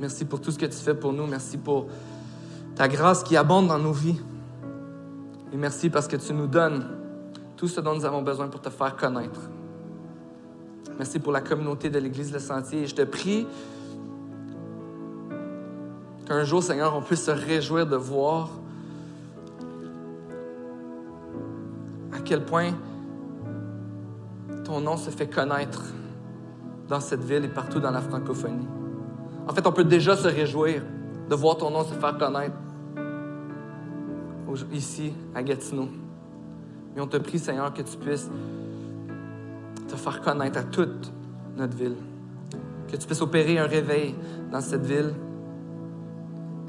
Merci 0.00 0.24
pour 0.24 0.40
tout 0.40 0.50
ce 0.50 0.58
que 0.58 0.66
tu 0.66 0.76
fais 0.76 0.94
pour 0.94 1.12
nous. 1.12 1.24
Merci 1.26 1.58
pour 1.58 1.86
ta 2.74 2.88
grâce 2.88 3.22
qui 3.22 3.36
abonde 3.36 3.68
dans 3.68 3.78
nos 3.78 3.92
vies. 3.92 4.20
Et 5.52 5.56
merci 5.56 5.90
parce 5.90 6.08
que 6.08 6.16
tu 6.16 6.34
nous 6.34 6.48
donnes 6.48 6.84
tout 7.56 7.68
ce 7.68 7.80
dont 7.80 7.94
nous 7.94 8.04
avons 8.04 8.20
besoin 8.20 8.48
pour 8.48 8.60
te 8.60 8.68
faire 8.68 8.96
connaître. 8.96 9.40
Merci 10.98 11.20
pour 11.20 11.32
la 11.32 11.40
communauté 11.40 11.88
de 11.88 12.00
l'Église 12.00 12.32
Le 12.32 12.40
Sentier. 12.40 12.82
Et 12.82 12.86
je 12.88 12.96
te 12.96 13.02
prie 13.02 13.46
qu'un 16.26 16.42
jour, 16.42 16.64
Seigneur, 16.64 16.96
on 16.96 17.00
puisse 17.00 17.24
se 17.24 17.30
réjouir 17.30 17.86
de 17.86 17.96
voir 17.96 18.50
à 22.12 22.18
quel 22.24 22.44
point 22.44 22.72
ton 24.64 24.80
nom 24.80 24.96
se 24.96 25.10
fait 25.10 25.28
connaître 25.28 25.84
dans 26.88 27.00
cette 27.00 27.22
ville 27.22 27.44
et 27.44 27.48
partout 27.48 27.80
dans 27.80 27.90
la 27.90 28.00
francophonie. 28.00 28.66
En 29.48 29.52
fait, 29.52 29.66
on 29.66 29.72
peut 29.72 29.84
déjà 29.84 30.16
se 30.16 30.28
réjouir 30.28 30.82
de 31.28 31.34
voir 31.34 31.56
ton 31.56 31.70
nom 31.70 31.84
se 31.84 31.94
faire 31.94 32.16
connaître 32.18 32.54
ici 34.72 35.12
à 35.34 35.42
Gatineau. 35.42 35.88
Mais 36.94 37.02
on 37.02 37.06
te 37.06 37.16
prie, 37.18 37.38
Seigneur, 37.38 37.72
que 37.72 37.82
tu 37.82 37.96
puisses 37.96 38.30
te 39.88 39.96
faire 39.96 40.20
connaître 40.20 40.58
à 40.58 40.62
toute 40.62 41.12
notre 41.56 41.76
ville. 41.76 41.96
Que 42.88 42.96
tu 42.96 43.06
puisses 43.06 43.20
opérer 43.20 43.58
un 43.58 43.66
réveil 43.66 44.14
dans 44.50 44.60
cette 44.60 44.84
ville. 44.84 45.12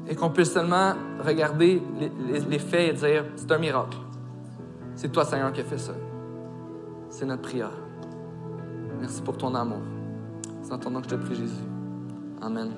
Et 0.08 0.14
qu'on 0.14 0.30
puisse 0.30 0.52
seulement 0.52 0.94
regarder 1.24 1.82
les, 2.48 2.58
faits 2.58 2.90
et 2.90 2.92
dire 2.92 3.24
c'est 3.36 3.50
un 3.52 3.58
miracle. 3.58 3.98
C'est 4.94 5.12
toi, 5.12 5.24
Seigneur, 5.24 5.52
qui 5.52 5.60
as 5.60 5.64
fait 5.64 5.78
ça. 5.78 5.92
C'est 7.10 7.26
notre 7.26 7.42
prière. 7.42 7.72
Merci 9.00 9.22
pour 9.22 9.36
ton 9.36 9.54
amour. 9.54 9.80
C'est 10.68 10.74
en 10.74 10.78
ton 10.78 10.90
nom 10.90 11.00
que 11.00 11.08
je 11.08 11.14
te 11.14 11.20
prie, 11.24 11.34
Jésus. 11.34 11.64
Amen. 12.42 12.68